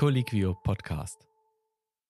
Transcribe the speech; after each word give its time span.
Colliquio 0.00 0.54
Podcast. 0.54 1.26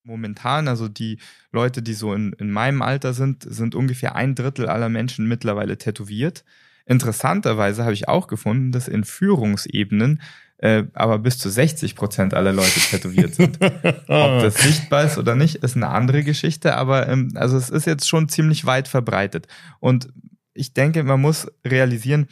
Momentan, 0.04 0.68
also 0.68 0.86
die 0.86 1.18
Leute, 1.50 1.83
die 1.83 1.94
so 1.94 2.14
in, 2.14 2.32
in 2.34 2.52
meinem 2.52 2.83
Alter 2.83 3.15
sind, 3.15 3.42
sind 3.42 3.74
ungefähr 3.74 4.15
ein 4.15 4.36
Drittel 4.36 4.68
aller 4.68 4.88
Menschen 4.88 5.26
mittlerweile 5.26 5.76
tätowiert. 5.76 6.45
Interessanterweise 6.86 7.83
habe 7.83 7.95
ich 7.95 8.06
auch 8.06 8.29
gefunden, 8.29 8.70
dass 8.70 8.86
in 8.86 9.02
Führungsebenen 9.02 10.22
äh, 10.58 10.84
aber 10.95 11.18
bis 11.18 11.38
zu 11.38 11.50
60 11.50 11.96
Prozent 11.96 12.32
aller 12.32 12.52
Leute 12.52 12.79
tätowiert 12.79 13.34
sind. 13.34 13.58
Ob 13.61 14.41
das 14.41 14.62
sichtbar 14.62 15.02
ist 15.02 15.18
oder 15.18 15.34
nicht, 15.34 15.57
ist 15.57 15.75
eine 15.75 15.88
andere 15.88 16.22
Geschichte, 16.22 16.77
aber 16.77 17.09
ähm, 17.09 17.32
also 17.34 17.57
es 17.57 17.70
ist 17.70 17.86
jetzt 17.86 18.09
schon 18.09 18.29
ziemlich 18.29 18.66
weit 18.66 18.86
verbreitet. 18.86 19.48
Und 19.80 20.11
ich 20.54 20.75
denke, 20.75 21.02
man 21.02 21.20
muss 21.20 21.48
realisieren, 21.66 22.29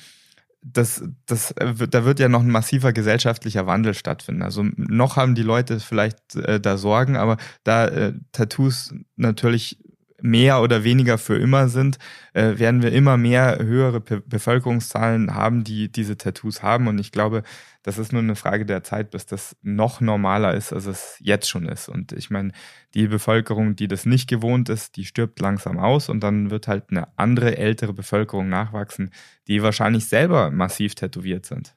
das, 0.73 1.03
das, 1.27 1.55
da 1.57 2.05
wird 2.05 2.21
ja 2.21 2.29
noch 2.29 2.43
ein 2.43 2.51
massiver 2.51 2.93
gesellschaftlicher 2.93 3.67
Wandel 3.67 3.95
stattfinden. 3.95 4.43
Also 4.43 4.65
noch 4.77 5.17
haben 5.17 5.35
die 5.35 5.43
Leute 5.43 5.81
vielleicht 5.81 6.35
äh, 6.37 6.61
da 6.61 6.77
Sorgen, 6.77 7.17
aber 7.17 7.37
da 7.65 7.87
äh, 7.87 8.13
Tattoos 8.33 8.95
natürlich 9.17 9.79
mehr 10.21 10.61
oder 10.63 10.85
weniger 10.85 11.19
für 11.19 11.37
immer 11.37 11.69
sind, 11.69 11.99
äh, 12.33 12.59
werden 12.59 12.83
wir 12.83 12.93
immer 12.93 13.17
mehr 13.17 13.59
höhere 13.61 14.01
Be 14.01 14.21
Bevölkerungszahlen 14.21 15.35
haben, 15.35 15.65
die 15.65 15.91
diese 15.91 16.17
Tattoos 16.17 16.63
haben. 16.63 16.89
Und 16.89 16.99
ich 16.99 17.13
glaube, 17.13 17.43
das 17.83 17.99
ist 17.99 18.13
nur 18.13 18.23
eine 18.23 18.35
Frage 18.35 18.67
der 18.67 18.83
Zeit, 18.83 19.11
bis 19.11 19.27
das 19.27 19.57
noch 19.63 20.01
normaler 20.01 20.55
ist, 20.55 20.73
als 20.73 20.87
es 20.87 21.17
jetzt 21.21 21.49
schon 21.49 21.67
ist. 21.67 21.89
Und 21.89 22.13
ich 22.13 22.31
meine, 22.31 22.53
die 22.95 23.07
Bevölkerung, 23.07 23.77
die 23.77 23.89
das 23.89 24.07
nicht 24.07 24.29
gewohnt 24.29 24.69
ist, 24.69 24.97
die 24.97 25.05
stirbt 25.05 25.41
langsam 25.41 25.79
aus 25.79 26.09
und 26.09 26.21
dann 26.21 26.51
wird 26.51 26.69
halt 26.69 26.91
eine 26.91 27.09
andere 27.17 27.57
ältere 27.57 27.93
Bevölkerung 27.93 28.49
nachwachsen, 28.49 29.11
die 29.47 29.63
wahrscheinlich 29.63 30.07
selber 30.07 30.51
massiv 30.51 30.95
tätowiert 30.95 31.47
sind. 31.47 31.75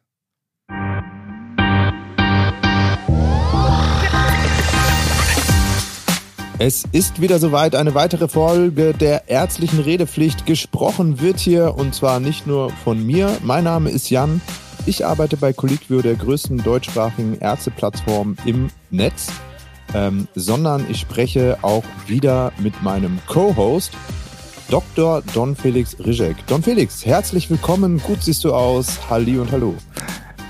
Es 6.59 6.83
ist 6.91 7.21
wieder 7.21 7.39
soweit, 7.39 7.75
eine 7.75 7.95
weitere 7.95 8.27
Folge 8.27 8.93
der 8.93 9.29
ärztlichen 9.29 9.79
Redepflicht. 9.79 10.45
Gesprochen 10.45 11.19
wird 11.19 11.39
hier 11.39 11.75
und 11.75 11.95
zwar 11.95 12.19
nicht 12.19 12.45
nur 12.45 12.69
von 12.69 13.03
mir. 13.05 13.37
Mein 13.43 13.63
Name 13.63 13.89
ist 13.89 14.09
Jan. 14.09 14.41
Ich 14.85 15.05
arbeite 15.05 15.37
bei 15.37 15.53
Colliquio, 15.53 16.01
der 16.01 16.15
größten 16.15 16.63
deutschsprachigen 16.63 17.37
Ärzteplattform 17.39 18.35
im 18.45 18.69
Netz, 18.89 19.27
ähm, 19.93 20.27
sondern 20.35 20.85
ich 20.89 20.99
spreche 20.99 21.57
auch 21.61 21.83
wieder 22.07 22.51
mit 22.59 22.81
meinem 22.81 23.19
Co-Host, 23.27 23.91
Dr. 24.69 25.21
Don 25.33 25.55
Felix 25.55 25.97
Rizek. 25.99 26.37
Don 26.47 26.63
Felix, 26.63 27.05
herzlich 27.05 27.49
willkommen. 27.49 27.99
Gut 27.99 28.23
siehst 28.23 28.43
du 28.43 28.53
aus. 28.53 29.09
Halli 29.09 29.37
und 29.37 29.51
hallo. 29.51 29.75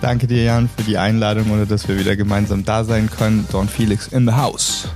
Danke 0.01 0.27
dir, 0.27 0.43
Jan, 0.43 0.69
für 0.75 0.83
die 0.83 0.97
Einladung 0.97 1.51
und 1.51 1.69
dass 1.69 1.87
wir 1.87 1.97
wieder 1.97 2.15
gemeinsam 2.15 2.63
da 2.63 2.83
sein 2.83 3.09
können. 3.09 3.47
Don 3.51 3.67
Felix 3.67 4.07
in 4.07 4.27
the 4.27 4.33
house. 4.33 4.87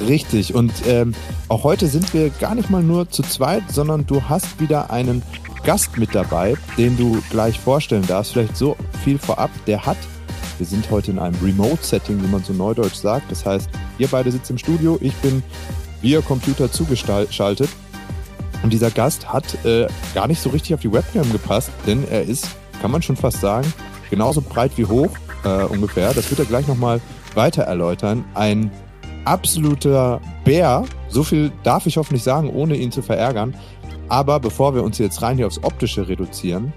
Richtig. 0.00 0.54
Und 0.54 0.72
ähm, 0.86 1.14
auch 1.48 1.64
heute 1.64 1.86
sind 1.86 2.12
wir 2.12 2.30
gar 2.30 2.54
nicht 2.54 2.70
mal 2.70 2.82
nur 2.82 3.08
zu 3.08 3.22
zweit, 3.22 3.62
sondern 3.70 4.06
du 4.06 4.22
hast 4.22 4.60
wieder 4.60 4.90
einen 4.90 5.22
Gast 5.64 5.96
mit 5.96 6.14
dabei, 6.14 6.54
den 6.76 6.96
du 6.96 7.22
gleich 7.30 7.58
vorstellen 7.58 8.06
darfst. 8.06 8.32
Vielleicht 8.32 8.56
so 8.56 8.76
viel 9.04 9.18
vorab. 9.18 9.50
Der 9.66 9.86
hat, 9.86 9.96
wir 10.58 10.66
sind 10.66 10.90
heute 10.90 11.10
in 11.10 11.18
einem 11.18 11.36
Remote-Setting, 11.42 12.22
wie 12.22 12.28
man 12.28 12.44
so 12.44 12.52
neudeutsch 12.52 12.96
sagt. 12.96 13.30
Das 13.30 13.44
heißt, 13.44 13.68
ihr 13.98 14.08
beide 14.08 14.30
sitzt 14.30 14.50
im 14.50 14.58
Studio, 14.58 14.98
ich 15.00 15.14
bin 15.16 15.42
via 16.02 16.20
Computer 16.20 16.70
zugeschaltet. 16.70 17.70
Und 18.62 18.72
dieser 18.72 18.90
Gast 18.90 19.32
hat 19.32 19.64
äh, 19.64 19.86
gar 20.14 20.26
nicht 20.28 20.40
so 20.40 20.50
richtig 20.50 20.74
auf 20.74 20.80
die 20.80 20.92
Webcam 20.92 21.30
gepasst, 21.32 21.70
denn 21.86 22.06
er 22.08 22.22
ist, 22.22 22.48
kann 22.80 22.90
man 22.90 23.02
schon 23.02 23.16
fast 23.16 23.40
sagen, 23.40 23.72
genauso 24.10 24.40
breit 24.40 24.72
wie 24.76 24.86
hoch 24.86 25.10
äh, 25.44 25.64
ungefähr. 25.64 26.12
Das 26.14 26.30
wird 26.30 26.40
er 26.40 26.46
gleich 26.46 26.66
nochmal 26.66 27.00
weiter 27.34 27.62
erläutern. 27.62 28.24
Ein 28.34 28.70
absoluter 29.26 30.20
Bär. 30.44 30.84
So 31.08 31.22
viel 31.22 31.52
darf 31.62 31.86
ich 31.86 31.96
hoffentlich 31.96 32.22
sagen, 32.22 32.50
ohne 32.50 32.76
ihn 32.76 32.92
zu 32.92 33.02
verärgern. 33.02 33.54
Aber 34.08 34.38
bevor 34.40 34.74
wir 34.74 34.82
uns 34.82 34.98
jetzt 34.98 35.20
rein 35.22 35.36
hier 35.36 35.46
aufs 35.46 35.62
Optische 35.62 36.08
reduzieren, 36.08 36.72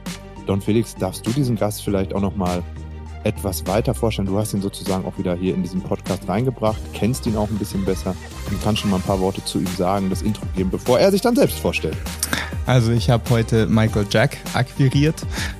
Don 0.47 0.61
Felix, 0.61 0.95
darfst 0.95 1.25
du 1.27 1.31
diesen 1.31 1.55
Gast 1.55 1.83
vielleicht 1.83 2.15
auch 2.15 2.21
nochmal 2.21 2.63
etwas 3.23 3.65
weiter 3.67 3.93
vorstellen? 3.93 4.27
Du 4.27 4.37
hast 4.37 4.53
ihn 4.53 4.61
sozusagen 4.61 5.05
auch 5.05 5.17
wieder 5.17 5.35
hier 5.35 5.53
in 5.53 5.63
diesen 5.63 5.81
Podcast 5.81 6.27
reingebracht, 6.27 6.79
kennst 6.93 7.25
ihn 7.25 7.35
auch 7.35 7.49
ein 7.49 7.57
bisschen 7.57 7.85
besser 7.85 8.15
und 8.49 8.61
kannst 8.63 8.81
schon 8.81 8.91
mal 8.91 8.97
ein 8.97 9.03
paar 9.03 9.19
Worte 9.19 9.43
zu 9.43 9.59
ihm 9.59 9.67
sagen, 9.77 10.09
das 10.09 10.21
Intro 10.21 10.45
geben, 10.55 10.69
bevor 10.69 10.99
er 10.99 11.11
sich 11.11 11.21
dann 11.21 11.35
selbst 11.35 11.59
vorstellt. 11.59 11.97
Also 12.65 12.91
ich 12.91 13.09
habe 13.09 13.27
heute 13.31 13.65
Michael 13.65 14.05
Jack 14.11 14.37
akquiriert, 14.53 15.15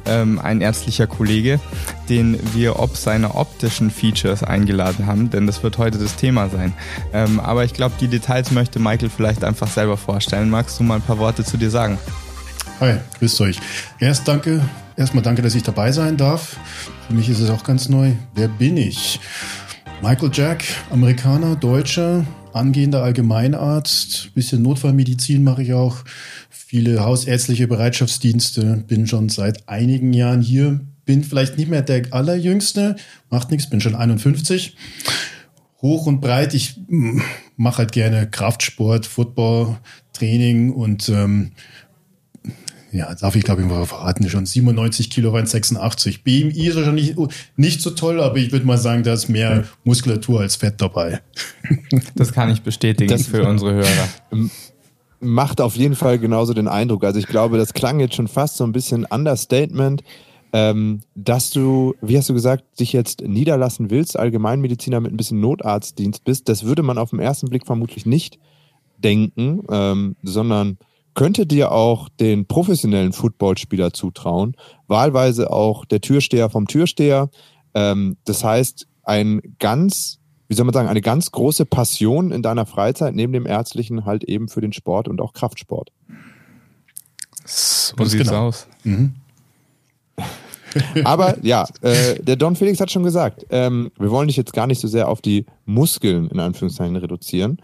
ähm, 0.06 0.40
ein 0.40 0.62
ärztlicher 0.62 1.08
Kollege, 1.08 1.60
den 2.08 2.40
wir 2.54 2.80
ob 2.80 2.96
seiner 2.96 3.36
optischen 3.36 3.90
Features 3.90 4.44
eingeladen 4.44 5.08
haben, 5.08 5.30
denn 5.30 5.48
das 5.48 5.64
wird 5.64 5.78
heute 5.80 5.98
das 5.98 6.16
Thema 6.18 6.50
sein. 6.50 6.74
Ähm, 7.12 7.40
aber 7.40 7.64
ich 7.64 7.74
glaube, 7.74 7.96
die 8.00 8.08
Details 8.08 8.52
möchte 8.52 8.80
Michael 8.80 9.10
vielleicht 9.10 9.44
einfach 9.44 9.68
selber 9.68 9.98
vorstellen. 9.98 10.50
Magst 10.50 10.80
du 10.80 10.84
mal 10.84 10.96
ein 10.96 11.02
paar 11.02 11.18
Worte 11.18 11.44
zu 11.44 11.58
dir 11.58 11.72
sagen? 11.72 11.98
Hi, 12.80 12.98
grüßt 13.18 13.42
euch. 13.42 13.60
Erst 14.00 14.28
danke, 14.28 14.62
erstmal 15.00 15.24
danke, 15.24 15.42
dass 15.42 15.56
ich 15.56 15.64
dabei 15.64 15.92
sein 15.92 16.18
darf. 16.18 16.58
Für 17.08 17.14
mich 17.14 17.30
ist 17.30 17.40
es 17.40 17.50
auch 17.50 17.64
ganz 17.64 17.90
neu. 17.90 18.12
Wer 18.36 18.50
bin 18.50 18.78
ich? 18.78 19.20
Michael 20.02 20.30
Jack, 20.34 20.64
Amerikaner, 20.92 21.56
Deutscher, 21.56 22.26
angehender 22.54 23.04
Allgemeinarzt, 23.04 24.34
bisschen 24.34 24.62
Notfallmedizin 24.62 25.44
mache 25.44 25.64
ich 25.64 25.74
auch, 25.74 26.04
viele 26.50 27.04
hausärztliche 27.04 27.68
Bereitschaftsdienste, 27.68 28.84
bin 28.88 29.08
schon 29.08 29.30
seit 29.30 29.68
einigen 29.68 30.14
Jahren 30.14 30.42
hier, 30.42 30.82
bin 31.06 31.24
vielleicht 31.24 31.58
nicht 31.58 31.70
mehr 31.70 31.82
der 31.82 32.14
allerjüngste, 32.14 32.96
macht 33.30 33.52
nichts, 33.52 33.70
bin 33.70 33.82
schon 33.82 33.96
51. 33.96 34.76
Hoch 35.82 36.08
und 36.08 36.20
breit, 36.20 36.54
ich 36.54 36.80
mache 37.56 37.80
halt 37.80 37.94
gerne 37.94 38.30
Kraftsport, 38.30 39.06
Football, 39.06 39.78
Training 40.14 40.72
und 40.72 41.08
ähm, 41.10 41.52
ja, 42.92 43.14
darf 43.16 43.36
ich 43.36 43.44
glaube 43.44 43.62
ich 43.62 43.68
mal 43.68 43.86
verraten, 43.86 44.28
schon 44.30 44.46
97 44.46 45.10
Kilo 45.10 45.32
rein 45.32 45.46
86. 45.46 46.24
BMI 46.24 46.68
ist 46.68 46.76
wahrscheinlich 46.76 47.16
nicht 47.56 47.82
so 47.82 47.92
toll, 47.92 48.22
aber 48.22 48.38
ich 48.38 48.52
würde 48.52 48.66
mal 48.66 48.78
sagen, 48.78 49.04
da 49.04 49.14
ist 49.14 49.30
mehr 49.30 49.66
Muskulatur 49.84 50.42
als 50.42 50.56
Fett 50.56 50.82
dabei. 50.82 51.22
Das 52.16 52.34
kann 52.34 52.50
ich 52.50 52.62
bestätigen 52.62 53.10
das 53.10 53.28
für 53.28 53.48
unsere 53.48 53.74
Hörer. 53.74 54.50
Macht 55.20 55.62
auf 55.62 55.76
jeden 55.76 55.96
Fall 55.96 56.20
genauso 56.20 56.54
den 56.54 56.68
Eindruck. 56.68 57.04
Also 57.04 57.20
ich 57.20 57.28
glaube, 57.28 57.58
das 57.58 57.74
klang 57.74 58.00
jetzt 58.00 58.16
schon 58.16 58.28
fast 58.28 58.58
so 58.58 58.64
ein 58.64 58.72
bisschen 58.72 59.06
Understatement, 59.06 60.04
ähm, 60.54 61.02
dass 61.16 61.52
du, 61.52 61.96
wie 62.02 62.18
hast 62.18 62.30
du 62.30 62.34
gesagt, 62.34 62.80
dich 62.80 62.94
jetzt 62.94 63.22
niederlassen 63.22 63.90
willst, 63.90 64.18
Allgemeinmediziner 64.18 65.00
mit 65.00 65.14
ein 65.14 65.18
bisschen 65.18 65.40
Notarztdienst 65.40 66.24
bist. 66.24 66.50
Das 66.50 66.64
würde 66.64 66.84
man 66.84 66.98
auf 66.98 67.12
den 67.12 67.20
ersten 67.20 67.50
Blick 67.50 67.66
vermutlich 67.66 68.06
nicht 68.06 68.40
denken, 68.98 69.62
ähm, 69.70 70.16
sondern 70.24 70.78
könnte 71.20 71.46
dir 71.46 71.74
auch 71.74 72.08
den 72.08 72.46
professionellen 72.46 73.12
Footballspieler 73.12 73.92
zutrauen, 73.92 74.56
wahlweise 74.88 75.52
auch 75.52 75.84
der 75.84 76.00
Türsteher 76.00 76.50
vom 76.50 76.66
Türsteher. 76.66 77.30
Ähm, 77.74 78.16
das 78.24 78.46
heißt, 78.46 78.88
ein 79.04 79.42
ganz, 79.60 80.20
wie 80.48 80.56
soll 80.56 80.64
man 80.64 80.74
sagen, 80.74 80.88
eine 80.88 81.02
ganz 81.02 81.30
große 81.32 81.66
Passion 81.66 82.32
in 82.32 82.42
deiner 82.42 82.66
Freizeit 82.66 83.16
neben 83.16 83.34
dem 83.34 83.46
Ärztlichen 83.46 84.06
halt 84.06 84.24
eben 84.24 84.48
für 84.48 84.62
den 84.62 84.72
Sport 84.72 85.10
und 85.10 85.20
auch 85.20 85.34
Kraftsport. 85.34 85.92
So 87.44 88.02
sieht's 88.06 88.30
genau. 88.30 88.48
aus. 88.48 88.68
Mhm. 88.86 89.16
Aber 91.04 91.38
ja, 91.44 91.66
äh, 91.82 92.22
der 92.22 92.36
Don 92.36 92.56
Felix 92.56 92.80
hat 92.80 92.92
schon 92.92 93.04
gesagt, 93.04 93.46
ähm, 93.50 93.92
wir 93.98 94.12
wollen 94.12 94.28
dich 94.28 94.38
jetzt 94.38 94.54
gar 94.54 94.68
nicht 94.68 94.80
so 94.80 94.88
sehr 94.88 95.08
auf 95.08 95.22
die 95.22 95.46
Muskeln 95.66 96.30
in 96.30 96.40
Anführungszeichen 96.40 96.96
reduzieren, 96.96 97.60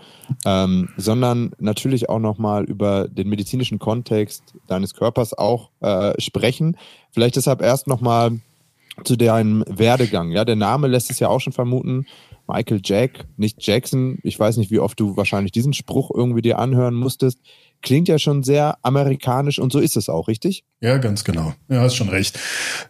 ähm, 0.45 0.89
sondern 0.97 1.51
natürlich 1.59 2.09
auch 2.09 2.19
nochmal 2.19 2.65
über 2.65 3.07
den 3.07 3.29
medizinischen 3.29 3.79
Kontext 3.79 4.53
deines 4.67 4.93
Körpers 4.93 5.37
auch 5.37 5.69
äh, 5.81 6.19
sprechen. 6.19 6.77
Vielleicht 7.11 7.35
deshalb 7.35 7.61
erst 7.61 7.87
nochmal 7.87 8.39
zu 9.03 9.15
deinem 9.17 9.63
Werdegang. 9.67 10.31
Ja, 10.31 10.45
der 10.45 10.55
Name 10.55 10.87
lässt 10.87 11.11
es 11.11 11.19
ja 11.19 11.27
auch 11.27 11.39
schon 11.39 11.53
vermuten. 11.53 12.05
Michael 12.47 12.79
Jack, 12.83 13.25
nicht 13.37 13.65
Jackson. 13.65 14.19
Ich 14.23 14.39
weiß 14.39 14.57
nicht, 14.57 14.71
wie 14.71 14.79
oft 14.79 14.99
du 14.99 15.17
wahrscheinlich 15.17 15.51
diesen 15.51 15.73
Spruch 15.73 16.11
irgendwie 16.13 16.41
dir 16.41 16.59
anhören 16.59 16.93
musstest 16.93 17.39
klingt 17.81 18.07
ja 18.07 18.19
schon 18.19 18.43
sehr 18.43 18.77
amerikanisch 18.81 19.59
und 19.59 19.71
so 19.71 19.79
ist 19.79 19.95
es 19.95 20.09
auch, 20.09 20.27
richtig? 20.27 20.63
Ja, 20.81 20.97
ganz 20.97 21.23
genau. 21.23 21.53
Ja, 21.69 21.81
hast 21.81 21.95
schon 21.95 22.09
recht. 22.09 22.37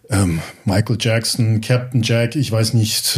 Ähm, 0.09 0.41
Michael 0.65 0.97
Jackson, 0.99 1.61
Captain 1.61 2.01
Jack, 2.01 2.35
ich 2.35 2.51
weiß 2.51 2.73
nicht. 2.73 3.17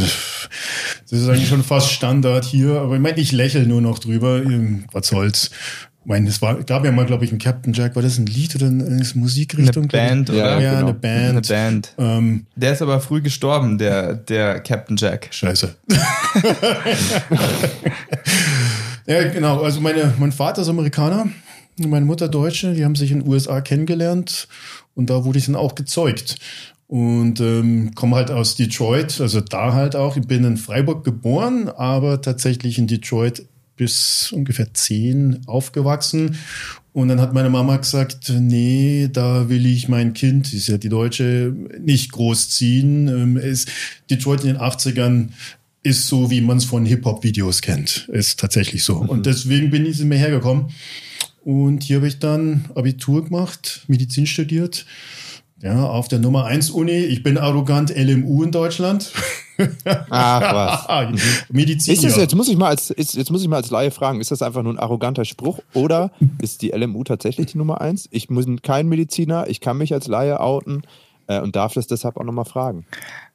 Das 1.10 1.20
ist 1.20 1.30
eigentlich 1.30 1.48
schon 1.48 1.64
fast 1.64 1.92
Standard 1.92 2.46
hier, 2.46 2.82
aber 2.82 2.96
ich 2.96 3.02
meine, 3.02 3.18
ich 3.18 3.32
lächle 3.32 3.66
nur 3.66 3.82
noch 3.82 4.00
drüber. 4.00 4.44
Ähm, 4.44 4.86
was 4.92 5.08
soll's? 5.08 5.52
Ich 6.02 6.10
meine, 6.10 6.30
es 6.30 6.42
war, 6.42 6.64
gab 6.64 6.86
ja 6.86 6.92
mal, 6.92 7.06
glaube 7.06 7.26
ich, 7.26 7.32
ein 7.32 7.38
Captain 7.38 7.74
Jack, 7.74 7.96
war 7.96 8.04
das 8.04 8.18
ein 8.18 8.26
Lied 8.28 8.56
oder 8.56 8.68
eine 8.68 9.06
Musikrichtung? 9.16 9.84
Eine 9.84 9.92
Band, 9.92 10.30
oder? 10.30 10.38
Ja, 10.38 10.60
ja 10.60 10.74
genau. 10.76 10.88
eine 10.88 10.94
Band. 10.94 11.30
Eine 11.30 11.42
Band. 11.42 11.94
Ähm, 11.98 12.46
der 12.56 12.74
ist 12.74 12.82
aber 12.82 13.00
früh 13.02 13.22
gestorben, 13.22 13.78
der, 13.78 14.14
der 14.14 14.62
Captain 14.62 14.96
Jack. 14.96 15.28
Scheiße. 15.32 15.76
ja, 19.06 19.28
genau. 19.30 19.62
Also 19.62 19.82
meine, 19.82 20.14
mein 20.18 20.32
Vater 20.32 20.62
ist 20.62 20.70
Amerikaner 20.70 21.28
meine 21.86 22.06
Mutter 22.06 22.28
Deutsche, 22.28 22.74
die 22.74 22.84
haben 22.84 22.96
sich 22.96 23.12
in 23.12 23.22
den 23.22 23.30
USA 23.30 23.62
kennengelernt 23.62 24.48
und 24.96 25.10
da 25.10 25.26
wurde 25.26 25.40
ich 25.40 25.46
dann 25.46 25.56
auch 25.56 25.76
gezeugt. 25.76 26.38
und 26.88 27.42
ähm, 27.42 27.94
komme 27.96 28.16
halt 28.16 28.32
aus 28.32 28.56
Detroit, 28.56 29.20
also 29.20 29.42
da 29.42 29.74
halt 29.74 29.96
auch. 29.96 30.16
Ich 30.16 30.26
bin 30.26 30.46
in 30.46 30.56
Freiburg 30.56 31.04
geboren, 31.04 31.68
aber 31.68 32.22
tatsächlich 32.22 32.78
in 32.78 32.88
Detroit 32.88 33.46
bis 33.76 34.32
ungefähr 34.32 34.74
zehn 34.74 35.42
aufgewachsen. 35.48 36.38
Und 36.94 37.10
dann 37.10 37.22
hat 37.22 37.34
meine 37.34 37.50
Mama 37.50 37.78
gesagt, 37.78 38.30
nee, 38.30 39.10
da 39.12 39.50
will 39.50 39.66
ich 39.68 39.88
mein 39.88 40.14
Kind, 40.14 40.52
ist 40.52 40.68
ja 40.68 40.78
die 40.78 40.90
Deutsche, 40.90 41.54
nicht 41.80 42.12
großziehen. 42.12 43.08
Ähm, 43.08 43.38
ist 43.38 43.70
Detroit 44.10 44.42
in 44.46 44.54
den 44.54 44.58
80ern 44.58 45.30
ist 45.84 46.08
so, 46.08 46.32
wie 46.32 46.42
man 46.42 46.58
es 46.58 46.66
von 46.66 46.86
Hip-Hop-Videos 46.86 47.62
kennt. 47.62 48.10
Ist 48.12 48.40
tatsächlich 48.40 48.84
so. 48.84 49.04
Mhm. 49.04 49.10
Und 49.10 49.26
deswegen 49.26 49.70
bin 49.70 49.86
ich 49.86 50.00
mir 50.04 50.18
hergekommen. 50.18 50.72
Und 51.48 51.84
hier 51.84 51.96
habe 51.96 52.10
ich 52.10 52.20
dann 52.20 52.66
Abitur 52.76 53.24
gemacht, 53.24 53.86
Medizin 53.88 54.26
studiert 54.26 54.86
ja, 55.62 55.86
auf 55.86 56.10
der 56.10 56.20
Nummer 56.20 56.44
1 56.44 56.72
Uni. 56.72 56.92
Ich 56.92 57.24
bin 57.24 57.38
arrogant 57.38 57.90
LMU 57.96 58.44
in 58.44 58.52
Deutschland. 58.52 59.14
Ach 60.10 60.88
was. 60.90 61.46
Medizin. 61.50 61.94
Ist 61.94 62.04
das, 62.04 62.18
jetzt 62.18 62.36
muss 62.36 62.50
ich 62.50 62.58
mal 62.58 62.68
als 62.68 62.90
ist, 62.90 63.16
jetzt 63.16 63.32
muss 63.32 63.44
ich 63.44 63.48
mal 63.48 63.56
als 63.56 63.72
Laie 63.72 63.92
fragen, 63.92 64.20
ist 64.20 64.30
das 64.30 64.42
einfach 64.42 64.62
nur 64.62 64.74
ein 64.74 64.78
arroganter 64.78 65.24
Spruch 65.24 65.60
oder 65.74 66.12
ist 66.42 66.64
die 66.64 66.72
LMU 66.72 67.06
tatsächlich 67.06 67.48
die 67.48 67.58
Nummer 67.58 67.80
1? 67.80 68.10
Ich 68.12 68.28
bin 68.28 68.62
kein 68.62 68.90
Mediziner, 68.90 69.48
ich 69.48 69.62
kann 69.62 69.78
mich 69.78 69.94
als 69.94 70.08
Laie 70.08 70.42
outen 70.42 70.82
äh, 71.28 71.40
und 71.40 71.56
darf 71.56 71.74
das 71.74 71.88
deshalb 71.88 72.18
auch 72.18 72.24
nochmal 72.24 72.46
fragen. 72.46 72.86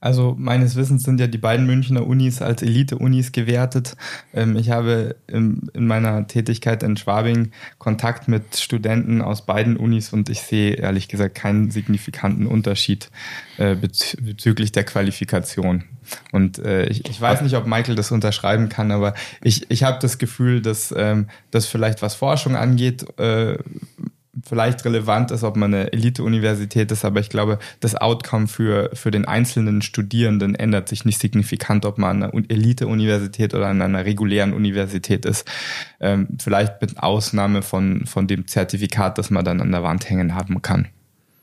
Also 0.00 0.34
meines 0.38 0.76
Wissens 0.76 1.04
sind 1.04 1.20
ja 1.20 1.26
die 1.26 1.38
beiden 1.38 1.66
Münchner 1.66 2.06
Unis 2.06 2.42
als 2.42 2.62
Elite-Unis 2.62 3.32
gewertet. 3.32 3.96
Ähm, 4.34 4.56
ich 4.56 4.70
habe 4.70 5.16
in 5.28 5.70
meiner 5.74 6.26
Tätigkeit 6.26 6.82
in 6.82 6.96
Schwabing 6.96 7.52
Kontakt 7.78 8.28
mit 8.28 8.56
Studenten 8.56 9.22
aus 9.22 9.46
beiden 9.46 9.76
Unis 9.76 10.12
und 10.12 10.28
ich 10.28 10.40
sehe 10.42 10.74
ehrlich 10.74 11.08
gesagt 11.08 11.34
keinen 11.34 11.70
signifikanten 11.70 12.46
Unterschied 12.46 13.10
äh, 13.58 13.76
bezüglich 13.76 14.72
der 14.72 14.84
Qualifikation. 14.84 15.84
Und 16.32 16.58
äh, 16.58 16.86
ich, 16.86 17.08
ich 17.08 17.20
weiß 17.20 17.42
nicht, 17.42 17.54
ob 17.54 17.66
Michael 17.66 17.94
das 17.94 18.10
unterschreiben 18.10 18.68
kann, 18.68 18.90
aber 18.90 19.14
ich, 19.42 19.70
ich 19.70 19.84
habe 19.84 19.98
das 20.00 20.18
Gefühl, 20.18 20.60
dass 20.60 20.92
ähm, 20.96 21.28
das 21.50 21.66
vielleicht 21.66 22.02
was 22.02 22.14
Forschung 22.14 22.56
angeht, 22.56 23.06
vielleicht 24.44 24.84
relevant 24.84 25.30
ist, 25.30 25.42
ob 25.42 25.56
man 25.56 25.74
eine 25.74 25.92
Elite-Universität 25.92 26.90
ist, 26.90 27.04
aber 27.04 27.20
ich 27.20 27.28
glaube, 27.28 27.58
das 27.80 27.94
Outcome 27.94 28.48
für, 28.48 28.90
für 28.94 29.10
den 29.10 29.26
einzelnen 29.26 29.82
Studierenden 29.82 30.54
ändert 30.54 30.88
sich 30.88 31.04
nicht 31.04 31.20
signifikant, 31.20 31.84
ob 31.84 31.98
man 31.98 32.22
an 32.22 32.30
einer 32.30 32.50
Elite-Universität 32.50 33.54
oder 33.54 33.66
an 33.66 33.82
einer 33.82 34.04
regulären 34.04 34.54
Universität 34.54 35.26
ist. 35.26 35.46
Ähm, 36.00 36.28
vielleicht 36.42 36.80
mit 36.80 36.98
Ausnahme 36.98 37.62
von, 37.62 38.06
von 38.06 38.26
dem 38.26 38.46
Zertifikat, 38.46 39.18
das 39.18 39.30
man 39.30 39.44
dann 39.44 39.60
an 39.60 39.70
der 39.70 39.82
Wand 39.82 40.08
hängen 40.08 40.34
haben 40.34 40.62
kann. 40.62 40.88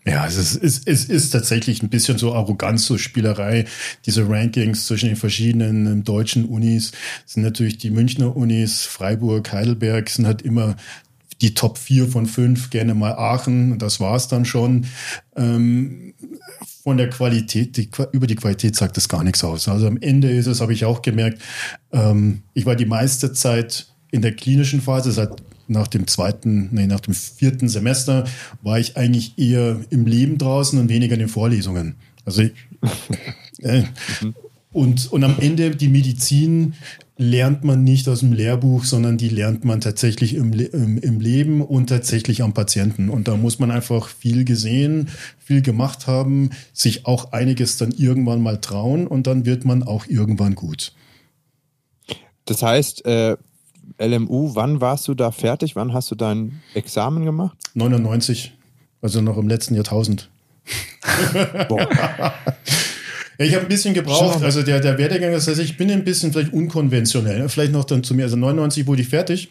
Ja, 0.05 0.25
es 0.25 0.37
ist, 0.37 0.55
es, 0.55 0.81
es 0.85 1.05
ist 1.05 1.29
tatsächlich 1.31 1.83
ein 1.83 1.89
bisschen 1.89 2.17
so 2.17 2.33
Arroganz, 2.33 2.85
so 2.85 2.97
Spielerei. 2.97 3.65
Diese 4.05 4.27
Rankings 4.27 4.87
zwischen 4.87 5.09
den 5.09 5.15
verschiedenen 5.15 5.85
ähm, 5.85 6.03
deutschen 6.03 6.45
Unis 6.45 6.93
sind 7.25 7.43
natürlich 7.43 7.77
die 7.77 7.91
Münchner 7.91 8.35
Unis, 8.35 8.85
Freiburg, 8.85 9.51
Heidelberg 9.51 10.09
sind 10.09 10.25
halt 10.25 10.41
immer 10.41 10.77
die 11.41 11.53
Top 11.53 11.77
4 11.77 12.07
von 12.07 12.25
5, 12.25 12.69
gerne 12.69 12.93
mal 12.93 13.13
Aachen, 13.13 13.79
das 13.79 13.99
war's 13.99 14.27
dann 14.27 14.45
schon. 14.45 14.85
Ähm, 15.35 16.13
von 16.83 16.97
der 16.97 17.09
Qualität, 17.09 17.77
die, 17.77 17.89
über 18.11 18.27
die 18.27 18.35
Qualität 18.35 18.75
sagt 18.75 18.97
das 18.97 19.09
gar 19.09 19.23
nichts 19.23 19.43
aus. 19.43 19.67
Also 19.67 19.87
am 19.87 19.97
Ende 19.97 20.31
ist 20.31 20.47
es, 20.47 20.61
habe 20.61 20.73
ich 20.73 20.85
auch 20.85 21.01
gemerkt, 21.01 21.41
ähm, 21.91 22.41
ich 22.53 22.65
war 22.65 22.75
die 22.75 22.85
meiste 22.85 23.33
Zeit 23.33 23.87
in 24.11 24.21
der 24.21 24.33
klinischen 24.33 24.81
Phase, 24.81 25.11
seit 25.11 25.41
nach 25.67 25.87
dem 25.87 26.07
zweiten, 26.07 26.69
nee, 26.71 26.87
nach 26.87 26.99
dem 27.01 27.13
vierten 27.13 27.69
Semester 27.69 28.25
war 28.61 28.79
ich 28.79 28.97
eigentlich 28.97 29.37
eher 29.37 29.79
im 29.91 30.07
Leben 30.07 30.37
draußen 30.37 30.79
und 30.79 30.89
weniger 30.89 31.13
in 31.13 31.19
den 31.19 31.29
Vorlesungen. 31.29 31.95
Also 32.25 32.41
ich, 32.41 32.53
äh, 33.59 33.83
und, 34.71 35.11
und 35.11 35.23
am 35.23 35.37
Ende 35.39 35.75
die 35.75 35.89
Medizin 35.89 36.73
lernt 37.19 37.65
man 37.65 37.83
nicht 37.83 38.07
aus 38.07 38.21
dem 38.21 38.31
Lehrbuch, 38.31 38.85
sondern 38.85 39.17
die 39.17 39.27
lernt 39.27 39.65
man 39.65 39.81
tatsächlich 39.81 40.35
im, 40.35 40.53
im, 40.53 40.97
im, 40.97 41.19
Leben 41.19 41.61
und 41.61 41.87
tatsächlich 41.87 42.41
am 42.41 42.53
Patienten. 42.53 43.09
Und 43.09 43.27
da 43.27 43.35
muss 43.35 43.59
man 43.59 43.71
einfach 43.71 44.07
viel 44.07 44.45
gesehen, 44.45 45.09
viel 45.37 45.61
gemacht 45.61 46.07
haben, 46.07 46.51
sich 46.71 47.05
auch 47.05 47.33
einiges 47.33 47.75
dann 47.75 47.91
irgendwann 47.91 48.41
mal 48.41 48.61
trauen 48.61 49.05
und 49.05 49.27
dann 49.27 49.45
wird 49.45 49.65
man 49.65 49.83
auch 49.83 50.07
irgendwann 50.07 50.55
gut. 50.55 50.93
Das 52.45 52.63
heißt, 52.63 53.05
äh, 53.05 53.35
LMU, 53.99 54.55
wann 54.55 54.79
warst 54.79 55.09
du 55.09 55.13
da 55.13 55.31
fertig? 55.31 55.75
Wann 55.75 55.91
hast 55.91 56.09
du 56.11 56.15
dein 56.15 56.61
Examen 56.73 57.25
gemacht? 57.25 57.57
99, 57.73 58.53
also 59.01 59.19
noch 59.19 59.37
im 59.37 59.49
letzten 59.49 59.75
Jahrtausend. 59.75 60.29
Boah. 61.67 62.33
Ja, 63.39 63.45
ich 63.45 63.55
habe 63.55 63.65
ein 63.65 63.69
bisschen 63.69 63.93
gebraucht. 63.93 64.43
Also 64.43 64.63
der, 64.63 64.81
der 64.81 64.97
Werdegang, 64.97 65.31
das 65.31 65.47
heißt, 65.47 65.61
ich 65.61 65.77
bin 65.77 65.89
ein 65.89 66.03
bisschen 66.03 66.33
vielleicht 66.33 66.51
unkonventionell. 66.51 67.47
Vielleicht 67.47 67.71
noch 67.71 67.85
dann 67.85 68.03
zu 68.03 68.13
mir. 68.13 68.23
Also 68.23 68.35
99 68.35 68.85
wurde 68.85 69.01
ich 69.01 69.07
fertig. 69.07 69.49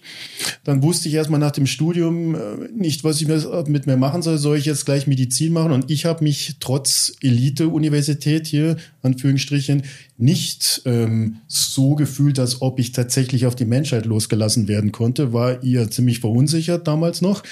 Dann 0.62 0.82
wusste 0.82 1.08
ich 1.08 1.14
erstmal 1.14 1.40
nach 1.40 1.52
dem 1.52 1.66
Studium 1.66 2.34
äh, 2.34 2.38
nicht, 2.76 3.02
was 3.02 3.22
ich 3.22 3.28
mit 3.66 3.86
mir 3.86 3.96
machen 3.96 4.20
soll. 4.20 4.36
Soll 4.36 4.58
ich 4.58 4.66
jetzt 4.66 4.84
gleich 4.84 5.06
Medizin 5.06 5.54
machen? 5.54 5.72
Und 5.72 5.90
ich 5.90 6.04
habe 6.04 6.22
mich 6.22 6.56
trotz 6.60 7.14
Elite-Universität 7.22 8.46
hier, 8.46 8.76
Anführungsstrichen, 9.00 9.84
nicht 10.18 10.82
ähm, 10.84 11.38
so 11.46 11.94
gefühlt, 11.94 12.38
als 12.38 12.60
ob 12.60 12.78
ich 12.78 12.92
tatsächlich 12.92 13.46
auf 13.46 13.56
die 13.56 13.64
Menschheit 13.64 14.04
losgelassen 14.04 14.68
werden 14.68 14.92
konnte. 14.92 15.32
War 15.32 15.62
eher 15.62 15.90
ziemlich 15.90 16.20
verunsichert 16.20 16.86
damals 16.86 17.22
noch 17.22 17.42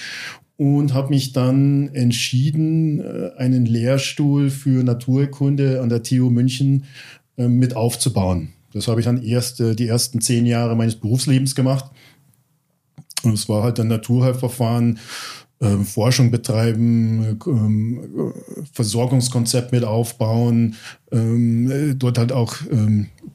und 0.57 0.95
habe 0.95 1.11
mich 1.11 1.33
dann 1.33 1.89
entschieden, 1.95 3.01
äh, 3.01 3.31
einen 3.37 3.67
Lehrstuhl 3.67 4.51
für 4.51 4.83
Naturkunde 4.83 5.81
an 5.83 5.89
der 5.89 6.03
TU 6.03 6.31
München 6.31 6.85
äh, 7.37 7.49
mit 7.49 7.77
aufzubauen. 7.77 8.53
Das 8.73 8.89
habe 8.89 9.01
ich 9.01 9.07
dann 9.07 9.23
erst 9.23 9.61
äh, 9.61 9.75
die 9.75 9.87
ersten 9.87 10.21
zehn 10.21 10.47
Jahre 10.47 10.77
meines 10.77 10.97
Berufslebens 10.97 11.55
gemacht. 11.55 11.91
Und 13.23 13.33
es 13.33 13.49
war 13.49 13.63
halt 13.63 13.81
ein 13.81 13.89
Naturheilverfahren, 13.89 14.99
ähm, 15.61 15.85
Forschung 15.85 16.31
betreiben, 16.31 17.39
ähm, 17.47 18.33
Versorgungskonzept 18.73 19.73
mit 19.73 19.85
aufbauen, 19.85 20.75
ähm, 21.11 21.97
dort 21.99 22.19
halt 22.19 22.33
auch 22.33 22.57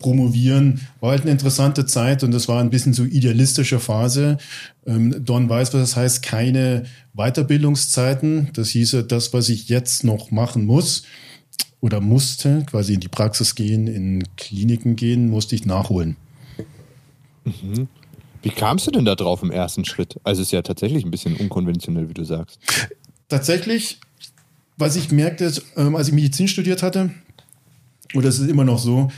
promovieren. 0.01 0.81
War 0.99 1.11
halt 1.11 1.21
eine 1.21 1.31
interessante 1.31 1.85
Zeit 1.85 2.23
und 2.23 2.31
das 2.31 2.47
war 2.47 2.59
ein 2.59 2.69
bisschen 2.69 2.93
so 2.93 3.03
idealistische 3.03 3.79
Phase. 3.79 4.37
Don 4.85 5.49
weiß, 5.49 5.73
was 5.73 5.81
das 5.81 5.95
heißt, 5.95 6.23
keine 6.23 6.83
Weiterbildungszeiten. 7.13 8.49
Das 8.53 8.69
hieße, 8.69 9.03
das, 9.03 9.33
was 9.33 9.49
ich 9.49 9.69
jetzt 9.69 10.03
noch 10.03 10.31
machen 10.31 10.65
muss 10.65 11.03
oder 11.79 12.01
musste, 12.01 12.63
quasi 12.69 12.95
in 12.95 12.99
die 12.99 13.07
Praxis 13.07 13.55
gehen, 13.55 13.87
in 13.87 14.23
Kliniken 14.37 14.95
gehen, 14.95 15.29
musste 15.29 15.55
ich 15.55 15.65
nachholen. 15.65 16.15
Mhm. 17.43 17.87
Wie 18.43 18.49
kamst 18.49 18.87
du 18.87 18.91
denn 18.91 19.05
da 19.05 19.15
drauf 19.15 19.43
im 19.43 19.51
ersten 19.51 19.85
Schritt? 19.85 20.19
Also 20.23 20.41
es 20.41 20.47
ist 20.47 20.51
ja 20.51 20.61
tatsächlich 20.61 21.05
ein 21.05 21.11
bisschen 21.11 21.35
unkonventionell, 21.35 22.09
wie 22.09 22.13
du 22.13 22.23
sagst. 22.23 22.59
Tatsächlich, 23.29 23.99
was 24.77 24.95
ich 24.95 25.11
merkte, 25.11 25.51
ähm, 25.77 25.95
als 25.95 26.07
ich 26.07 26.13
Medizin 26.13 26.47
studiert 26.47 26.81
hatte, 26.81 27.11
oder 28.13 28.29
es 28.29 28.39
ist 28.39 28.49
immer 28.49 28.65
noch 28.65 28.79
so, 28.79 29.11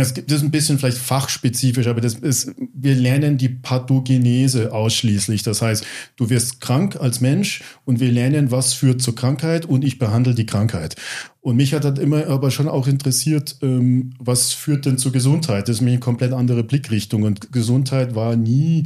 es 0.00 0.14
gibt 0.14 0.30
das 0.30 0.42
ein 0.42 0.50
bisschen 0.50 0.78
vielleicht 0.78 0.96
fachspezifisch, 0.96 1.86
aber 1.86 2.00
das 2.00 2.14
ist, 2.14 2.54
wir 2.74 2.94
lernen 2.94 3.36
die 3.36 3.50
Pathogenese 3.50 4.72
ausschließlich. 4.72 5.42
Das 5.42 5.60
heißt, 5.60 5.84
du 6.16 6.30
wirst 6.30 6.62
krank 6.62 6.96
als 6.98 7.20
Mensch 7.20 7.62
und 7.84 8.00
wir 8.00 8.10
lernen, 8.10 8.50
was 8.50 8.72
führt 8.72 9.02
zur 9.02 9.14
Krankheit 9.14 9.66
und 9.66 9.84
ich 9.84 9.98
behandle 9.98 10.34
die 10.34 10.46
Krankheit. 10.46 10.96
Und 11.42 11.56
mich 11.56 11.74
hat 11.74 11.84
das 11.84 11.98
immer 11.98 12.26
aber 12.28 12.50
schon 12.50 12.68
auch 12.68 12.86
interessiert, 12.86 13.56
ähm, 13.60 14.14
was 14.18 14.52
führt 14.52 14.86
denn 14.86 14.96
zur 14.96 15.12
Gesundheit? 15.12 15.68
Das 15.68 15.76
ist 15.76 15.82
mir 15.82 15.90
eine 15.90 16.00
komplett 16.00 16.32
andere 16.32 16.64
Blickrichtung 16.64 17.24
und 17.24 17.52
Gesundheit 17.52 18.14
war 18.14 18.34
nie 18.34 18.84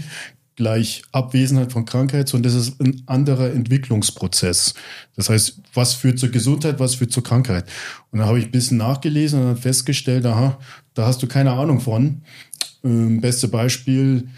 gleich 0.57 1.03
Abwesenheit 1.13 1.71
von 1.71 1.85
Krankheit, 1.85 2.29
sondern 2.29 2.53
das 2.53 2.61
ist 2.61 2.81
ein 2.81 3.03
anderer 3.07 3.53
Entwicklungsprozess. 3.53 4.75
Das 5.15 5.29
heißt, 5.29 5.61
was 5.75 5.95
führt 5.95 6.19
zur 6.19 6.31
Gesundheit, 6.31 6.81
was 6.81 6.95
führt 6.95 7.13
zur 7.13 7.23
Krankheit? 7.23 7.69
Und 8.11 8.19
da 8.19 8.27
habe 8.27 8.39
ich 8.39 8.47
ein 8.47 8.51
bisschen 8.51 8.79
nachgelesen 8.79 9.41
und 9.41 9.47
dann 9.47 9.57
festgestellt, 9.57 10.25
aha, 10.25 10.59
da 10.97 11.07
hast 11.07 11.23
du 11.23 11.29
keine 11.29 11.53
Ahnung 11.53 11.81
von. 11.81 12.23
Ähm, 12.83 13.21
beste 13.21 13.49
Beispiel, 13.49 14.29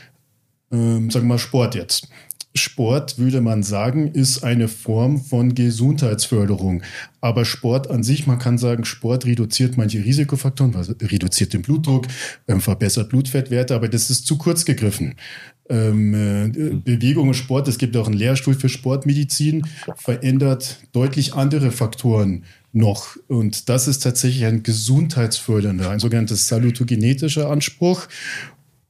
ähm, 0.70 1.10
sagen 1.10 1.26
wir 1.26 1.34
mal 1.34 1.38
Sport 1.38 1.74
jetzt. 1.74 2.08
Sport, 2.54 3.18
würde 3.18 3.40
man 3.40 3.62
sagen, 3.62 4.08
ist 4.08 4.42
eine 4.42 4.66
Form 4.66 5.18
von 5.18 5.54
Gesundheitsförderung. 5.54 6.82
Aber 7.20 7.44
Sport 7.44 7.88
an 7.88 8.02
sich, 8.02 8.26
man 8.26 8.40
kann 8.40 8.58
sagen, 8.58 8.84
Sport 8.84 9.24
reduziert 9.26 9.76
manche 9.76 10.04
Risikofaktoren, 10.04 10.74
reduziert 10.74 11.52
den 11.52 11.62
Blutdruck, 11.62 12.06
ähm, 12.48 12.60
verbessert 12.60 13.08
Blutfettwerte, 13.08 13.74
aber 13.74 13.88
das 13.88 14.10
ist 14.10 14.26
zu 14.26 14.36
kurz 14.36 14.64
gegriffen. 14.64 15.14
Ähm, 15.70 16.14
äh, 16.14 16.74
Bewegung 16.74 17.28
und 17.28 17.34
Sport, 17.34 17.68
es 17.68 17.78
gibt 17.78 17.96
auch 17.96 18.06
einen 18.06 18.16
Lehrstuhl 18.16 18.54
für 18.54 18.68
Sportmedizin, 18.68 19.64
verändert 19.96 20.80
deutlich 20.92 21.34
andere 21.34 21.70
Faktoren 21.70 22.44
noch. 22.72 23.16
Und 23.28 23.68
das 23.68 23.88
ist 23.88 24.00
tatsächlich 24.00 24.44
ein 24.44 24.62
gesundheitsfördernder, 24.62 25.90
ein 25.90 26.00
sogenanntes 26.00 26.48
salutogenetischer 26.48 27.50
Anspruch 27.50 28.08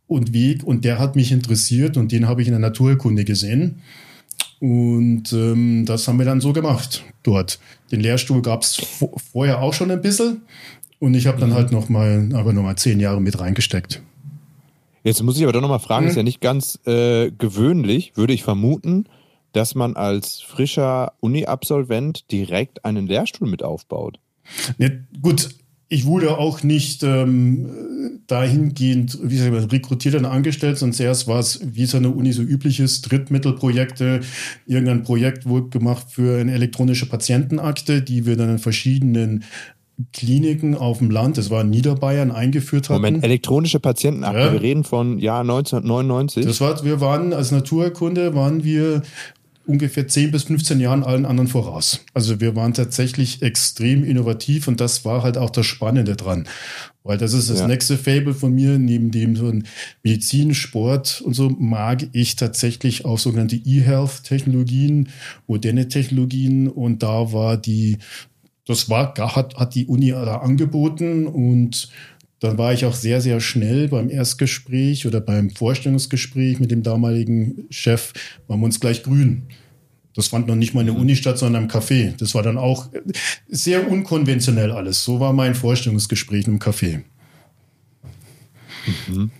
und 0.07 0.33
Weg. 0.33 0.65
Und 0.65 0.85
der 0.85 0.99
hat 0.99 1.17
mich 1.17 1.33
interessiert 1.33 1.97
und 1.97 2.13
den 2.13 2.27
habe 2.27 2.43
ich 2.43 2.49
in 2.49 2.53
der 2.53 2.61
Naturkunde 2.61 3.25
gesehen. 3.25 3.83
Und 4.61 5.33
ähm, 5.33 5.85
das 5.87 6.09
haben 6.09 6.19
wir 6.19 6.27
dann 6.27 6.41
so 6.41 6.53
gemacht 6.53 7.05
dort. 7.23 7.61
Den 7.93 8.01
Lehrstuhl 8.01 8.43
gab 8.43 8.63
es 8.63 8.77
vorher 9.33 9.63
auch 9.63 9.73
schon 9.73 9.91
ein 9.91 10.03
bisschen. 10.03 10.43
Und 10.99 11.15
ich 11.15 11.27
habe 11.27 11.39
dann 11.39 11.51
mhm. 11.51 11.55
halt 11.55 11.73
noch 11.73 11.89
mal, 11.89 12.29
aber 12.35 12.53
noch 12.53 12.63
mal 12.63 12.77
zehn 12.77 12.99
Jahre 12.99 13.21
mit 13.21 13.39
reingesteckt. 13.39 14.03
Jetzt 15.05 15.23
muss 15.23 15.37
ich 15.37 15.45
aber 15.45 15.53
doch 15.53 15.61
noch 15.61 15.69
mal 15.69 15.79
fragen, 15.79 16.07
mhm. 16.07 16.11
ist 16.11 16.17
ja 16.17 16.23
nicht 16.25 16.41
ganz 16.41 16.79
äh, 16.87 17.31
gewöhnlich, 17.31 18.13
würde 18.17 18.33
ich 18.33 18.43
vermuten, 18.43 19.05
dass 19.53 19.75
man 19.75 19.97
als 19.97 20.41
frischer 20.41 21.13
Uni-Absolvent 21.21 22.31
direkt 22.31 22.85
einen 22.85 23.07
Lehrstuhl 23.07 23.49
mit 23.49 23.63
aufbaut. 23.63 24.19
Ja, 24.79 24.89
gut, 25.21 25.49
ich 25.91 26.05
wurde 26.05 26.37
auch 26.37 26.63
nicht 26.63 27.03
ähm, 27.03 28.21
dahingehend, 28.27 29.19
wie 29.23 29.37
gesagt, 29.37 29.73
rekrutiert 29.73 30.15
und 30.17 30.27
angestellt, 30.27 30.77
sondern 30.77 30.95
zuerst 30.95 31.27
war 31.27 31.41
es, 31.41 31.61
wie 31.65 31.85
es 31.85 31.95
an 31.95 32.03
der 32.03 32.15
Uni 32.15 32.33
so 32.33 32.43
üblich 32.43 32.79
ist, 32.79 33.03
Drittmittelprojekte. 33.11 34.21
Irgendein 34.67 35.03
Projekt 35.03 35.47
wurde 35.47 35.71
gemacht 35.71 36.07
für 36.11 36.41
eine 36.41 36.53
elektronische 36.53 37.07
Patientenakte, 37.07 38.03
die 38.03 38.27
wir 38.27 38.37
dann 38.37 38.51
in 38.51 38.59
verschiedenen 38.59 39.45
Kliniken 40.13 40.77
auf 40.77 40.99
dem 40.99 41.11
Land, 41.11 41.39
das 41.39 41.51
war 41.51 41.63
in 41.63 41.71
Niederbayern, 41.71 42.31
eingeführt 42.31 42.89
hatten. 42.89 43.03
Moment, 43.03 43.25
elektronische 43.25 43.81
Patientenakte, 43.81 44.39
ja. 44.39 44.53
wir 44.53 44.61
reden 44.61 44.85
von 44.85 45.19
Jahr 45.19 45.41
1999. 45.41 46.45
Das 46.45 46.61
war, 46.61 46.85
wir 46.85 47.01
waren 47.01 47.33
als 47.33 47.51
Naturerkunde, 47.51 48.35
waren 48.35 48.63
wir 48.63 49.03
ungefähr 49.69 50.09
10 50.09 50.31
bis 50.31 50.45
15 50.45 50.81
Jahren 50.81 51.05
allen 51.05 51.27
anderen 51.27 51.49
voraus. 51.49 52.01
Also 52.15 52.41
wir 52.41 52.57
waren 52.57 52.73
tatsächlich 52.75 53.43
extrem 53.43 54.03
innovativ 54.03 54.67
und 54.67 54.81
das 54.81 55.05
war 55.05 55.23
halt 55.23 55.37
auch 55.37 55.51
das 55.51 55.67
Spannende 55.67 56.17
dran. 56.17 56.49
Weil 57.05 57.19
das 57.19 57.35
ist 57.35 57.51
das 57.51 57.61
ja. 57.61 57.69
nächste 57.69 57.99
Fable 57.99 58.35
von 58.35 58.55
mir, 58.55 58.79
neben 58.79 59.11
dem 59.11 59.37
so 59.37 59.49
ein 59.49 59.65
Medizin, 60.03 60.55
Sport 60.55 61.21
und 61.21 61.35
so, 61.35 61.51
mag 61.51 62.09
ich 62.13 62.37
tatsächlich 62.37 63.05
auch 63.05 63.19
sogenannte 63.19 63.57
E-Health-Technologien, 63.57 65.11
moderne 65.47 65.89
Technologien 65.89 66.69
und 66.69 67.03
da 67.03 67.33
war 67.33 67.57
die, 67.57 67.99
das 68.67 68.89
war, 68.89 69.15
hat, 69.17 69.57
hat 69.57 69.75
die 69.75 69.87
Uni 69.87 70.11
da 70.11 70.39
angeboten 70.39 71.27
und 71.27 71.91
dann 72.41 72.57
war 72.57 72.73
ich 72.73 72.85
auch 72.85 72.95
sehr, 72.95 73.21
sehr 73.21 73.41
schnell 73.41 73.89
beim 73.89 74.11
Erstgespräch 74.11 75.07
oder 75.07 75.21
beim 75.21 75.51
Vorstellungsgespräch 75.51 76.61
mit 76.61 76.71
dem 76.71 76.83
damaligen 76.83 77.67
Chef, 77.71 78.13
waren 78.47 78.61
wir 78.61 78.67
uns 78.67 78.81
gleich 78.81 79.03
grün. 79.03 79.43
Das 80.15 80.29
fand 80.29 80.47
noch 80.47 80.57
nicht 80.57 80.75
mal 80.75 80.81
in 80.81 80.87
der 80.87 80.95
mhm. 80.95 81.03
Uni 81.03 81.17
statt, 81.17 81.39
sondern 81.39 81.65
im 81.65 81.69
Café. 81.69 82.17
Das 82.17 82.35
war 82.35 82.43
dann 82.43 82.59
auch 82.59 82.89
sehr 83.49 83.89
unkonventionell 83.89 84.73
alles. 84.73 85.05
So 85.05 85.21
war 85.21 85.33
mein 85.33 85.55
Vorstellungsgespräch 85.55 86.47
im 86.47 86.59
Café. 86.59 87.03
Mhm. 89.09 89.31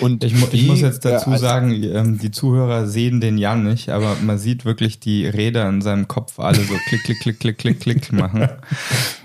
Und 0.00 0.24
ich, 0.24 0.34
ich, 0.52 0.66
muss 0.66 0.80
jetzt 0.80 1.04
dazu 1.04 1.36
sagen, 1.36 1.72
ähm, 1.82 2.18
die 2.18 2.30
Zuhörer 2.30 2.86
sehen 2.86 3.20
den 3.20 3.36
Jan 3.36 3.64
nicht, 3.64 3.90
aber 3.90 4.16
man 4.22 4.38
sieht 4.38 4.64
wirklich 4.64 4.98
die 4.98 5.26
Räder 5.26 5.68
in 5.68 5.82
seinem 5.82 6.08
Kopf 6.08 6.38
alle 6.38 6.64
so 6.64 6.74
klick, 6.88 7.04
klick, 7.04 7.20
klick, 7.20 7.38
klick, 7.38 7.58
klick, 7.58 7.80
klick 7.80 8.12
machen. 8.12 8.48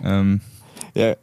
ähm. 0.04 0.42
Ja, 0.96 1.16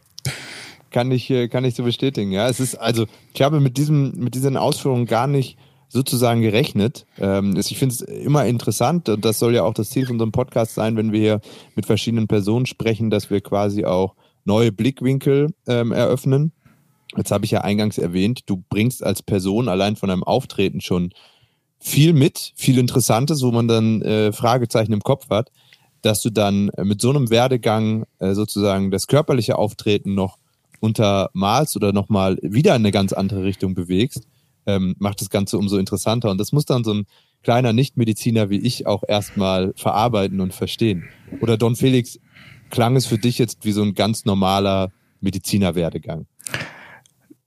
kann 0.90 1.10
ich, 1.10 1.30
äh, 1.30 1.48
kann 1.48 1.64
ich 1.64 1.74
so 1.74 1.84
bestätigen. 1.84 2.32
Ja, 2.32 2.48
es 2.48 2.60
ist 2.60 2.74
also, 2.74 3.06
ich 3.32 3.42
habe 3.42 3.60
mit 3.60 3.76
diesem, 3.76 4.12
mit 4.16 4.34
diesen 4.34 4.56
Ausführungen 4.56 5.06
gar 5.06 5.26
nicht 5.26 5.56
sozusagen 5.88 6.40
gerechnet. 6.40 7.04
Ähm, 7.18 7.56
ich 7.56 7.76
finde 7.76 7.94
es 7.94 8.00
immer 8.00 8.46
interessant 8.46 9.08
und 9.08 9.24
das 9.24 9.38
soll 9.38 9.54
ja 9.54 9.64
auch 9.64 9.74
das 9.74 9.90
Ziel 9.90 10.06
von 10.06 10.14
unserem 10.14 10.32
Podcast 10.32 10.74
sein, 10.74 10.96
wenn 10.96 11.12
wir 11.12 11.20
hier 11.20 11.40
mit 11.74 11.86
verschiedenen 11.86 12.28
Personen 12.28 12.66
sprechen, 12.66 13.10
dass 13.10 13.30
wir 13.30 13.40
quasi 13.40 13.84
auch 13.84 14.14
neue 14.44 14.72
Blickwinkel 14.72 15.52
ähm, 15.66 15.92
eröffnen. 15.92 16.52
Jetzt 17.16 17.32
habe 17.32 17.44
ich 17.44 17.50
ja 17.50 17.62
eingangs 17.62 17.98
erwähnt, 17.98 18.42
du 18.46 18.62
bringst 18.68 19.02
als 19.02 19.22
Person 19.22 19.68
allein 19.68 19.96
von 19.96 20.08
deinem 20.08 20.22
Auftreten 20.22 20.80
schon 20.80 21.12
viel 21.80 22.12
mit, 22.12 22.52
viel 22.54 22.78
Interessantes, 22.78 23.42
wo 23.42 23.50
man 23.50 23.66
dann 23.66 24.00
äh, 24.02 24.32
Fragezeichen 24.32 24.92
im 24.92 25.00
Kopf 25.00 25.28
hat, 25.28 25.50
dass 26.02 26.22
du 26.22 26.30
dann 26.30 26.70
mit 26.82 27.00
so 27.00 27.10
einem 27.10 27.30
Werdegang 27.30 28.04
äh, 28.20 28.34
sozusagen 28.34 28.92
das 28.92 29.08
körperliche 29.08 29.58
Auftreten 29.58 30.14
noch 30.14 30.38
untermalst 30.80 31.76
oder 31.76 31.92
nochmal 31.92 32.38
wieder 32.42 32.74
in 32.74 32.82
eine 32.82 32.90
ganz 32.90 33.12
andere 33.12 33.44
Richtung 33.44 33.74
bewegst, 33.74 34.26
ähm, 34.66 34.96
macht 34.98 35.20
das 35.20 35.30
Ganze 35.30 35.58
umso 35.58 35.76
interessanter. 35.78 36.30
Und 36.30 36.38
das 36.38 36.52
muss 36.52 36.64
dann 36.64 36.84
so 36.84 36.92
ein 36.92 37.06
kleiner 37.42 37.72
Nichtmediziner 37.72 38.50
wie 38.50 38.58
ich 38.58 38.86
auch 38.86 39.02
erstmal 39.06 39.72
verarbeiten 39.76 40.40
und 40.40 40.54
verstehen. 40.54 41.04
Oder 41.40 41.56
Don 41.56 41.76
Felix, 41.76 42.18
klang 42.70 42.96
es 42.96 43.06
für 43.06 43.18
dich 43.18 43.38
jetzt 43.38 43.64
wie 43.64 43.72
so 43.72 43.82
ein 43.82 43.94
ganz 43.94 44.24
normaler 44.24 44.92
Medizinerwerdegang? 45.20 46.26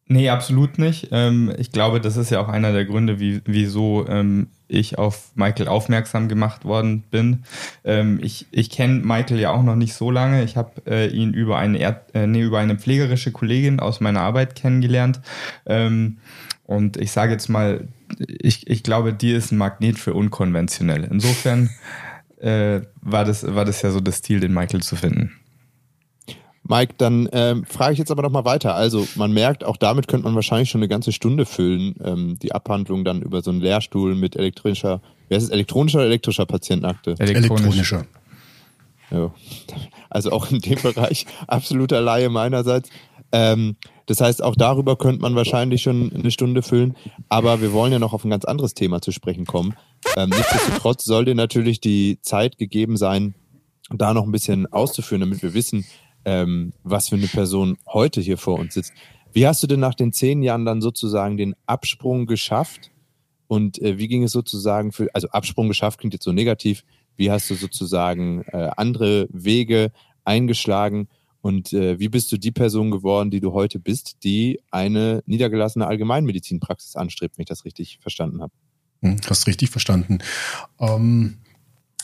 Nee, 0.07 0.29
absolut 0.29 0.79
nicht. 0.79 1.09
Ähm, 1.11 1.53
ich 1.57 1.71
glaube, 1.71 2.01
das 2.01 2.17
ist 2.17 2.29
ja 2.29 2.41
auch 2.41 2.49
einer 2.49 2.73
der 2.73 2.85
Gründe, 2.85 3.19
wie, 3.19 3.41
wieso 3.45 4.05
ähm, 4.07 4.47
ich 4.67 4.97
auf 4.97 5.31
Michael 5.35 5.69
aufmerksam 5.69 6.27
gemacht 6.27 6.65
worden 6.65 7.03
bin. 7.09 7.43
Ähm, 7.85 8.19
ich 8.21 8.47
ich 8.51 8.69
kenne 8.69 8.99
Michael 8.99 9.39
ja 9.39 9.51
auch 9.51 9.63
noch 9.63 9.75
nicht 9.75 9.93
so 9.93 10.11
lange. 10.11 10.43
Ich 10.43 10.57
habe 10.57 10.71
äh, 10.85 11.07
ihn 11.07 11.33
über 11.33 11.57
eine, 11.57 11.77
Erd 11.77 12.13
äh, 12.13 12.27
nee, 12.27 12.41
über 12.41 12.59
eine 12.59 12.75
pflegerische 12.75 13.31
Kollegin 13.31 13.79
aus 13.79 14.01
meiner 14.01 14.21
Arbeit 14.21 14.55
kennengelernt. 14.55 15.21
Ähm, 15.65 16.17
und 16.65 16.97
ich 16.97 17.11
sage 17.11 17.31
jetzt 17.31 17.47
mal, 17.49 17.87
ich, 18.27 18.67
ich 18.67 18.83
glaube, 18.83 19.13
die 19.13 19.31
ist 19.31 19.51
ein 19.51 19.57
Magnet 19.57 19.99
für 19.99 20.13
unkonventionell. 20.13 21.07
Insofern 21.09 21.69
äh, 22.41 22.81
war, 23.01 23.23
das, 23.23 23.55
war 23.55 23.63
das 23.63 23.81
ja 23.81 23.91
so 23.91 24.01
das 24.01 24.21
Ziel, 24.21 24.41
den 24.41 24.53
Michael 24.53 24.81
zu 24.81 24.97
finden. 24.97 25.31
Mike, 26.65 26.95
dann 26.97 27.27
ähm, 27.33 27.65
frage 27.65 27.93
ich 27.93 27.99
jetzt 27.99 28.11
aber 28.11 28.21
noch 28.21 28.31
mal 28.31 28.45
weiter. 28.45 28.73
Also 28.75 29.05
man 29.15 29.33
merkt, 29.33 29.65
auch 29.65 29.75
damit 29.75 30.07
könnte 30.07 30.25
man 30.25 30.35
wahrscheinlich 30.35 30.69
schon 30.69 30.79
eine 30.79 30.87
ganze 30.87 31.11
Stunde 31.11 31.45
füllen, 31.45 31.95
ähm, 32.03 32.39
die 32.41 32.53
Abhandlung 32.53 33.03
dann 33.03 33.21
über 33.21 33.41
so 33.41 33.51
einen 33.51 33.59
Lehrstuhl 33.59 34.15
mit 34.15 34.37
elektronischer, 34.37 35.01
wer 35.27 35.37
ist 35.37 35.45
es, 35.45 35.49
elektronischer 35.49 35.99
oder 35.99 36.07
elektrischer 36.07 36.45
Patientenakte? 36.45 37.15
Elektronischer. 37.19 38.05
Ja. 39.11 39.33
Also 40.09 40.31
auch 40.31 40.49
in 40.51 40.59
dem 40.59 40.81
Bereich 40.81 41.25
absoluter 41.47 42.01
Laie 42.01 42.29
meinerseits. 42.29 42.89
Ähm, 43.31 43.75
das 44.05 44.21
heißt, 44.21 44.43
auch 44.43 44.55
darüber 44.55 44.97
könnte 44.97 45.21
man 45.21 45.35
wahrscheinlich 45.35 45.81
schon 45.81 46.11
eine 46.13 46.31
Stunde 46.31 46.61
füllen. 46.61 46.95
Aber 47.29 47.61
wir 47.61 47.73
wollen 47.73 47.91
ja 47.91 47.99
noch 47.99 48.13
auf 48.13 48.23
ein 48.23 48.29
ganz 48.29 48.45
anderes 48.45 48.73
Thema 48.73 49.01
zu 49.01 49.11
sprechen 49.11 49.45
kommen. 49.45 49.75
Ähm, 50.15 50.29
nichtsdestotrotz 50.29 51.03
soll 51.03 51.25
dir 51.25 51.35
natürlich 51.35 51.81
die 51.81 52.19
Zeit 52.21 52.57
gegeben 52.57 52.97
sein, 52.97 53.35
da 53.89 54.13
noch 54.13 54.23
ein 54.23 54.31
bisschen 54.31 54.71
auszuführen, 54.71 55.21
damit 55.21 55.41
wir 55.41 55.53
wissen, 55.53 55.85
ähm, 56.25 56.73
was 56.83 57.09
für 57.09 57.15
eine 57.15 57.27
Person 57.27 57.77
heute 57.87 58.21
hier 58.21 58.37
vor 58.37 58.59
uns 58.59 58.73
sitzt. 58.73 58.93
Wie 59.33 59.47
hast 59.47 59.63
du 59.63 59.67
denn 59.67 59.79
nach 59.79 59.95
den 59.95 60.13
zehn 60.13 60.43
Jahren 60.43 60.65
dann 60.65 60.81
sozusagen 60.81 61.37
den 61.37 61.55
Absprung 61.65 62.25
geschafft? 62.25 62.91
Und 63.47 63.81
äh, 63.81 63.97
wie 63.97 64.07
ging 64.07 64.23
es 64.23 64.31
sozusagen 64.31 64.91
für, 64.91 65.09
also 65.13 65.27
Absprung 65.29 65.67
geschafft 65.67 65.99
klingt 65.99 66.13
jetzt 66.13 66.23
so 66.23 66.31
negativ. 66.31 66.83
Wie 67.15 67.31
hast 67.31 67.49
du 67.49 67.55
sozusagen 67.55 68.43
äh, 68.47 68.69
andere 68.77 69.27
Wege 69.31 69.91
eingeschlagen? 70.23 71.07
Und 71.41 71.73
äh, 71.73 71.99
wie 71.99 72.09
bist 72.09 72.31
du 72.31 72.37
die 72.37 72.51
Person 72.51 72.89
geworden, 72.89 73.29
die 73.29 73.41
du 73.41 73.53
heute 73.53 73.79
bist, 73.79 74.23
die 74.23 74.61
eine 74.71 75.23
niedergelassene 75.25 75.85
Allgemeinmedizinpraxis 75.85 76.95
anstrebt, 76.95 77.37
wenn 77.37 77.43
ich 77.43 77.49
das 77.49 77.65
richtig 77.65 77.99
verstanden 78.01 78.41
habe? 78.41 78.53
Hm, 79.01 79.17
hast 79.27 79.47
richtig 79.47 79.69
verstanden. 79.69 80.19
Ähm, 80.79 81.39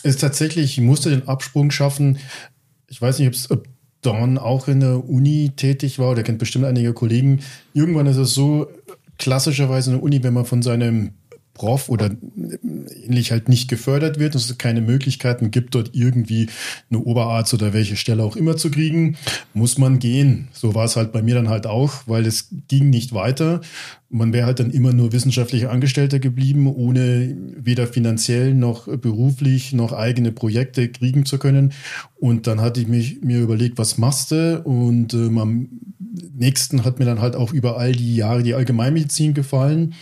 ist 0.02 0.20
tatsächlich, 0.20 0.78
ich 0.78 0.84
musste 0.84 1.10
den 1.10 1.26
Absprung 1.26 1.70
schaffen. 1.70 2.18
Ich 2.88 3.00
weiß 3.00 3.18
nicht, 3.18 3.50
ob 3.50 3.64
Don 4.02 4.38
auch 4.38 4.68
in 4.68 4.80
der 4.80 5.08
Uni 5.08 5.52
tätig 5.54 5.98
war 5.98 6.10
oder 6.10 6.22
kennt 6.22 6.38
bestimmt 6.38 6.64
einige 6.64 6.92
Kollegen. 6.92 7.40
Irgendwann 7.74 8.06
ist 8.06 8.16
es 8.16 8.34
so, 8.34 8.68
klassischerweise 9.18 9.90
in 9.90 9.96
der 9.96 10.02
Uni, 10.02 10.22
wenn 10.22 10.34
man 10.34 10.46
von 10.46 10.62
seinem 10.62 11.10
Prof 11.54 11.88
oder 11.88 12.10
ähnlich 13.04 13.32
halt 13.32 13.48
nicht 13.48 13.68
gefördert 13.68 14.18
wird, 14.18 14.34
dass 14.34 14.48
es 14.48 14.58
keine 14.58 14.80
Möglichkeiten 14.80 15.50
gibt, 15.50 15.74
dort 15.74 15.90
irgendwie 15.92 16.48
eine 16.88 17.00
Oberarzt 17.00 17.52
oder 17.52 17.72
welche 17.72 17.96
Stelle 17.96 18.22
auch 18.22 18.36
immer 18.36 18.56
zu 18.56 18.70
kriegen, 18.70 19.16
muss 19.52 19.76
man 19.76 19.98
gehen. 19.98 20.48
So 20.52 20.74
war 20.74 20.84
es 20.84 20.96
halt 20.96 21.12
bei 21.12 21.22
mir 21.22 21.34
dann 21.34 21.48
halt 21.48 21.66
auch, 21.66 22.02
weil 22.06 22.26
es 22.26 22.48
ging 22.68 22.88
nicht 22.90 23.12
weiter. 23.12 23.60
Man 24.08 24.32
wäre 24.32 24.46
halt 24.46 24.58
dann 24.58 24.70
immer 24.70 24.92
nur 24.92 25.12
wissenschaftlicher 25.12 25.70
Angestellter 25.70 26.18
geblieben, 26.18 26.66
ohne 26.66 27.36
weder 27.56 27.86
finanziell 27.86 28.54
noch 28.54 28.86
beruflich 28.86 29.72
noch 29.72 29.92
eigene 29.92 30.32
Projekte 30.32 30.88
kriegen 30.88 31.26
zu 31.26 31.38
können. 31.38 31.72
Und 32.18 32.46
dann 32.46 32.60
hatte 32.60 32.80
ich 32.80 32.88
mich, 32.88 33.20
mir 33.22 33.40
überlegt, 33.40 33.78
was 33.78 33.98
machst 33.98 34.30
du? 34.30 34.60
Und 34.62 35.14
ähm, 35.14 35.38
am 35.38 35.68
nächsten 36.34 36.84
hat 36.84 36.98
mir 36.98 37.04
dann 37.04 37.20
halt 37.20 37.36
auch 37.36 37.52
über 37.52 37.78
all 37.78 37.92
die 37.92 38.16
Jahre 38.16 38.42
die 38.42 38.54
Allgemeinmedizin 38.54 39.34
gefallen. 39.34 39.94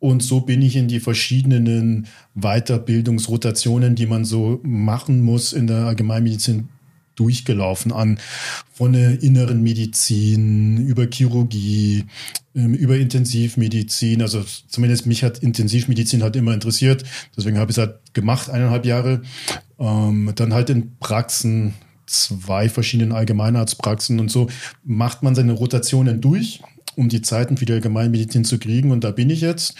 Und 0.00 0.22
so 0.22 0.40
bin 0.40 0.62
ich 0.62 0.76
in 0.76 0.88
die 0.88 1.00
verschiedenen 1.00 2.06
Weiterbildungsrotationen, 2.34 3.96
die 3.96 4.06
man 4.06 4.24
so 4.24 4.60
machen 4.62 5.22
muss 5.22 5.52
in 5.52 5.66
der 5.66 5.86
Allgemeinmedizin 5.86 6.68
durchgelaufen 7.16 7.92
an 7.92 8.20
von 8.72 8.92
der 8.92 9.22
inneren 9.22 9.60
Medizin 9.62 10.86
über 10.86 11.06
Chirurgie, 11.12 12.04
ähm, 12.54 12.74
über 12.74 12.96
Intensivmedizin. 12.96 14.22
Also 14.22 14.44
zumindest 14.68 15.06
mich 15.06 15.24
hat 15.24 15.38
Intensivmedizin 15.38 16.22
halt 16.22 16.36
immer 16.36 16.54
interessiert. 16.54 17.04
Deswegen 17.36 17.58
habe 17.58 17.72
ich 17.72 17.76
es 17.76 17.84
halt 17.84 17.96
gemacht, 18.12 18.50
eineinhalb 18.50 18.86
Jahre. 18.86 19.22
Ähm, 19.80 20.30
dann 20.36 20.54
halt 20.54 20.70
in 20.70 20.96
Praxen, 20.98 21.74
zwei 22.06 22.68
verschiedenen 22.68 23.12
Allgemeinarztpraxen 23.12 24.18
und 24.20 24.30
so 24.30 24.48
macht 24.84 25.22
man 25.22 25.34
seine 25.34 25.52
Rotationen 25.52 26.20
durch, 26.20 26.60
um 26.98 27.08
die 27.08 27.22
Zeiten 27.22 27.56
für 27.56 27.64
die 27.64 27.72
Allgemeinmedizin 27.72 28.44
zu 28.44 28.58
kriegen. 28.58 28.90
Und 28.90 29.04
da 29.04 29.12
bin 29.12 29.30
ich 29.30 29.40
jetzt 29.40 29.74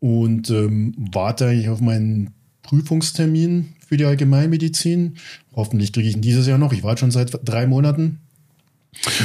und 0.00 0.50
ähm, 0.50 0.94
warte 0.96 1.46
eigentlich 1.46 1.68
auf 1.68 1.80
meinen 1.80 2.30
Prüfungstermin 2.62 3.74
für 3.86 3.96
die 3.96 4.06
Allgemeinmedizin. 4.06 5.18
Hoffentlich 5.54 5.92
kriege 5.92 6.08
ich 6.08 6.16
ihn 6.16 6.22
dieses 6.22 6.46
Jahr 6.46 6.58
noch. 6.58 6.72
Ich 6.72 6.82
warte 6.82 7.00
schon 7.00 7.10
seit 7.10 7.38
drei 7.44 7.66
Monaten. 7.66 8.20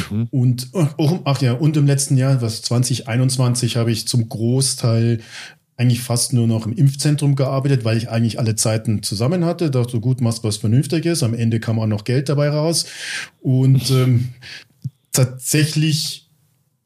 Mhm. 0.10 0.28
Und 0.30 0.70
oh, 0.74 1.20
ach 1.24 1.42
ja, 1.42 1.54
und 1.54 1.78
im 1.78 1.88
letzten 1.88 2.18
Jahr, 2.18 2.42
was 2.42 2.62
2021, 2.64 3.78
habe 3.78 3.92
ich 3.92 4.08
zum 4.08 4.28
Großteil 4.28 5.22
eigentlich 5.78 6.02
fast 6.02 6.34
nur 6.34 6.48
noch 6.48 6.68
im 6.68 6.74
Impfzentrum 6.74 7.36
gearbeitet, 7.36 7.86
weil 7.86 7.98
ich 7.98 8.10
eigentlich 8.10 8.38
alle 8.38 8.56
Zeiten 8.56 9.02
zusammen 9.02 9.46
hatte. 9.46 9.72
Dachte, 9.72 10.00
gut, 10.00 10.20
machst 10.20 10.44
was 10.44 10.58
Vernünftiges. 10.58 11.24
Am 11.24 11.34
Ende 11.34 11.60
kam 11.60 11.80
auch 11.80 11.88
noch 11.88 12.04
Geld 12.04 12.30
dabei 12.30 12.50
raus. 12.50 12.86
Und 13.40 13.90
ähm, 13.90 14.30
tatsächlich 15.12 16.31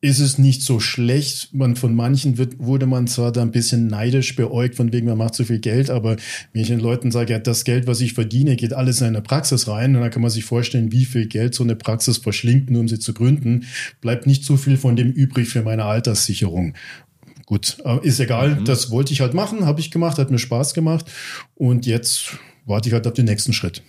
ist 0.05 0.19
es 0.19 0.37
nicht 0.37 0.61
so 0.61 0.79
schlecht. 0.79 1.51
Man, 1.51 1.75
von 1.75 1.95
manchen 1.95 2.37
wird, 2.37 2.59
wurde 2.59 2.85
man 2.85 3.07
zwar 3.07 3.31
da 3.31 3.41
ein 3.41 3.49
bisschen 3.49 3.87
neidisch 3.87 4.35
beäugt, 4.35 4.75
von 4.75 4.93
wegen, 4.93 5.07
man 5.07 5.17
macht 5.17 5.33
so 5.33 5.43
viel 5.43 5.57
Geld, 5.57 5.89
aber 5.89 6.17
wenn 6.53 6.61
ich 6.61 6.67
den 6.67 6.79
Leuten 6.79 7.09
sage, 7.09 7.33
ja, 7.33 7.39
das 7.39 7.63
Geld, 7.63 7.87
was 7.87 8.01
ich 8.01 8.13
verdiene, 8.13 8.55
geht 8.55 8.73
alles 8.73 9.01
in 9.01 9.07
eine 9.07 9.23
Praxis 9.23 9.67
rein, 9.67 9.95
und 9.95 10.03
dann 10.03 10.11
kann 10.11 10.21
man 10.21 10.29
sich 10.29 10.45
vorstellen, 10.45 10.91
wie 10.91 11.05
viel 11.05 11.25
Geld 11.25 11.55
so 11.55 11.63
eine 11.63 11.75
Praxis 11.75 12.19
verschlingt, 12.19 12.69
nur 12.69 12.81
um 12.81 12.87
sie 12.87 12.99
zu 12.99 13.15
gründen, 13.15 13.65
bleibt 13.99 14.27
nicht 14.27 14.45
so 14.45 14.57
viel 14.57 14.77
von 14.77 14.95
dem 14.95 15.11
übrig 15.11 15.47
für 15.47 15.63
meine 15.63 15.85
Alterssicherung. 15.85 16.75
Gut, 17.47 17.77
ist 18.03 18.19
egal, 18.19 18.57
mhm. 18.57 18.65
das 18.65 18.91
wollte 18.91 19.11
ich 19.11 19.21
halt 19.21 19.33
machen, 19.33 19.65
habe 19.65 19.79
ich 19.79 19.89
gemacht, 19.89 20.19
hat 20.19 20.29
mir 20.29 20.39
Spaß 20.39 20.75
gemacht 20.75 21.11
und 21.55 21.87
jetzt 21.87 22.37
warte 22.65 22.89
ich 22.89 22.93
halt 22.93 23.07
auf 23.07 23.13
den 23.13 23.25
nächsten 23.25 23.53
Schritt. 23.53 23.81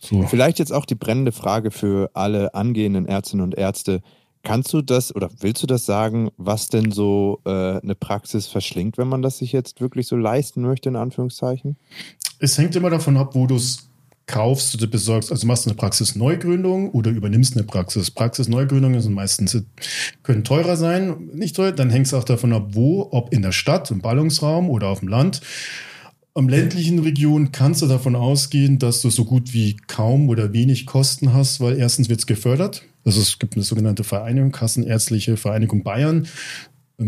So. 0.00 0.22
Vielleicht 0.22 0.60
jetzt 0.60 0.72
auch 0.72 0.84
die 0.84 0.94
brennende 0.94 1.32
Frage 1.32 1.72
für 1.72 2.10
alle 2.14 2.54
angehenden 2.54 3.06
Ärztinnen 3.06 3.44
und 3.44 3.56
Ärzte. 3.56 4.02
Kannst 4.42 4.72
du 4.72 4.82
das 4.82 5.14
oder 5.14 5.30
willst 5.40 5.62
du 5.62 5.66
das 5.66 5.86
sagen, 5.86 6.30
was 6.36 6.68
denn 6.68 6.90
so 6.90 7.40
äh, 7.44 7.80
eine 7.80 7.94
Praxis 7.94 8.46
verschlingt, 8.46 8.98
wenn 8.98 9.08
man 9.08 9.22
das 9.22 9.38
sich 9.38 9.52
jetzt 9.52 9.80
wirklich 9.80 10.08
so 10.08 10.16
leisten 10.16 10.62
möchte, 10.62 10.88
in 10.88 10.96
Anführungszeichen? 10.96 11.76
Es 12.38 12.58
hängt 12.58 12.74
immer 12.74 12.90
davon 12.90 13.16
ab, 13.16 13.34
wo 13.34 13.46
du 13.46 13.54
es 13.56 13.88
kaufst 14.26 14.74
oder 14.74 14.86
besorgst. 14.86 15.30
Also 15.30 15.46
machst 15.46 15.66
du 15.66 15.70
eine 15.70 15.76
Praxisneugründung 15.76 16.90
oder 16.90 17.10
übernimmst 17.10 17.56
eine 17.56 17.64
Praxis. 17.64 18.10
Praxisneugründungen 18.10 19.00
sind 19.00 19.12
meistens, 19.12 19.62
können 20.22 20.44
teurer 20.44 20.76
sein, 20.76 21.30
nicht 21.32 21.56
teuer. 21.56 21.72
Dann 21.72 21.90
hängt 21.90 22.06
es 22.06 22.14
auch 22.14 22.24
davon 22.24 22.52
ab, 22.52 22.68
wo, 22.70 23.08
ob 23.10 23.32
in 23.32 23.42
der 23.42 23.52
Stadt, 23.52 23.90
im 23.90 24.00
Ballungsraum 24.00 24.70
oder 24.70 24.88
auf 24.88 25.00
dem 25.00 25.08
Land. 25.08 25.40
Am 26.34 26.48
ländlichen 26.48 26.98
Region 27.00 27.52
kannst 27.52 27.82
du 27.82 27.86
davon 27.86 28.16
ausgehen, 28.16 28.78
dass 28.78 29.02
du 29.02 29.10
so 29.10 29.26
gut 29.26 29.52
wie 29.52 29.76
kaum 29.86 30.30
oder 30.30 30.54
wenig 30.54 30.86
Kosten 30.86 31.34
hast, 31.34 31.60
weil 31.60 31.76
erstens 31.78 32.08
wird 32.08 32.20
es 32.20 32.26
gefördert. 32.26 32.84
Also 33.04 33.20
es 33.20 33.38
gibt 33.38 33.54
eine 33.54 33.64
sogenannte 33.64 34.02
Vereinigung, 34.02 34.50
Kassenärztliche 34.50 35.36
Vereinigung 35.36 35.82
Bayern. 35.82 36.26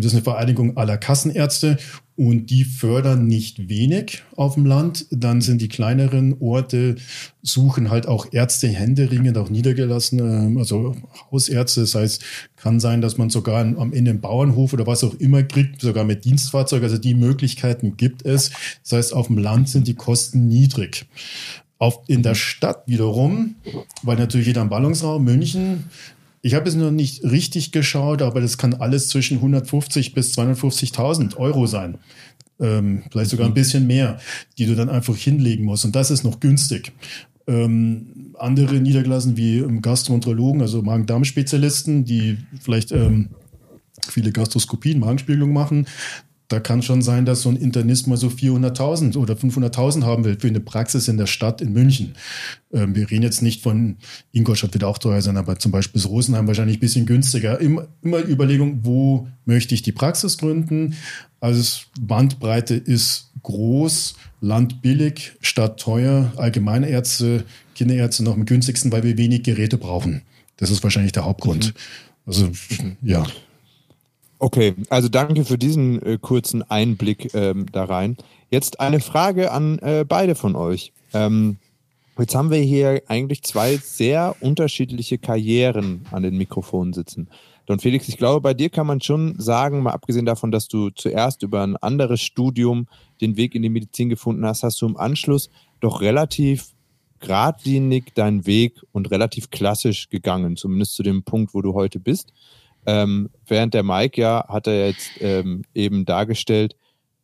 Das 0.00 0.12
ist 0.12 0.14
eine 0.14 0.24
Vereinigung 0.24 0.76
aller 0.76 0.96
Kassenärzte 0.96 1.78
und 2.16 2.50
die 2.50 2.64
fördern 2.64 3.26
nicht 3.26 3.68
wenig 3.68 4.22
auf 4.36 4.54
dem 4.54 4.66
Land. 4.66 5.06
Dann 5.10 5.40
sind 5.40 5.60
die 5.60 5.68
kleineren 5.68 6.36
Orte, 6.40 6.94
suchen 7.42 7.90
halt 7.90 8.06
auch 8.06 8.26
Ärzte 8.32 8.68
händeringend, 8.68 9.36
auch 9.36 9.50
niedergelassene, 9.50 10.54
also 10.56 10.94
Hausärzte. 11.30 11.80
Das 11.80 11.94
heißt, 11.94 12.24
kann 12.56 12.78
sein, 12.78 13.00
dass 13.00 13.18
man 13.18 13.30
sogar 13.30 13.64
am 13.64 13.92
Ende 13.92 14.12
einen 14.12 14.20
Bauernhof 14.20 14.72
oder 14.72 14.86
was 14.86 15.02
auch 15.02 15.14
immer 15.14 15.42
kriegt, 15.42 15.80
sogar 15.80 16.04
mit 16.04 16.24
Dienstfahrzeug. 16.24 16.84
Also 16.84 16.98
die 16.98 17.14
Möglichkeiten 17.14 17.96
gibt 17.96 18.24
es. 18.24 18.52
Das 18.82 18.92
heißt, 18.92 19.12
auf 19.12 19.26
dem 19.26 19.38
Land 19.38 19.68
sind 19.68 19.88
die 19.88 19.94
Kosten 19.94 20.46
niedrig. 20.46 21.06
Auf, 21.78 21.98
in 22.06 22.22
der 22.22 22.36
Stadt 22.36 22.84
wiederum, 22.86 23.56
weil 24.02 24.16
natürlich 24.16 24.46
jeder 24.46 24.62
im 24.62 24.68
Ballungsraum, 24.68 25.24
München, 25.24 25.84
ich 26.44 26.52
habe 26.52 26.68
es 26.68 26.74
noch 26.74 26.90
nicht 26.90 27.24
richtig 27.24 27.72
geschaut, 27.72 28.20
aber 28.20 28.42
das 28.42 28.58
kann 28.58 28.74
alles 28.74 29.08
zwischen 29.08 29.38
150 29.38 30.12
bis 30.12 30.36
250.000 30.36 31.38
Euro 31.38 31.66
sein. 31.66 31.96
Ähm, 32.60 33.02
vielleicht 33.10 33.30
sogar 33.30 33.46
ein 33.46 33.52
mhm. 33.52 33.54
bisschen 33.54 33.86
mehr, 33.86 34.18
die 34.58 34.66
du 34.66 34.74
dann 34.74 34.90
einfach 34.90 35.16
hinlegen 35.16 35.64
musst. 35.64 35.86
Und 35.86 35.96
das 35.96 36.10
ist 36.10 36.22
noch 36.22 36.40
günstig. 36.40 36.92
Ähm, 37.46 38.34
andere 38.38 38.74
niedergelassen 38.74 39.38
wie 39.38 39.64
Gastroenterologen, 39.80 40.60
also 40.60 40.82
Magen-Darm-Spezialisten, 40.82 42.04
die 42.04 42.36
vielleicht 42.60 42.92
ähm, 42.92 43.30
viele 44.06 44.30
Gastroskopien, 44.30 45.00
Magenspiegelung 45.00 45.50
machen, 45.50 45.86
da 46.48 46.60
kann 46.60 46.82
schon 46.82 47.00
sein, 47.00 47.24
dass 47.24 47.42
so 47.42 47.48
ein 47.48 47.56
Internist 47.56 48.06
mal 48.06 48.16
so 48.16 48.28
400.000 48.28 49.16
oder 49.16 49.34
500.000 49.34 50.04
haben 50.04 50.24
will 50.24 50.38
für 50.38 50.48
eine 50.48 50.60
Praxis 50.60 51.08
in 51.08 51.16
der 51.16 51.26
Stadt 51.26 51.62
in 51.62 51.72
München. 51.72 52.14
Ähm, 52.72 52.94
wir 52.94 53.10
reden 53.10 53.22
jetzt 53.22 53.40
nicht 53.40 53.62
von 53.62 53.96
Ingolstadt 54.32 54.74
wird 54.74 54.84
auch 54.84 54.98
teuer 54.98 55.22
sein, 55.22 55.38
aber 55.38 55.58
zum 55.58 55.72
Beispiel 55.72 56.00
das 56.00 56.10
Rosenheim 56.10 56.46
wahrscheinlich 56.46 56.76
ein 56.76 56.80
bisschen 56.80 57.06
günstiger. 57.06 57.60
Immer, 57.60 57.88
immer 58.02 58.18
Überlegung, 58.18 58.80
wo 58.82 59.26
möchte 59.46 59.74
ich 59.74 59.82
die 59.82 59.92
Praxis 59.92 60.36
gründen? 60.36 60.94
Also 61.40 61.82
Bandbreite 62.00 62.74
ist 62.74 63.30
groß, 63.42 64.14
Land 64.40 64.82
billig, 64.82 65.32
Stadt 65.40 65.80
teuer, 65.80 66.32
Allgemeinärzte, 66.36 67.44
Kinderärzte 67.74 68.22
noch 68.22 68.34
am 68.34 68.44
günstigsten, 68.44 68.92
weil 68.92 69.02
wir 69.02 69.16
wenig 69.16 69.42
Geräte 69.42 69.78
brauchen. 69.78 70.22
Das 70.58 70.70
ist 70.70 70.82
wahrscheinlich 70.82 71.12
der 71.12 71.24
Hauptgrund. 71.24 71.68
Mhm. 71.68 71.72
Also 72.26 72.50
ja. 73.02 73.26
Okay, 74.44 74.74
also 74.90 75.08
danke 75.08 75.46
für 75.46 75.56
diesen 75.56 76.02
äh, 76.02 76.18
kurzen 76.20 76.62
Einblick 76.70 77.34
ähm, 77.34 77.64
da 77.72 77.84
rein. 77.84 78.18
Jetzt 78.50 78.78
eine 78.78 79.00
Frage 79.00 79.50
an 79.50 79.78
äh, 79.78 80.04
beide 80.06 80.34
von 80.34 80.54
euch. 80.54 80.92
Ähm, 81.14 81.56
jetzt 82.18 82.34
haben 82.34 82.50
wir 82.50 82.58
hier 82.58 83.00
eigentlich 83.08 83.42
zwei 83.42 83.78
sehr 83.78 84.36
unterschiedliche 84.40 85.16
Karrieren 85.16 86.04
an 86.10 86.22
den 86.24 86.36
Mikrofonen 86.36 86.92
sitzen. 86.92 87.28
Don 87.64 87.78
Felix, 87.78 88.06
ich 88.06 88.18
glaube, 88.18 88.42
bei 88.42 88.52
dir 88.52 88.68
kann 88.68 88.86
man 88.86 89.00
schon 89.00 89.34
sagen, 89.40 89.82
mal 89.82 89.92
abgesehen 89.92 90.26
davon, 90.26 90.50
dass 90.50 90.68
du 90.68 90.90
zuerst 90.90 91.42
über 91.42 91.62
ein 91.62 91.78
anderes 91.78 92.20
Studium 92.20 92.86
den 93.22 93.38
Weg 93.38 93.54
in 93.54 93.62
die 93.62 93.70
Medizin 93.70 94.10
gefunden 94.10 94.44
hast, 94.44 94.62
hast 94.62 94.78
du 94.82 94.86
im 94.86 94.98
Anschluss 94.98 95.48
doch 95.80 96.02
relativ 96.02 96.74
geradlinig 97.18 98.12
deinen 98.14 98.44
Weg 98.44 98.82
und 98.92 99.10
relativ 99.10 99.48
klassisch 99.48 100.10
gegangen, 100.10 100.58
zumindest 100.58 100.96
zu 100.96 101.02
dem 101.02 101.22
Punkt, 101.22 101.54
wo 101.54 101.62
du 101.62 101.72
heute 101.72 101.98
bist. 101.98 102.34
Ähm, 102.86 103.30
während 103.46 103.74
der 103.74 103.82
Mike 103.82 104.20
ja, 104.20 104.46
hat 104.48 104.66
er 104.66 104.86
jetzt 104.86 105.10
ähm, 105.20 105.62
eben 105.74 106.04
dargestellt, 106.04 106.76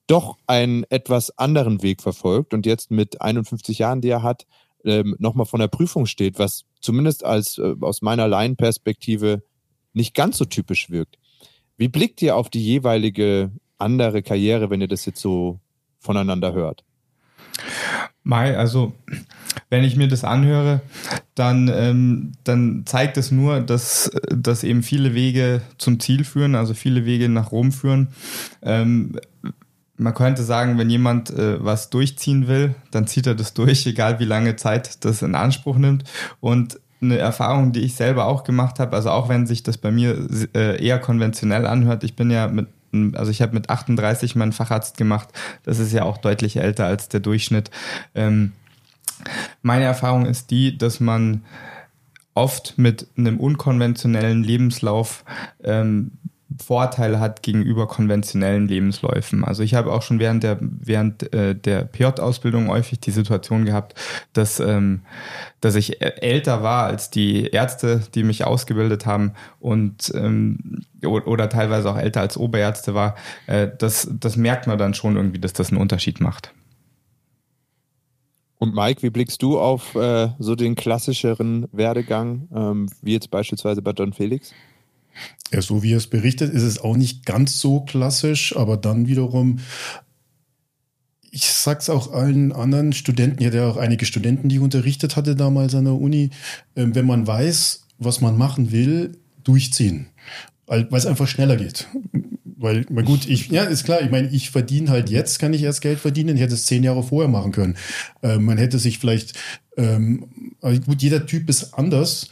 doch 0.07 0.38
einen 0.46 0.85
etwas 0.90 1.37
anderen 1.38 1.83
Weg 1.83 2.03
verfolgt 2.03 2.55
und 2.55 2.66
jetzt 2.66 2.90
mit 2.90 3.20
51 3.20 3.79
Jahren, 3.79 4.01
die 4.01 4.09
er 4.09 4.23
hat, 4.23 4.46
ähm, 4.85 5.14
nochmal 5.18 5.46
von 5.46 5.61
der 5.61 5.68
Prüfung 5.68 6.07
steht, 6.07 6.38
was 6.38 6.64
zumindest 6.81 7.25
als 7.25 7.59
äh, 7.59 7.75
aus 7.81 8.03
meiner 8.03 8.27
Laienperspektive 8.27 9.42
nicht 9.92 10.14
ganz 10.14 10.38
so 10.38 10.44
typisch 10.44 10.90
wirkt. 10.90 11.18
Wie 11.77 11.88
blickt 11.88 12.23
ihr 12.23 12.37
auf 12.37 12.51
die 12.51 12.64
jeweilige 12.64 13.53
andere 13.79 14.23
Karriere, 14.23 14.70
wenn 14.70 14.81
ihr 14.81 14.88
das 14.88 15.05
jetzt 15.07 15.20
so 15.20 15.61
voneinander 15.99 16.53
hört? 16.53 16.85
Mai, 18.23 18.57
also 18.57 18.95
wenn 19.71 19.85
ich 19.85 19.97
mir 19.97 20.09
das 20.09 20.25
anhöre, 20.25 20.81
dann, 21.35 21.71
ähm, 21.73 22.33
dann 22.45 22.83
zeigt 22.87 23.17
es 23.17 23.31
nur, 23.31 23.61
dass, 23.61 24.11
dass 24.29 24.63
eben 24.63 24.83
viele 24.83 25.15
Wege 25.15 25.63
zum 25.79 26.01
Ziel 26.01 26.25
führen, 26.25 26.55
also 26.55 26.75
viele 26.75 27.05
Wege 27.05 27.29
nach 27.29 27.53
Rom 27.53 27.73
führen. 27.73 28.09
Ähm, 28.63 29.19
man 29.97 30.15
könnte 30.15 30.43
sagen, 30.43 30.79
wenn 30.79 30.91
jemand 30.91 31.31
äh, 31.31 31.63
was 31.63 31.91
durchziehen 31.91 32.49
will, 32.49 32.75
dann 32.91 33.07
zieht 33.07 33.27
er 33.27 33.35
das 33.35 33.55
durch, 33.55 33.87
egal 33.87 34.19
wie 34.19 34.25
lange 34.25 34.57
Zeit 34.57 35.05
das 35.05 35.23
in 35.23 35.35
Anspruch 35.35 35.77
nimmt. 35.77 36.05
Und 36.41 36.81
eine 37.03 37.19
Erfahrung, 37.19 37.73
die 37.73 37.81
ich 37.81 37.95
selber 37.95 38.27
auch 38.27 38.45
gemacht 38.45 38.79
habe, 38.79 38.95
also 38.97 39.11
auch 39.11 39.29
wenn 39.29 39.47
sich 39.47 39.63
das 39.63 39.79
bei 39.79 39.91
mir 39.91 40.17
äh, 40.55 40.85
eher 40.85 40.99
konventionell 40.99 41.67
anhört, 41.67 42.05
ich 42.05 42.17
bin 42.17 42.31
ja 42.31 42.49
mit 42.49 42.69
also 43.14 43.31
ich 43.31 43.42
habe 43.42 43.55
mit 43.55 43.70
38 43.70 44.37
meinen 44.37 44.53
Facharzt 44.53 44.96
gemacht. 44.96 45.29
Das 45.62 45.79
ist 45.79 45.92
ja 45.92 46.05
auch 46.05 46.18
deutlich 46.18 46.57
älter 46.57 46.87
als 46.87 47.09
der 47.09 47.20
Durchschnitt. 47.20 47.70
Ähm, 48.14 48.53
meine 49.62 49.85
Erfahrung 49.85 50.26
ist 50.26 50.50
die, 50.50 50.76
dass 50.76 51.00
man 51.00 51.44
oft 52.35 52.79
mit 52.79 53.07
einem 53.16 53.38
unkonventionellen 53.38 54.42
Lebenslauf 54.42 55.24
ähm, 55.62 56.12
Vorteile 56.61 57.20
hat 57.20 57.42
gegenüber 57.42 57.87
konventionellen 57.87 58.68
Lebensläufen. 58.68 59.44
Also 59.44 59.62
ich 59.62 59.75
habe 59.75 59.92
auch 59.92 60.03
schon 60.03 60.18
während 60.18 60.42
der 60.42 60.59
während 60.61 61.33
äh, 61.33 61.55
der 61.55 61.85
PJ-Ausbildung 61.85 62.68
häufig 62.68 63.01
die 63.01 63.11
Situation 63.11 63.64
gehabt, 63.64 63.94
dass 64.33 64.61
ähm, 64.61 65.01
dass 65.61 65.75
ich 65.75 66.01
älter 66.01 66.62
war 66.62 66.85
als 66.85 67.11
die 67.11 67.46
Ärzte, 67.46 68.03
die 68.14 68.23
mich 68.23 68.44
ausgebildet 68.44 69.07
haben 69.07 69.33
und 69.59 70.12
ähm, 70.14 70.83
oder 71.03 71.49
teilweise 71.49 71.90
auch 71.90 71.96
älter 71.96 72.20
als 72.20 72.37
Oberärzte 72.37 72.94
war. 72.94 73.16
Äh, 73.46 73.68
das 73.79 74.09
das 74.12 74.37
merkt 74.37 74.66
man 74.66 74.79
dann 74.79 74.94
schon 74.94 75.16
irgendwie, 75.16 75.40
dass 75.40 75.53
das 75.53 75.70
einen 75.70 75.81
Unterschied 75.81 76.20
macht. 76.20 76.53
Und 78.61 78.75
Mike, 78.75 79.03
wie 79.03 79.09
blickst 79.09 79.42
du 79.42 79.59
auf 79.59 79.94
äh, 79.94 80.29
so 80.38 80.55
den 80.55 80.75
klassischeren 80.75 81.66
Werdegang, 81.73 82.46
ähm, 82.55 82.90
wie 83.01 83.14
jetzt 83.14 83.31
beispielsweise 83.31 83.81
bei 83.81 83.94
Don 83.94 84.12
Felix? 84.12 84.53
Ja, 85.53 85.62
so 85.62 85.83
wie 85.83 85.92
er 85.92 85.99
es 85.99 86.07
berichtet, 86.07 86.53
ist 86.53 86.62
es 86.62 86.79
auch 86.79 86.96
nicht 86.96 87.27
ganz 87.27 87.59
so 87.59 87.81
klassisch, 87.81 88.57
aber 88.57 88.77
dann 88.77 89.09
wiederum, 89.09 89.59
ich 91.31 91.46
sag's 91.46 91.90
auch 91.90 92.12
allen 92.12 92.53
anderen 92.53 92.92
Studenten, 92.92 93.40
ich 93.40 93.46
hatte 93.46 93.59
ja 93.59 93.68
auch 93.68 93.77
einige 93.77 94.07
Studenten, 94.07 94.49
die 94.49 94.57
ich 94.57 94.61
unterrichtet 94.61 95.16
hatte 95.16 95.37
damals 95.37 95.75
an 95.75 95.85
der 95.85 95.94
Uni, 95.94 96.31
äh, 96.75 96.87
wenn 96.92 97.07
man 97.07 97.27
weiß, 97.27 97.87
was 97.99 98.20
man 98.20 98.37
machen 98.38 98.73
will, 98.73 99.18
durchziehen 99.44 100.07
weil 100.66 100.87
es 100.92 101.07
einfach 101.07 101.27
schneller 101.27 101.57
geht 101.57 101.88
weil, 102.61 102.85
na 102.90 103.01
gut, 103.01 103.27
ich, 103.27 103.49
ja, 103.49 103.64
ist 103.64 103.85
klar, 103.85 104.03
ich 104.03 104.11
meine, 104.11 104.29
ich 104.29 104.51
verdiene 104.51 104.90
halt 104.90 105.09
jetzt, 105.09 105.38
kann 105.38 105.55
ich 105.55 105.62
erst 105.62 105.81
Geld 105.81 105.99
verdienen, 105.99 106.37
ich 106.37 106.42
hätte 106.42 106.55
es 106.55 106.66
zehn 106.66 106.85
Jahre 106.85 107.03
vorher 107.03 107.31
machen 107.31 107.53
können. 107.53 107.77
Äh, 108.23 108.38
man 108.38 108.59
hätte 108.59 108.79
sich 108.79 108.99
vielleicht, 108.99 109.33
ähm, 109.79 110.53
gut, 110.61 111.01
jeder 111.01 111.25
Typ 111.25 111.49
ist 111.49 111.73
anders 111.73 112.29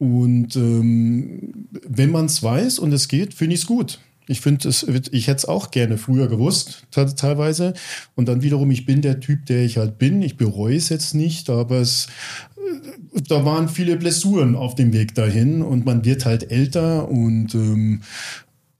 und 0.00 0.56
ähm, 0.56 1.68
wenn 1.86 2.10
man 2.10 2.24
es 2.24 2.42
weiß 2.42 2.78
und 2.78 2.90
es 2.92 3.06
geht, 3.06 3.34
finde 3.34 3.54
ich 3.54 3.60
es 3.60 3.66
gut. 3.66 4.00
Ich 4.28 4.40
finde, 4.40 4.66
ich 5.10 5.26
hätte 5.26 5.36
es 5.36 5.44
auch 5.44 5.70
gerne 5.70 5.98
früher 5.98 6.26
gewusst, 6.26 6.86
teilweise. 6.90 7.74
Und 8.14 8.26
dann 8.26 8.40
wiederum, 8.40 8.70
ich 8.70 8.86
bin 8.86 9.02
der 9.02 9.20
Typ, 9.20 9.44
der 9.44 9.62
ich 9.62 9.76
halt 9.76 9.98
bin. 9.98 10.22
Ich 10.22 10.38
bereue 10.38 10.76
es 10.76 10.88
jetzt 10.88 11.14
nicht, 11.14 11.50
aber 11.50 11.80
es, 11.80 12.06
äh, 12.56 13.20
da 13.28 13.44
waren 13.44 13.68
viele 13.68 13.98
Blessuren 13.98 14.56
auf 14.56 14.74
dem 14.74 14.94
Weg 14.94 15.14
dahin 15.14 15.60
und 15.60 15.84
man 15.84 16.02
wird 16.02 16.24
halt 16.24 16.50
älter 16.50 17.10
und 17.10 17.54
ähm, 17.54 18.00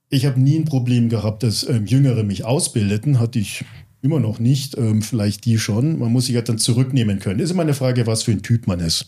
ich 0.08 0.24
habe 0.24 0.40
nie 0.40 0.56
ein 0.56 0.64
Problem 0.64 1.10
gehabt, 1.10 1.42
dass 1.42 1.68
ähm, 1.68 1.84
Jüngere 1.84 2.22
mich 2.22 2.46
ausbildeten, 2.46 3.20
hatte 3.20 3.40
ich 3.40 3.64
immer 4.00 4.20
noch 4.20 4.38
nicht, 4.38 4.78
ähm, 4.78 5.02
vielleicht 5.02 5.44
die 5.44 5.58
schon. 5.58 5.98
Man 5.98 6.12
muss 6.12 6.26
sich 6.26 6.34
ja 6.34 6.40
dann 6.40 6.56
zurücknehmen 6.56 7.18
können. 7.18 7.40
Ist 7.40 7.50
immer 7.50 7.62
eine 7.62 7.74
Frage, 7.74 8.06
was 8.06 8.22
für 8.22 8.32
ein 8.32 8.42
Typ 8.42 8.66
man 8.66 8.80
ist. 8.80 9.06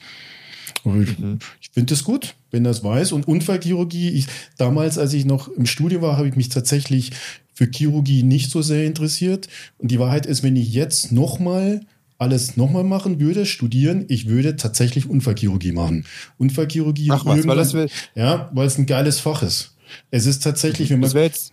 Mhm. 0.84 1.38
Ich 1.60 1.70
finde 1.70 1.94
es 1.94 2.04
gut, 2.04 2.34
wenn 2.50 2.64
das 2.64 2.82
weiß. 2.82 3.12
Und 3.12 3.28
Unfallchirurgie, 3.28 4.10
ich, 4.10 4.26
damals, 4.58 4.98
als 4.98 5.12
ich 5.12 5.24
noch 5.24 5.48
im 5.48 5.66
Studium 5.66 6.02
war, 6.02 6.16
habe 6.16 6.28
ich 6.28 6.36
mich 6.36 6.48
tatsächlich 6.48 7.12
für 7.54 7.68
Chirurgie 7.72 8.22
nicht 8.22 8.50
so 8.50 8.62
sehr 8.62 8.84
interessiert. 8.84 9.48
Und 9.78 9.90
die 9.90 9.98
Wahrheit 9.98 10.26
ist, 10.26 10.42
wenn 10.42 10.56
ich 10.56 10.72
jetzt 10.72 11.12
nochmal 11.12 11.80
alles 12.18 12.56
nochmal 12.56 12.84
machen 12.84 13.20
würde, 13.20 13.46
studieren, 13.46 14.04
ich 14.08 14.28
würde 14.28 14.56
tatsächlich 14.56 15.08
Unfallchirurgie 15.08 15.72
machen. 15.72 16.06
Unfallchirurgie. 16.38 17.08
Ach 17.10 17.24
was, 17.24 17.46
weil 17.46 17.56
das 17.56 17.74
will. 17.74 17.88
Ja, 18.14 18.50
weil 18.54 18.66
es 18.66 18.78
ein 18.78 18.86
geiles 18.86 19.18
Fach 19.18 19.42
ist. 19.42 19.74
Es 20.10 20.26
ist 20.26 20.42
tatsächlich, 20.42 20.90
wenn 20.90 21.00
man. 21.00 21.10
Das 21.10 21.14
jetzt. 21.14 21.52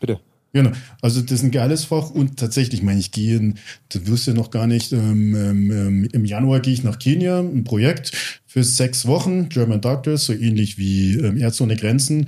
Bitte. 0.00 0.20
Genau. 0.52 0.70
Also 1.00 1.22
das 1.22 1.32
ist 1.32 1.44
ein 1.44 1.50
geiles 1.50 1.84
Fach 1.84 2.10
und 2.10 2.36
tatsächlich, 2.36 2.80
ich 2.80 2.84
meine, 2.84 3.00
ich 3.00 3.10
gehe, 3.10 3.36
in, 3.36 3.54
du 3.88 4.06
wirst 4.06 4.26
ja 4.26 4.34
noch 4.34 4.50
gar 4.50 4.66
nicht, 4.66 4.92
ähm, 4.92 5.34
ähm, 5.34 6.08
im 6.12 6.24
Januar 6.26 6.60
gehe 6.60 6.74
ich 6.74 6.84
nach 6.84 6.98
Kenia, 6.98 7.40
ein 7.40 7.64
Projekt 7.64 8.12
für 8.46 8.62
sechs 8.62 9.06
Wochen, 9.06 9.48
German 9.48 9.80
Doctors, 9.80 10.26
so 10.26 10.34
ähnlich 10.34 10.76
wie 10.76 11.14
ähm, 11.14 11.38
Ärzte 11.38 11.62
ohne 11.62 11.76
Grenzen. 11.76 12.26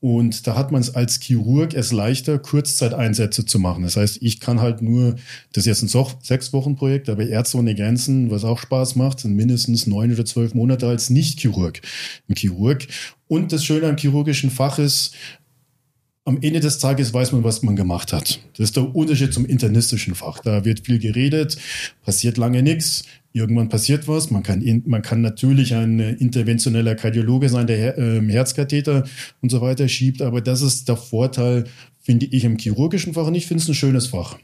Und 0.00 0.48
da 0.48 0.56
hat 0.56 0.72
man 0.72 0.80
es 0.80 0.96
als 0.96 1.20
Chirurg 1.20 1.74
es 1.74 1.92
leichter, 1.92 2.36
Kurzzeiteinsätze 2.40 3.46
zu 3.46 3.60
machen. 3.60 3.84
Das 3.84 3.96
heißt, 3.96 4.18
ich 4.20 4.40
kann 4.40 4.60
halt 4.60 4.82
nur, 4.82 5.14
das 5.52 5.64
ist 5.64 5.80
jetzt 5.80 5.94
ein 5.94 6.06
sechs 6.22 6.52
Wochen 6.52 6.74
Projekt, 6.74 7.08
aber 7.08 7.24
Ärzte 7.24 7.58
ohne 7.58 7.76
Grenzen, 7.76 8.28
was 8.28 8.42
auch 8.42 8.58
Spaß 8.58 8.96
macht, 8.96 9.20
sind 9.20 9.36
mindestens 9.36 9.86
neun 9.86 10.12
oder 10.12 10.24
zwölf 10.24 10.54
Monate 10.54 10.88
als 10.88 11.08
Nicht-Chirurg. 11.08 11.80
Ein 12.28 12.34
Chirurg. 12.34 12.88
Und 13.28 13.52
das 13.52 13.64
Schöne 13.64 13.86
am 13.88 13.96
chirurgischen 13.96 14.50
Fach 14.50 14.80
ist, 14.80 15.14
am 16.24 16.38
Ende 16.40 16.60
des 16.60 16.78
Tages 16.78 17.12
weiß 17.12 17.32
man, 17.32 17.42
was 17.42 17.62
man 17.62 17.74
gemacht 17.74 18.12
hat. 18.12 18.40
Das 18.56 18.68
ist 18.68 18.76
der 18.76 18.94
Unterschied 18.94 19.34
zum 19.34 19.44
internistischen 19.44 20.14
Fach. 20.14 20.38
Da 20.38 20.64
wird 20.64 20.86
viel 20.86 20.98
geredet, 20.98 21.56
passiert 22.04 22.36
lange 22.36 22.62
nichts. 22.62 23.04
Irgendwann 23.32 23.68
passiert 23.68 24.06
was. 24.08 24.30
Man 24.30 24.42
kann, 24.42 24.82
man 24.86 25.02
kann 25.02 25.22
natürlich 25.22 25.74
ein 25.74 25.98
interventioneller 25.98 26.94
Kardiologe 26.94 27.48
sein, 27.48 27.66
der 27.66 27.98
äh, 27.98 28.20
Herzkatheter 28.28 29.04
und 29.40 29.50
so 29.50 29.60
weiter 29.60 29.88
schiebt. 29.88 30.22
Aber 30.22 30.40
das 30.40 30.62
ist 30.62 30.88
der 30.88 30.96
Vorteil, 30.96 31.64
finde 32.00 32.26
ich, 32.26 32.44
im 32.44 32.58
chirurgischen 32.58 33.14
Fach. 33.14 33.26
Und 33.26 33.34
ich 33.34 33.46
finde 33.46 33.62
es 33.62 33.68
ein 33.68 33.74
schönes 33.74 34.08
Fach. 34.08 34.38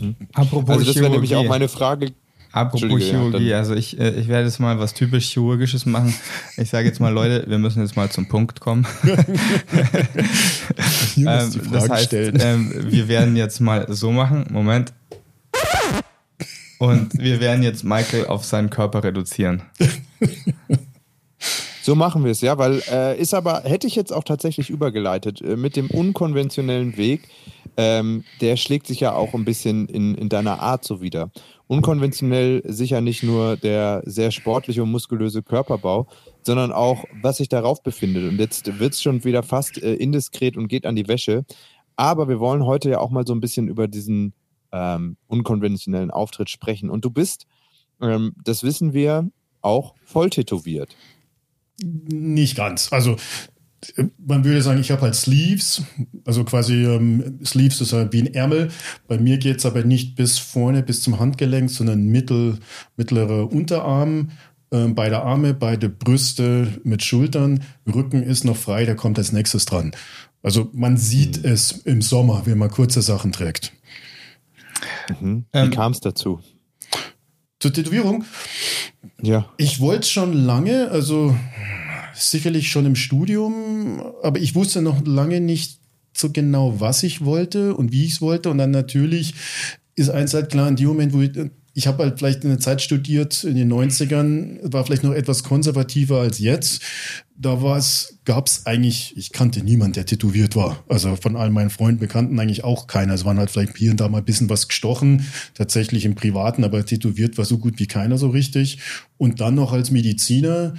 Mhm. 0.00 0.16
Apropos 0.34 0.70
also 0.70 0.84
das 0.84 0.96
wäre 0.96 1.10
nämlich 1.10 1.34
auch 1.34 1.46
meine 1.46 1.68
Frage 1.68 2.12
Apropos 2.54 3.02
Chirurgie, 3.02 3.48
ja, 3.48 3.58
also 3.58 3.74
ich, 3.74 3.98
äh, 3.98 4.10
ich 4.10 4.28
werde 4.28 4.46
jetzt 4.46 4.60
mal 4.60 4.78
was 4.78 4.94
typisch 4.94 5.28
Chirurgisches 5.32 5.86
machen. 5.86 6.14
Ich 6.56 6.70
sage 6.70 6.86
jetzt 6.86 7.00
mal, 7.00 7.08
Leute, 7.12 7.44
wir 7.48 7.58
müssen 7.58 7.82
jetzt 7.82 7.96
mal 7.96 8.08
zum 8.10 8.28
Punkt 8.28 8.60
kommen. 8.60 8.86
ähm, 11.16 11.50
das 11.72 11.90
heißt, 11.90 12.12
ähm, 12.12 12.72
wir 12.92 13.08
werden 13.08 13.34
jetzt 13.34 13.58
mal 13.60 13.86
so 13.88 14.12
machen. 14.12 14.46
Moment. 14.52 14.92
Und 16.78 17.18
wir 17.18 17.40
werden 17.40 17.64
jetzt 17.64 17.82
Michael 17.82 18.26
auf 18.26 18.44
seinen 18.44 18.70
Körper 18.70 19.02
reduzieren. 19.02 19.62
So 21.82 21.96
machen 21.96 22.24
wir 22.24 22.30
es, 22.30 22.40
ja, 22.40 22.56
weil 22.56 22.82
äh, 22.88 23.20
ist 23.20 23.34
aber, 23.34 23.62
hätte 23.64 23.88
ich 23.88 23.96
jetzt 23.96 24.12
auch 24.12 24.24
tatsächlich 24.24 24.70
übergeleitet, 24.70 25.42
äh, 25.42 25.56
mit 25.56 25.74
dem 25.74 25.90
unkonventionellen 25.90 26.96
Weg, 26.96 27.28
ähm, 27.76 28.24
der 28.40 28.56
schlägt 28.56 28.86
sich 28.86 29.00
ja 29.00 29.12
auch 29.12 29.34
ein 29.34 29.44
bisschen 29.44 29.88
in, 29.88 30.14
in 30.14 30.28
deiner 30.28 30.60
Art 30.60 30.84
so 30.84 31.02
wieder. 31.02 31.30
Unkonventionell 31.66 32.62
sicher 32.66 33.00
nicht 33.00 33.22
nur 33.22 33.56
der 33.56 34.02
sehr 34.04 34.30
sportliche 34.30 34.82
und 34.82 34.90
muskulöse 34.90 35.42
Körperbau, 35.42 36.06
sondern 36.42 36.72
auch, 36.72 37.04
was 37.22 37.38
sich 37.38 37.48
darauf 37.48 37.82
befindet. 37.82 38.28
Und 38.30 38.38
jetzt 38.38 38.78
wird 38.78 38.92
es 38.92 39.02
schon 39.02 39.24
wieder 39.24 39.42
fast 39.42 39.82
äh, 39.82 39.94
indiskret 39.94 40.56
und 40.56 40.68
geht 40.68 40.84
an 40.84 40.96
die 40.96 41.08
Wäsche. 41.08 41.44
Aber 41.96 42.28
wir 42.28 42.38
wollen 42.38 42.66
heute 42.66 42.90
ja 42.90 42.98
auch 42.98 43.10
mal 43.10 43.26
so 43.26 43.34
ein 43.34 43.40
bisschen 43.40 43.68
über 43.68 43.88
diesen 43.88 44.34
ähm, 44.72 45.16
unkonventionellen 45.26 46.10
Auftritt 46.10 46.50
sprechen. 46.50 46.90
Und 46.90 47.04
du 47.04 47.10
bist, 47.10 47.46
ähm, 48.00 48.34
das 48.44 48.62
wissen 48.62 48.92
wir, 48.92 49.30
auch 49.62 49.94
voll 50.04 50.28
tätowiert. 50.28 50.94
Nicht 51.82 52.56
ganz. 52.56 52.92
Also 52.92 53.16
man 54.18 54.44
würde 54.44 54.62
sagen, 54.62 54.80
ich 54.80 54.90
habe 54.90 55.02
halt 55.02 55.14
Sleeves, 55.14 55.82
also 56.24 56.44
quasi 56.44 56.84
ähm, 56.84 57.40
Sleeves 57.44 57.80
ist 57.80 57.92
halt 57.92 58.12
wie 58.12 58.22
ein 58.22 58.34
Ärmel. 58.34 58.70
Bei 59.08 59.18
mir 59.18 59.38
geht 59.38 59.58
es 59.58 59.66
aber 59.66 59.84
nicht 59.84 60.16
bis 60.16 60.38
vorne, 60.38 60.82
bis 60.82 61.02
zum 61.02 61.18
Handgelenk, 61.18 61.70
sondern 61.70 62.06
mittel, 62.06 62.58
mittlerer 62.96 63.50
Unterarm, 63.50 64.30
äh, 64.70 64.86
beide 64.88 65.22
Arme, 65.22 65.54
beide 65.54 65.88
Brüste 65.88 66.68
mit 66.84 67.02
Schultern. 67.02 67.62
Rücken 67.86 68.22
ist 68.22 68.44
noch 68.44 68.56
frei, 68.56 68.84
der 68.84 68.96
kommt 68.96 69.18
als 69.18 69.32
nächstes 69.32 69.64
dran. 69.64 69.92
Also 70.42 70.68
man 70.72 70.96
sieht 70.96 71.38
mhm. 71.38 71.50
es 71.50 71.72
im 71.72 72.02
Sommer, 72.02 72.42
wenn 72.44 72.58
man 72.58 72.70
kurze 72.70 73.02
Sachen 73.02 73.32
trägt. 73.32 73.72
Mhm. 75.20 75.44
Wie 75.52 75.58
ähm, 75.58 75.70
kam 75.70 75.92
es 75.92 76.00
dazu? 76.00 76.40
Zur 77.60 77.72
Tätowierung? 77.72 78.24
Ja. 79.22 79.46
Ich 79.56 79.80
wollte 79.80 80.00
es 80.00 80.10
schon 80.10 80.32
lange, 80.32 80.90
also 80.90 81.34
sicherlich 82.14 82.70
schon 82.70 82.86
im 82.86 82.96
Studium, 82.96 84.02
aber 84.22 84.40
ich 84.40 84.54
wusste 84.54 84.82
noch 84.82 85.04
lange 85.06 85.40
nicht 85.40 85.78
so 86.16 86.30
genau, 86.30 86.80
was 86.80 87.02
ich 87.02 87.24
wollte 87.24 87.74
und 87.74 87.92
wie 87.92 88.04
ich 88.04 88.12
es 88.12 88.20
wollte. 88.20 88.50
Und 88.50 88.58
dann 88.58 88.70
natürlich 88.70 89.34
ist 89.96 90.10
eins 90.10 90.34
halt 90.34 90.50
klar, 90.50 90.68
in 90.68 90.76
dem 90.76 90.88
Moment, 90.88 91.12
wo 91.12 91.20
ich, 91.20 91.32
ich 91.74 91.88
habe 91.88 92.04
halt 92.04 92.18
vielleicht 92.18 92.44
eine 92.44 92.58
Zeit 92.58 92.82
studiert 92.82 93.42
in 93.42 93.56
den 93.56 93.72
90ern, 93.72 94.58
war 94.62 94.84
vielleicht 94.84 95.02
noch 95.02 95.12
etwas 95.12 95.42
konservativer 95.42 96.20
als 96.20 96.38
jetzt. 96.38 96.82
Da 97.36 97.62
war 97.62 97.76
es, 97.76 98.18
gab 98.24 98.46
es 98.46 98.64
eigentlich, 98.64 99.12
ich 99.16 99.32
kannte 99.32 99.64
niemanden, 99.64 99.94
der 99.94 100.06
tätowiert 100.06 100.54
war. 100.54 100.84
Also 100.88 101.16
von 101.16 101.34
all 101.34 101.50
meinen 101.50 101.70
Freunden, 101.70 101.98
Bekannten 101.98 102.38
eigentlich 102.38 102.62
auch 102.62 102.86
keiner. 102.86 103.14
Es 103.14 103.24
waren 103.24 103.38
halt 103.38 103.50
vielleicht 103.50 103.76
hier 103.76 103.90
und 103.90 103.98
da 103.98 104.08
mal 104.08 104.18
ein 104.18 104.24
bisschen 104.24 104.48
was 104.48 104.68
gestochen, 104.68 105.26
tatsächlich 105.54 106.04
im 106.04 106.14
Privaten, 106.14 106.62
aber 106.62 106.86
tätowiert 106.86 107.36
war 107.38 107.44
so 107.44 107.58
gut 107.58 107.80
wie 107.80 107.88
keiner 107.88 108.18
so 108.18 108.28
richtig. 108.28 108.78
Und 109.18 109.40
dann 109.40 109.56
noch 109.56 109.72
als 109.72 109.90
Mediziner 109.90 110.74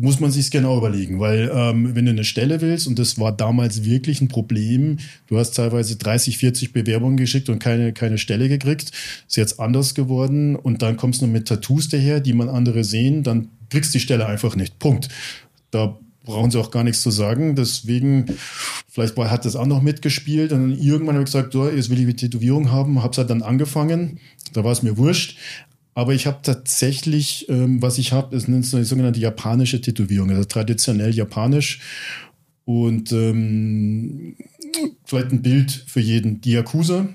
muss 0.00 0.20
man 0.20 0.30
sich 0.30 0.52
genau 0.52 0.78
überlegen, 0.78 1.18
weil 1.18 1.50
ähm, 1.52 1.96
wenn 1.96 2.04
du 2.04 2.12
eine 2.12 2.24
Stelle 2.24 2.60
willst, 2.60 2.86
und 2.86 3.00
das 3.00 3.18
war 3.18 3.32
damals 3.32 3.84
wirklich 3.84 4.20
ein 4.20 4.28
Problem, 4.28 4.98
du 5.26 5.38
hast 5.38 5.56
teilweise 5.56 5.96
30, 5.96 6.38
40 6.38 6.72
Bewerbungen 6.72 7.16
geschickt 7.16 7.48
und 7.48 7.58
keine, 7.58 7.92
keine 7.92 8.16
Stelle 8.16 8.48
gekriegt, 8.48 8.92
ist 9.26 9.36
jetzt 9.36 9.58
anders 9.58 9.94
geworden 9.94 10.54
und 10.54 10.82
dann 10.82 10.96
kommst 10.96 11.20
du 11.20 11.26
mit 11.26 11.48
Tattoos 11.48 11.88
daher, 11.88 12.20
die 12.20 12.32
man 12.32 12.48
andere 12.48 12.84
sehen, 12.84 13.24
dann 13.24 13.48
kriegst 13.70 13.92
du 13.92 13.98
die 13.98 14.04
Stelle 14.04 14.26
einfach 14.26 14.54
nicht. 14.54 14.78
Punkt. 14.78 15.08
Da 15.72 15.98
brauchen 16.24 16.52
sie 16.52 16.60
auch 16.60 16.70
gar 16.70 16.84
nichts 16.84 17.02
zu 17.02 17.10
sagen. 17.10 17.56
Deswegen, 17.56 18.26
vielleicht 18.88 19.16
hat 19.16 19.44
das 19.44 19.56
auch 19.56 19.66
noch 19.66 19.82
mitgespielt. 19.82 20.52
Und 20.52 20.78
irgendwann 20.78 21.16
habe 21.16 21.24
ich 21.24 21.32
gesagt, 21.32 21.54
so, 21.54 21.68
jetzt 21.68 21.90
will 21.90 21.98
ich 21.98 22.04
eine 22.04 22.16
Tätowierung 22.16 22.70
haben, 22.70 23.02
habe 23.02 23.12
es 23.12 23.18
halt 23.18 23.30
dann 23.30 23.42
angefangen. 23.42 24.20
Da 24.52 24.62
war 24.62 24.72
es 24.72 24.82
mir 24.82 24.96
wurscht. 24.96 25.38
Aber 25.98 26.14
ich 26.14 26.28
habe 26.28 26.38
tatsächlich, 26.44 27.48
ähm, 27.48 27.82
was 27.82 27.98
ich 27.98 28.12
habe, 28.12 28.36
ist 28.36 28.46
eine 28.46 28.62
sogenannte 28.62 29.18
japanische 29.18 29.80
Tätowierung, 29.80 30.30
also 30.30 30.44
traditionell 30.44 31.12
japanisch. 31.12 31.80
Und 32.64 33.10
ähm, 33.10 34.36
vielleicht 35.04 35.32
ein 35.32 35.42
Bild 35.42 35.72
für 35.88 35.98
jeden. 35.98 36.40
Die 36.40 36.52
Yakuza 36.52 37.08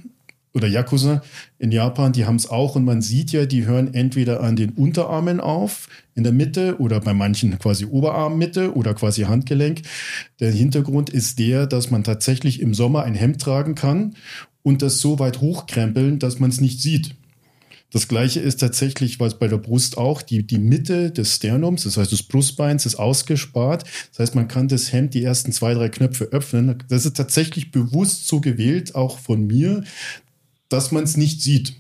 oder 0.53 0.67
Yakuza 0.67 1.23
in 1.59 1.71
Japan, 1.71 2.11
die 2.11 2.25
haben 2.25 2.35
es 2.35 2.49
auch 2.49 2.75
und 2.75 2.83
man 2.83 3.01
sieht 3.01 3.31
ja, 3.31 3.45
die 3.45 3.65
hören 3.65 3.93
entweder 3.93 4.41
an 4.41 4.57
den 4.57 4.71
Unterarmen 4.71 5.39
auf, 5.39 5.87
in 6.13 6.25
der 6.25 6.33
Mitte 6.33 6.77
oder 6.81 6.99
bei 6.99 7.13
manchen 7.13 7.57
quasi 7.59 7.85
Oberarmmitte 7.85 8.75
oder 8.75 8.93
quasi 8.95 9.21
Handgelenk. 9.21 9.83
Der 10.41 10.51
Hintergrund 10.51 11.09
ist 11.09 11.39
der, 11.39 11.67
dass 11.67 11.89
man 11.89 12.03
tatsächlich 12.03 12.59
im 12.59 12.73
Sommer 12.73 13.03
ein 13.03 13.15
Hemd 13.15 13.39
tragen 13.39 13.75
kann 13.75 14.15
und 14.61 14.81
das 14.81 14.99
so 14.99 15.19
weit 15.19 15.39
hochkrempeln, 15.39 16.19
dass 16.19 16.41
man 16.41 16.49
es 16.49 16.59
nicht 16.59 16.81
sieht. 16.81 17.15
Das 17.93 18.07
gleiche 18.07 18.39
ist 18.39 18.59
tatsächlich, 18.59 19.19
was 19.19 19.37
bei 19.37 19.47
der 19.47 19.59
Brust 19.59 19.99
auch, 19.99 20.23
die, 20.23 20.45
die 20.45 20.57
Mitte 20.57 21.11
des 21.11 21.35
Sternums, 21.35 21.83
das 21.83 21.95
heißt 21.95 22.11
des 22.11 22.23
Brustbeins, 22.23 22.87
ist 22.87 22.95
ausgespart. 22.95 23.83
Das 24.09 24.19
heißt, 24.19 24.35
man 24.35 24.47
kann 24.47 24.67
das 24.67 24.91
Hemd 24.91 25.13
die 25.13 25.23
ersten 25.23 25.51
zwei, 25.51 25.75
drei 25.75 25.89
Knöpfe 25.89 26.25
öffnen. 26.25 26.83
Das 26.89 27.05
ist 27.05 27.15
tatsächlich 27.15 27.69
bewusst 27.69 28.27
so 28.27 28.41
gewählt, 28.41 28.95
auch 28.95 29.19
von 29.19 29.45
mir, 29.45 29.83
dass 30.69 30.91
man 30.91 31.03
es 31.03 31.17
nicht 31.17 31.43
sieht. 31.43 31.75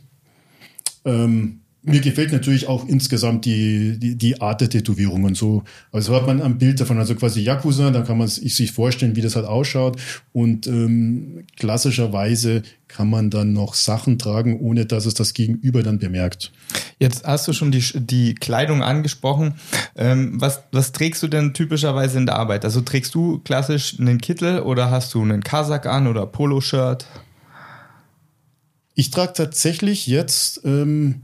Ähm, 1.03 1.62
mir 1.85 1.99
gefällt 1.99 2.31
natürlich 2.31 2.67
auch 2.67 2.87
insgesamt 2.87 3.43
die, 3.43 3.99
die, 3.99 4.15
die 4.15 4.39
Art 4.39 4.61
der 4.61 4.69
Tätowierung 4.69 5.25
und 5.25 5.35
so. 5.35 5.63
Also 5.91 6.15
hat 6.15 6.25
man 6.25 6.41
ein 6.41 6.57
Bild 6.57 6.79
davon, 6.79 6.97
also 6.97 7.13
quasi 7.13 7.41
Yakuza, 7.41 7.91
da 7.91 8.01
kann 8.01 8.17
man 8.17 8.27
sich 8.27 8.71
vorstellen, 8.71 9.17
wie 9.17 9.21
das 9.21 9.35
halt 9.35 9.45
ausschaut. 9.45 9.97
Und 10.31 10.65
ähm, 10.65 11.43
klassischerweise 11.57 12.63
kann 12.87 13.09
man 13.09 13.29
dann 13.29 13.51
noch 13.51 13.73
Sachen 13.73 14.17
tragen, 14.17 14.61
ohne 14.61 14.85
dass 14.85 15.05
es 15.05 15.13
das 15.13 15.33
Gegenüber 15.33 15.83
dann 15.83 15.99
bemerkt. 15.99 16.53
Jetzt 16.99 17.25
hast 17.25 17.49
du 17.49 17.53
schon 17.53 17.71
die, 17.71 17.83
die 17.95 18.33
Kleidung 18.35 18.81
angesprochen. 18.81 19.55
Ähm, 19.97 20.39
was, 20.39 20.61
was 20.71 20.93
trägst 20.93 21.21
du 21.21 21.27
denn 21.27 21.53
typischerweise 21.53 22.17
in 22.17 22.25
der 22.25 22.37
Arbeit? 22.37 22.63
Also 22.63 22.79
trägst 22.79 23.13
du 23.13 23.39
klassisch 23.39 23.99
einen 23.99 24.21
Kittel 24.21 24.61
oder 24.61 24.89
hast 24.89 25.13
du 25.13 25.21
einen 25.21 25.43
Kasak 25.43 25.85
an 25.85 26.07
oder 26.07 26.25
Poloshirt? 26.27 27.07
Ich 28.95 29.11
trage 29.11 29.33
tatsächlich 29.33 30.07
jetzt 30.07 30.61
ähm, 30.63 31.23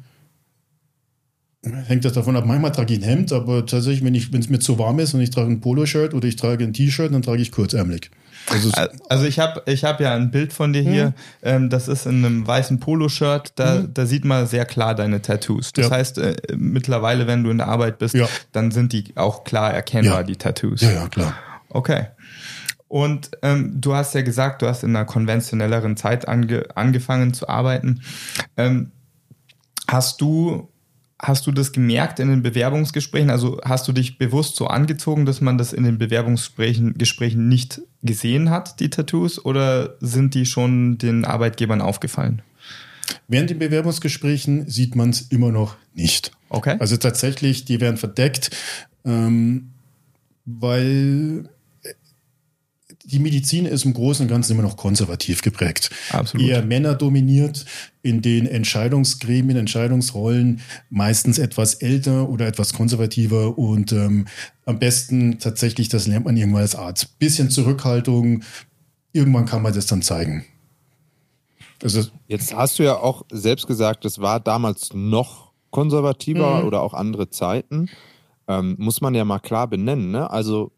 hängt 1.63 2.05
das 2.05 2.13
davon 2.13 2.35
ab. 2.35 2.45
Manchmal 2.45 2.71
trage 2.71 2.93
ich 2.93 2.99
ein 2.99 3.03
Hemd, 3.03 3.33
aber 3.33 3.65
tatsächlich, 3.65 4.03
wenn 4.03 4.15
ich, 4.15 4.31
wenn 4.31 4.39
es 4.39 4.49
mir 4.49 4.59
zu 4.59 4.79
warm 4.79 4.99
ist 4.99 5.13
und 5.13 5.21
ich 5.21 5.29
trage 5.29 5.51
ein 5.51 5.59
Poloshirt 5.59 6.13
oder 6.13 6.27
ich 6.27 6.35
trage 6.35 6.63
ein 6.63 6.73
T-Shirt, 6.73 7.13
dann 7.13 7.21
trage 7.21 7.41
ich 7.41 7.51
kurzärmelig. 7.51 8.11
Also, 8.47 8.71
also 9.09 9.25
ich 9.25 9.39
habe 9.39 9.61
ich 9.65 9.83
hab 9.83 9.99
ja 9.99 10.15
ein 10.15 10.31
Bild 10.31 10.53
von 10.53 10.71
dir 10.71 10.81
hier. 10.81 11.07
Mhm. 11.07 11.13
Ähm, 11.43 11.69
das 11.69 11.87
ist 11.87 12.05
in 12.05 12.23
einem 12.23 12.47
weißen 12.47 12.79
Poloshirt. 12.79 13.51
Da, 13.55 13.81
mhm. 13.81 13.93
da 13.93 14.05
sieht 14.05 14.25
man 14.25 14.47
sehr 14.47 14.65
klar 14.65 14.95
deine 14.95 15.21
Tattoos. 15.21 15.73
Das 15.73 15.89
ja. 15.89 15.91
heißt, 15.91 16.17
äh, 16.19 16.35
mittlerweile, 16.55 17.27
wenn 17.27 17.43
du 17.43 17.49
in 17.49 17.57
der 17.57 17.67
Arbeit 17.67 17.99
bist, 17.99 18.15
ja. 18.15 18.27
dann 18.53 18.71
sind 18.71 18.93
die 18.93 19.15
auch 19.15 19.43
klar 19.43 19.73
erkennbar, 19.73 20.19
ja. 20.19 20.23
die 20.23 20.37
Tattoos. 20.37 20.81
Ja, 20.81 20.91
ja, 20.91 21.07
klar. 21.09 21.35
Okay. 21.69 22.05
Und 22.87 23.29
ähm, 23.43 23.73
du 23.79 23.93
hast 23.93 24.15
ja 24.15 24.21
gesagt, 24.21 24.61
du 24.61 24.67
hast 24.67 24.83
in 24.83 24.95
einer 24.95 25.05
konventionelleren 25.05 25.95
Zeit 25.95 26.27
ange 26.27 26.65
angefangen 26.75 27.33
zu 27.33 27.47
arbeiten. 27.47 28.01
Ähm, 28.57 28.91
hast 29.87 30.21
du 30.21 30.69
Hast 31.21 31.45
du 31.47 31.51
das 31.51 31.73
gemerkt 31.73 32.19
in 32.19 32.29
den 32.29 32.41
Bewerbungsgesprächen? 32.41 33.29
Also 33.29 33.59
hast 33.63 33.87
du 33.87 33.91
dich 33.91 34.17
bewusst 34.17 34.55
so 34.55 34.67
angezogen, 34.67 35.25
dass 35.25 35.41
man 35.41 35.57
das 35.57 35.73
in 35.73 35.83
den 35.83 35.97
Bewerbungsgesprächen 35.97 36.97
Gesprächen 36.97 37.49
nicht 37.49 37.81
gesehen 38.01 38.49
hat, 38.49 38.79
die 38.79 38.89
Tattoos, 38.89 39.43
oder 39.43 39.95
sind 39.99 40.33
die 40.33 40.45
schon 40.45 40.97
den 40.97 41.25
Arbeitgebern 41.25 41.81
aufgefallen? 41.81 42.41
Während 43.27 43.49
den 43.49 43.59
Bewerbungsgesprächen 43.59 44.69
sieht 44.69 44.95
man 44.95 45.09
es 45.09 45.21
immer 45.23 45.51
noch 45.51 45.75
nicht. 45.93 46.31
Okay. 46.49 46.77
Also 46.79 46.97
tatsächlich, 46.97 47.65
die 47.65 47.81
werden 47.81 47.97
verdeckt, 47.97 48.51
ähm, 49.05 49.71
weil 50.45 51.49
die 53.11 53.19
Medizin 53.19 53.65
ist 53.65 53.85
im 53.85 53.93
Großen 53.93 54.23
und 54.25 54.29
Ganzen 54.29 54.53
immer 54.53 54.63
noch 54.63 54.77
konservativ 54.77 55.41
geprägt. 55.41 55.89
Absolut. 56.11 56.47
Eher 56.47 56.63
Männer 56.63 56.95
dominiert, 56.95 57.65
in 58.01 58.21
den 58.21 58.45
Entscheidungsgremien, 58.45 59.57
Entscheidungsrollen 59.57 60.61
meistens 60.89 61.37
etwas 61.37 61.75
älter 61.75 62.29
oder 62.29 62.47
etwas 62.47 62.73
konservativer 62.73 63.57
und 63.57 63.91
ähm, 63.91 64.27
am 64.65 64.79
besten 64.79 65.39
tatsächlich, 65.39 65.89
das 65.89 66.07
lernt 66.07 66.25
man 66.25 66.37
irgendwann 66.37 66.61
als 66.61 66.75
Arzt. 66.75 67.19
Bisschen 67.19 67.49
Zurückhaltung, 67.49 68.43
irgendwann 69.11 69.45
kann 69.45 69.61
man 69.61 69.73
das 69.73 69.87
dann 69.87 70.01
zeigen. 70.01 70.45
Also, 71.83 72.05
Jetzt 72.27 72.55
hast 72.55 72.77
du 72.77 72.83
ja 72.83 72.97
auch 72.97 73.25
selbst 73.31 73.67
gesagt, 73.67 74.05
das 74.05 74.19
war 74.19 74.39
damals 74.39 74.91
noch 74.93 75.51
konservativer 75.71 76.61
mhm. 76.61 76.67
oder 76.67 76.81
auch 76.81 76.93
andere 76.93 77.29
Zeiten. 77.29 77.89
Ähm, 78.47 78.75
muss 78.79 79.01
man 79.01 79.13
ja 79.13 79.25
mal 79.25 79.39
klar 79.39 79.67
benennen. 79.67 80.11
Ne? 80.11 80.29
Also 80.29 80.71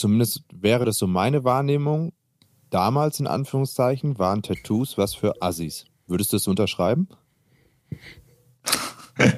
zumindest 0.00 0.42
wäre 0.52 0.84
das 0.84 0.98
so 0.98 1.06
meine 1.06 1.44
Wahrnehmung, 1.44 2.12
damals 2.70 3.20
in 3.20 3.26
Anführungszeichen 3.26 4.18
waren 4.18 4.42
Tattoos 4.42 4.98
was 4.98 5.14
für 5.14 5.40
Assis. 5.40 5.84
Würdest 6.06 6.32
du 6.32 6.36
das 6.36 6.48
unterschreiben? 6.48 7.08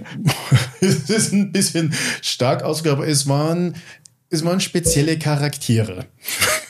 es 0.80 1.10
ist 1.10 1.32
ein 1.32 1.52
bisschen 1.52 1.92
stark 2.22 2.62
ausgegeben, 2.62 3.02
aber 3.02 3.10
es 3.10 3.28
waren, 3.28 3.74
es 4.30 4.44
waren 4.44 4.60
spezielle 4.60 5.18
Charaktere. 5.18 6.06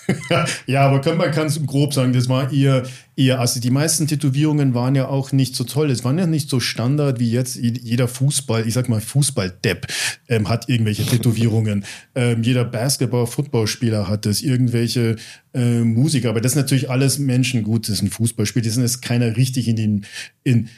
ja, 0.67 0.87
aber 0.88 1.15
man 1.15 1.31
kann 1.31 1.47
es 1.47 1.65
grob 1.65 1.95
sagen, 1.95 2.12
das 2.12 2.29
war 2.29 2.53
eher, 2.53 2.85
eher, 3.17 3.41
also 3.41 3.61
die 3.61 3.71
meisten 3.71 4.07
Tätowierungen 4.07 4.75
waren 4.75 4.95
ja 4.95 5.09
auch 5.09 5.33
nicht 5.33 5.55
so 5.55 5.65
toll. 5.65 5.91
Es 5.91 6.05
waren 6.05 6.19
ja 6.19 6.27
nicht 6.27 6.49
so 6.49 6.61
Standard 6.61 7.19
wie 7.21 7.31
jetzt 7.31 7.57
jeder 7.57 8.09
Fußball, 8.09 8.67
ich 8.67 8.75
sag 8.75 8.88
mal 8.88 9.01
Fußball-Depp 9.01 9.87
ähm, 10.29 10.49
hat 10.49 10.69
irgendwelche 10.69 11.05
Tätowierungen. 11.05 11.85
ähm, 12.15 12.43
jeder 12.43 12.65
Basketball, 12.65 13.27
Footballspieler 13.27 14.09
hat 14.09 14.27
das, 14.27 14.43
irgendwelche 14.43 15.17
äh, 15.55 15.81
Musiker. 15.81 16.31
Aber 16.31 16.41
das 16.41 16.53
ist 16.53 16.57
natürlich 16.57 16.91
alles 16.91 17.19
Menschen. 17.19 17.62
Gut, 17.62 17.88
das 17.88 17.97
ist 17.97 18.03
ein 18.03 18.11
Fußballspiel, 18.11 18.62
das 18.62 18.77
ist 18.77 19.03
keiner 19.03 19.37
richtig 19.37 19.69
in 19.69 19.77
den, 19.77 20.07
in, 20.43 20.69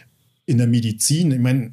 in 0.46 0.58
der 0.58 0.66
Medizin. 0.66 1.32
Ich 1.32 1.38
meine, 1.38 1.72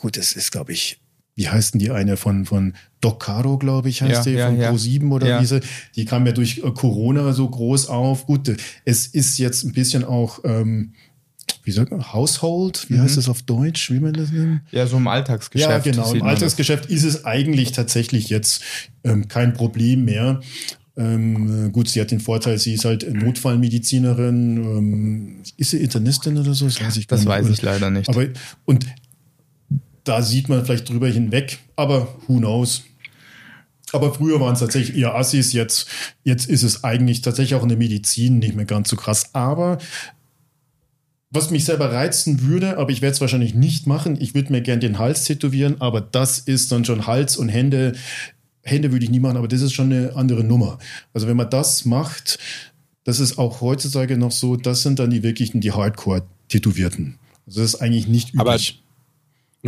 gut, 0.00 0.16
das 0.16 0.32
ist, 0.32 0.50
glaube 0.50 0.72
ich, 0.72 0.98
wie 1.36 1.48
heißt 1.48 1.74
denn 1.74 1.78
die 1.78 1.90
eine 1.90 2.16
von, 2.16 2.46
von 2.46 2.72
Doc 3.00 3.20
Caro, 3.20 3.58
glaube 3.58 3.90
ich, 3.90 4.02
heißt 4.02 4.26
ja, 4.26 4.32
die, 4.32 4.38
ja, 4.38 4.46
von 4.48 4.58
ja. 4.58 4.70
Pro7 4.72 5.10
oder 5.12 5.28
ja. 5.28 5.40
diese. 5.40 5.60
Die 5.94 6.06
kam 6.06 6.26
ja 6.26 6.32
durch 6.32 6.58
äh, 6.58 6.70
Corona 6.72 7.32
so 7.32 7.48
groß 7.48 7.88
auf. 7.88 8.26
Gut, 8.26 8.56
es 8.84 9.06
ist 9.06 9.38
jetzt 9.38 9.62
ein 9.62 9.72
bisschen 9.72 10.02
auch, 10.02 10.40
ähm, 10.44 10.94
wie 11.62 11.72
sagt 11.72 11.90
man, 11.90 12.12
Household, 12.12 12.86
wie 12.88 12.94
mhm. 12.94 13.02
heißt 13.02 13.18
das 13.18 13.28
auf 13.28 13.42
Deutsch, 13.42 13.90
wie 13.90 14.00
man 14.00 14.14
das 14.14 14.32
nennt? 14.32 14.62
Ja, 14.72 14.86
so 14.86 14.96
im 14.96 15.06
Alltagsgeschäft. 15.08 15.70
Ja, 15.70 15.78
genau. 15.78 16.10
Im 16.14 16.22
Alltagsgeschäft 16.22 16.86
ist 16.86 17.04
es 17.04 17.26
eigentlich 17.26 17.72
tatsächlich 17.72 18.30
jetzt 18.30 18.62
ähm, 19.04 19.28
kein 19.28 19.52
Problem 19.52 20.06
mehr. 20.06 20.40
Ähm, 20.96 21.70
gut, 21.72 21.90
sie 21.90 22.00
hat 22.00 22.10
den 22.10 22.20
Vorteil, 22.20 22.56
sie 22.56 22.72
ist 22.72 22.86
halt 22.86 23.12
Notfallmedizinerin. 23.12 24.56
Ähm, 24.56 25.42
ist 25.58 25.72
sie 25.72 25.78
Internistin 25.78 26.38
oder 26.38 26.54
so? 26.54 26.64
Das 26.64 26.80
weiß 26.80 26.96
ich, 26.96 27.06
das 27.06 27.26
weiß 27.26 27.50
ich 27.50 27.60
leider 27.60 27.90
nicht. 27.90 28.08
Aber, 28.08 28.24
und 28.64 28.86
da 30.06 30.22
sieht 30.22 30.48
man 30.48 30.64
vielleicht 30.64 30.88
drüber 30.88 31.08
hinweg, 31.08 31.58
aber 31.74 32.08
who 32.26 32.38
knows. 32.38 32.84
Aber 33.92 34.14
früher 34.14 34.40
waren 34.40 34.54
es 34.54 34.60
tatsächlich 34.60 34.96
eher 34.96 35.14
Assis, 35.14 35.52
jetzt, 35.52 35.88
jetzt 36.24 36.48
ist 36.48 36.62
es 36.62 36.84
eigentlich 36.84 37.22
tatsächlich 37.22 37.54
auch 37.54 37.62
in 37.62 37.68
der 37.68 37.78
Medizin 37.78 38.38
nicht 38.38 38.56
mehr 38.56 38.64
ganz 38.64 38.88
so 38.88 38.96
krass. 38.96 39.34
Aber 39.34 39.78
was 41.30 41.50
mich 41.50 41.64
selber 41.64 41.92
reizen 41.92 42.42
würde, 42.42 42.78
aber 42.78 42.90
ich 42.90 43.02
werde 43.02 43.14
es 43.14 43.20
wahrscheinlich 43.20 43.54
nicht 43.54 43.86
machen, 43.86 44.16
ich 44.20 44.34
würde 44.34 44.52
mir 44.52 44.62
gerne 44.62 44.80
den 44.80 44.98
Hals 44.98 45.24
tätowieren, 45.24 45.80
aber 45.80 46.00
das 46.00 46.38
ist 46.38 46.72
dann 46.72 46.84
schon 46.84 47.06
Hals 47.06 47.36
und 47.36 47.48
Hände. 47.48 47.92
Hände 48.62 48.90
würde 48.92 49.04
ich 49.04 49.10
nie 49.10 49.20
machen, 49.20 49.36
aber 49.36 49.48
das 49.48 49.60
ist 49.60 49.72
schon 49.72 49.92
eine 49.92 50.16
andere 50.16 50.42
Nummer. 50.44 50.78
Also 51.14 51.28
wenn 51.28 51.36
man 51.36 51.50
das 51.50 51.84
macht, 51.84 52.38
das 53.04 53.20
ist 53.20 53.38
auch 53.38 53.60
heutzutage 53.60 54.18
noch 54.18 54.32
so, 54.32 54.56
das 54.56 54.82
sind 54.82 54.98
dann 54.98 55.10
die 55.10 55.22
wirklichen, 55.22 55.60
die 55.60 55.72
Hardcore-Tätowierten. 55.72 57.18
Also 57.46 57.60
das 57.60 57.74
ist 57.74 57.80
eigentlich 57.80 58.08
nicht 58.08 58.34
üblich. 58.34 58.40
Aber 58.40 58.85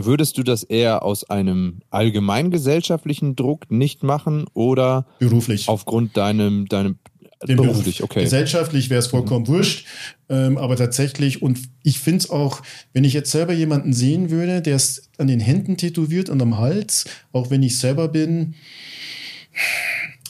Würdest 0.04 0.38
du 0.38 0.42
das 0.42 0.62
eher 0.62 1.02
aus 1.02 1.28
einem 1.28 1.80
allgemeingesellschaftlichen 1.90 3.36
Druck 3.36 3.70
nicht 3.70 4.02
machen 4.02 4.46
oder 4.54 5.06
beruflich 5.18 5.68
aufgrund 5.68 6.16
deinem 6.16 6.66
deinem 6.66 6.98
den 7.46 7.56
beruflich, 7.56 7.98
Beruf. 7.98 8.10
okay. 8.10 8.24
Gesellschaftlich 8.24 8.90
wäre 8.90 8.98
es 8.98 9.06
vollkommen 9.06 9.44
mhm. 9.44 9.48
wurscht, 9.48 9.86
ähm, 10.28 10.58
aber 10.58 10.76
tatsächlich, 10.76 11.40
und 11.40 11.60
ich 11.84 12.00
finde 12.00 12.18
es 12.18 12.30
auch, 12.30 12.62
wenn 12.92 13.04
ich 13.04 13.12
jetzt 13.12 13.30
selber 13.30 13.52
jemanden 13.52 13.92
sehen 13.92 14.30
würde, 14.30 14.60
der 14.60 14.74
es 14.74 15.08
an 15.18 15.28
den 15.28 15.40
Händen 15.40 15.76
tätowiert 15.76 16.30
und 16.30 16.42
am 16.42 16.58
Hals, 16.58 17.04
auch 17.32 17.50
wenn 17.50 17.62
ich 17.62 17.78
selber 17.78 18.08
bin, 18.08 18.54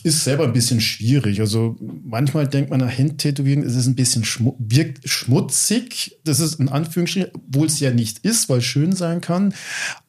ist 0.02 0.24
selber 0.24 0.44
ein 0.44 0.52
bisschen 0.52 0.80
schwierig. 0.80 1.40
Also 1.40 1.76
manchmal 1.80 2.46
denkt 2.46 2.70
man, 2.70 2.80
nach 2.80 2.96
Handtätowieren 2.96 3.62
ist 3.62 3.76
es 3.76 3.86
ein 3.86 3.94
bisschen 3.94 4.24
schmu 4.24 4.54
wirkt 4.58 5.08
schmutzig. 5.08 6.18
Das 6.24 6.40
ist 6.40 6.60
in 6.60 6.68
Anführungsstrichen, 6.68 7.30
obwohl 7.34 7.66
es 7.66 7.80
ja 7.80 7.90
nicht 7.90 8.18
ist, 8.18 8.48
weil 8.48 8.58
es 8.58 8.64
schön 8.64 8.92
sein 8.92 9.20
kann. 9.20 9.54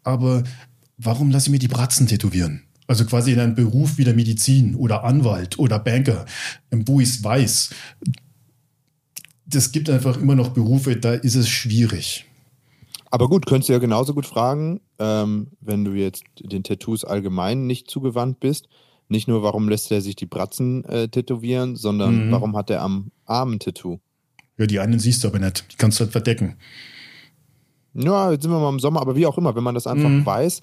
Aber 0.04 0.44
warum 0.98 1.32
lasse 1.32 1.48
ich 1.48 1.52
mir 1.52 1.60
die 1.60 1.68
Bratzen 1.68 2.08
tätowieren? 2.08 2.64
Also 2.88 3.06
quasi 3.06 3.32
in 3.32 3.40
einem 3.40 3.56
Beruf 3.56 3.98
wie 3.98 4.04
der 4.04 4.16
Medizin 4.16 4.76
oder 4.76 5.04
Anwalt 5.04 5.60
oder 5.60 5.78
Banker, 5.78 6.26
wo 6.72 7.00
ich 7.00 7.10
es 7.10 7.24
weiß. 7.24 7.70
Das 9.46 9.72
gibt 9.72 9.90
einfach 9.90 10.18
immer 10.18 10.36
noch 10.36 10.50
Berufe, 10.50 10.96
da 10.96 11.14
ist 11.14 11.36
es 11.36 11.50
schwierig. 11.50 12.26
Aber 13.12 13.28
gut, 13.28 13.46
könntest 13.46 13.70
du 13.70 13.74
ja 13.74 13.80
genauso 13.80 14.14
gut 14.14 14.26
fragen, 14.26 14.82
ähm, 15.00 15.48
wenn 15.62 15.86
du 15.86 15.94
jetzt 15.94 16.24
den 16.40 16.64
Tattoos 16.64 17.04
allgemein 17.06 17.66
nicht 17.66 17.90
zugewandt 17.90 18.40
bist, 18.40 18.68
nicht 19.10 19.28
nur, 19.28 19.44
warum 19.44 19.68
lässt 19.70 19.92
er 19.92 20.02
sich 20.02 20.16
die 20.16 20.26
Bratzen 20.26 20.86
äh, 20.86 21.08
tätowieren, 21.08 21.76
sondern 21.76 22.28
mhm. 22.28 22.32
warum 22.32 22.56
hat 22.56 22.70
er 22.70 22.82
am 22.82 23.12
Arm 23.26 23.54
ein 23.54 23.60
Tattoo? 23.60 24.00
Ja, 24.58 24.66
die 24.66 24.80
einen 24.80 25.00
siehst 25.00 25.24
du 25.24 25.30
aber 25.30 25.40
nicht. 25.40 25.72
Die 25.72 25.78
kannst 25.78 26.00
du 26.00 26.04
halt 26.04 26.12
verdecken. 26.12 26.58
Ja, 27.94 28.32
jetzt 28.32 28.44
sind 28.44 28.52
wir 28.52 28.60
mal 28.60 28.70
im 28.70 28.80
Sommer, 28.80 29.02
aber 29.02 29.16
wie 29.16 29.26
auch 29.26 29.38
immer, 29.38 29.56
wenn 29.56 29.64
man 29.64 29.76
das 29.76 29.88
einfach 29.88 30.10
mhm. 30.10 30.26
weiß, 30.26 30.62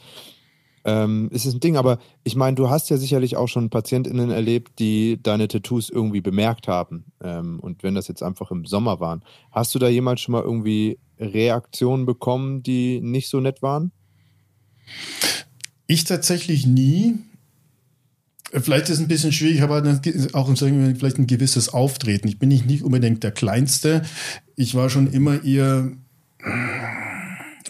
ähm, 0.85 1.29
ist 1.33 1.45
es 1.45 1.55
ein 1.55 1.61
Ding. 1.61 1.77
Aber 1.77 1.99
ich 2.23 2.37
meine, 2.37 2.55
du 2.55 2.71
hast 2.71 2.89
ja 2.89 2.97
sicherlich 2.97 3.37
auch 3.37 3.49
schon 3.49 3.71
PatientInnen 3.71 4.31
erlebt, 4.31 4.79
die 4.79 5.21
deine 5.21 5.49
Tattoos 5.49 5.91
irgendwie 5.91 6.21
bemerkt 6.21 6.69
haben. 6.69 7.07
Ähm, 7.23 7.59
und 7.61 7.83
wenn 7.83 7.95
das 7.95 8.07
jetzt 8.09 8.23
einfach 8.23 8.51
im 8.51 8.65
Sommer 8.65 9.01
waren, 9.01 9.23
hast 9.51 9.75
du 9.75 9.79
da 9.79 9.89
jemals 9.89 10.21
schon 10.21 10.33
mal 10.33 10.43
irgendwie 10.43 10.99
Reaktionen 11.19 12.07
bekommen, 12.07 12.63
die 12.63 13.01
nicht 13.01 13.29
so 13.29 13.41
nett 13.41 13.63
waren? 13.63 13.91
Ich 15.87 16.05
tatsächlich 16.05 16.67
nie. 16.67 17.15
Vielleicht 18.53 18.89
ist 18.89 18.97
es 18.97 19.01
ein 19.01 19.09
bisschen 19.09 19.33
schwierig, 19.33 19.63
aber 19.63 19.83
auch 20.33 20.49
vielleicht 20.57 21.19
ein 21.19 21.27
gewisses 21.27 21.69
Auftreten. 21.69 22.29
Ich 22.29 22.39
bin 22.39 22.49
nicht, 22.49 22.67
unbedingt 22.83 23.23
der 23.23 23.33
Kleinste. 23.33 24.03
Ich 24.55 24.75
war 24.75 24.89
schon 24.89 25.13
immer 25.13 25.45
eher, 25.45 25.91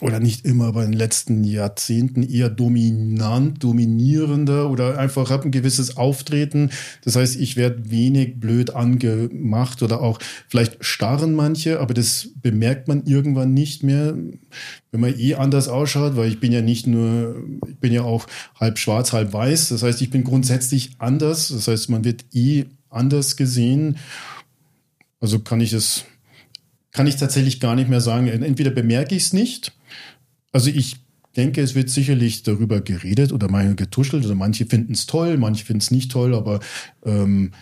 oder 0.01 0.21
nicht 0.21 0.45
immer, 0.45 0.67
aber 0.67 0.85
in 0.85 0.93
den 0.93 0.99
letzten 0.99 1.43
Jahrzehnten 1.45 2.23
eher 2.23 2.51
dominant, 2.51 3.63
dominierender 3.63 4.71
oder 4.71 4.99
einfach 4.99 5.31
habe 5.31 5.45
ein 5.45 5.51
gewisses 5.51 5.97
Auftreten. 5.97 6.71
Das 7.05 7.17
heißt, 7.17 7.37
ich 7.37 7.57
werde 7.57 7.91
wenig 7.91 8.39
blöd 8.39 8.75
angemacht 8.75 9.83
oder 9.83 10.03
auch 10.03 10.19
vielleicht 10.49 10.85
starren 10.85 11.35
manche, 11.35 11.81
aber 11.81 11.95
das 11.95 12.29
bemerkt 12.43 12.89
man 12.89 13.05
irgendwann 13.07 13.55
nicht 13.55 13.83
mehr, 13.83 14.15
wenn 14.91 15.01
man 15.01 15.19
eh 15.19 15.35
anders 15.35 15.69
ausschaut, 15.69 16.17
weil 16.17 16.29
ich 16.29 16.41
bin 16.41 16.53
ja 16.53 16.61
nicht 16.61 16.87
nur, 16.87 17.37
ich 17.67 17.77
bin 17.77 17.93
ja 17.93 18.03
auch 18.03 18.27
halb 18.61 18.79
schwarz, 18.79 19.13
halb 19.13 19.33
weiß. 19.33 19.71
Das 19.71 19.83
heißt, 19.83 20.03
ich 20.03 20.11
bin 20.11 20.25
grundsätzlich 20.25 20.91
anders. 20.99 21.49
Das 21.49 21.69
heißt, 21.69 21.89
man 21.89 22.05
wird 22.05 22.25
eh 22.33 22.65
anders 22.91 23.37
gesehen. 23.37 23.97
Also 25.21 25.41
kann 25.41 25.61
ich 25.61 25.73
es 25.73 26.05
kann 26.93 27.07
ich 27.07 27.17
tatsächlich 27.17 27.61
gar 27.61 27.75
nicht 27.75 27.91
mehr 27.91 28.01
sagen. 28.01 28.27
Entweder 28.27 28.71
bemerke 28.71 29.15
ich 29.15 29.25
es 29.25 29.33
nicht 29.35 29.76
also 30.53 30.71
ich 30.71 30.97
denke, 31.37 31.61
es 31.61 31.75
wird 31.75 31.91
sicherlich 31.91 32.43
darüber 32.43 32.81
geredet 32.81 33.33
oder 33.33 33.49
mal 33.49 33.75
getuschelt. 33.75 34.23
Also 34.23 34.35
manche 34.35 34.67
finden 34.67 34.95
es 34.95 35.07
toll, 35.07 35.37
manche 35.37 35.65
finden 35.65 35.81
es 35.81 35.91
nicht 35.91 36.11
toll, 36.11 36.35
aber 36.35 36.61
ähm, 37.05 37.53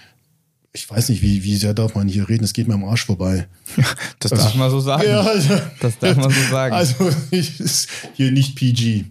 ich 0.73 0.91
weiß 0.91 1.11
nicht, 1.11 1.23
wie, 1.23 1.45
wie 1.45 1.57
sehr 1.57 1.73
darf 1.73 1.95
man 1.95 2.09
hier 2.09 2.29
reden? 2.29 2.45
Es 2.45 2.53
geht 2.53 2.67
mir 2.67 2.75
am 2.75 2.85
Arsch 2.85 3.07
vorbei. 3.07 3.47
das 4.19 4.33
also, 4.33 4.45
darf 4.45 4.55
man 4.57 4.71
so 4.71 4.81
sagen. 4.81 5.05
Ja, 5.07 5.21
also, 5.21 5.55
das 5.81 5.99
darf 5.99 6.17
man 6.17 6.31
so 6.31 6.41
sagen. 6.51 6.75
Also 6.75 7.11
ich, 7.31 7.61
ist 7.61 7.89
hier 8.15 8.33
nicht 8.33 8.57
PG. 8.57 9.05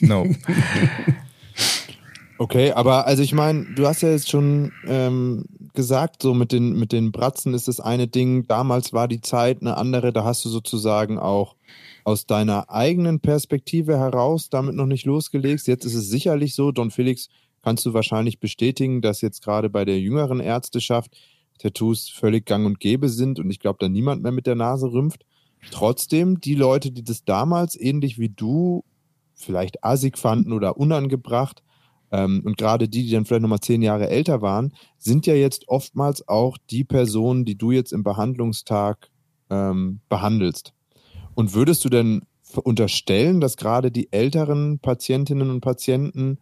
No. 0.00 0.26
okay, 2.38 2.72
aber 2.72 3.06
also 3.06 3.22
ich 3.22 3.34
meine, 3.34 3.66
du 3.74 3.86
hast 3.86 4.02
ja 4.02 4.10
jetzt 4.10 4.30
schon 4.30 4.72
ähm, 4.86 5.44
gesagt, 5.74 6.22
so 6.22 6.32
mit 6.32 6.52
den, 6.52 6.78
mit 6.78 6.92
den 6.92 7.12
Bratzen 7.12 7.52
ist 7.52 7.68
das 7.68 7.80
eine 7.80 8.08
Ding. 8.08 8.46
Damals 8.46 8.94
war 8.94 9.06
die 9.06 9.20
Zeit 9.20 9.60
eine 9.60 9.76
andere, 9.76 10.12
da 10.12 10.24
hast 10.24 10.44
du 10.46 10.48
sozusagen 10.48 11.18
auch 11.18 11.54
aus 12.04 12.26
deiner 12.26 12.70
eigenen 12.70 13.20
Perspektive 13.20 13.98
heraus 13.98 14.50
damit 14.50 14.74
noch 14.74 14.86
nicht 14.86 15.06
losgelegt. 15.06 15.66
Jetzt 15.66 15.84
ist 15.84 15.94
es 15.94 16.08
sicherlich 16.08 16.54
so, 16.54 16.70
Don 16.70 16.90
Felix, 16.90 17.28
kannst 17.62 17.86
du 17.86 17.94
wahrscheinlich 17.94 18.40
bestätigen, 18.40 19.00
dass 19.00 19.22
jetzt 19.22 19.42
gerade 19.42 19.70
bei 19.70 19.84
der 19.84 19.98
jüngeren 19.98 20.40
Ärzteschaft 20.40 21.16
Tattoos 21.58 22.10
völlig 22.10 22.46
gang 22.46 22.66
und 22.66 22.78
gäbe 22.80 23.08
sind 23.08 23.38
und 23.38 23.50
ich 23.50 23.58
glaube, 23.58 23.78
da 23.80 23.88
niemand 23.88 24.22
mehr 24.22 24.32
mit 24.32 24.46
der 24.46 24.56
Nase 24.56 24.92
rümpft. 24.92 25.24
Trotzdem, 25.70 26.40
die 26.40 26.56
Leute, 26.56 26.90
die 26.90 27.04
das 27.04 27.24
damals 27.24 27.78
ähnlich 27.80 28.18
wie 28.18 28.28
du 28.28 28.84
vielleicht 29.34 29.82
assig 29.82 30.18
fanden 30.18 30.52
oder 30.52 30.76
unangebracht, 30.76 31.62
ähm, 32.14 32.42
und 32.44 32.58
gerade 32.58 32.88
die, 32.88 33.04
die 33.04 33.12
dann 33.12 33.24
vielleicht 33.24 33.42
nochmal 33.42 33.60
zehn 33.60 33.82
Jahre 33.82 34.08
älter 34.08 34.42
waren, 34.42 34.72
sind 34.98 35.26
ja 35.26 35.34
jetzt 35.34 35.68
oftmals 35.68 36.28
auch 36.28 36.58
die 36.70 36.84
Personen, 36.84 37.44
die 37.44 37.56
du 37.56 37.72
jetzt 37.72 37.92
im 37.92 38.04
Behandlungstag 38.04 39.10
ähm, 39.50 40.00
behandelst. 40.08 40.73
Und 41.34 41.54
würdest 41.54 41.84
du 41.84 41.88
denn 41.88 42.22
unterstellen, 42.62 43.40
dass 43.40 43.56
gerade 43.56 43.90
die 43.90 44.12
älteren 44.12 44.78
Patientinnen 44.78 45.50
und 45.50 45.60
Patienten 45.60 46.38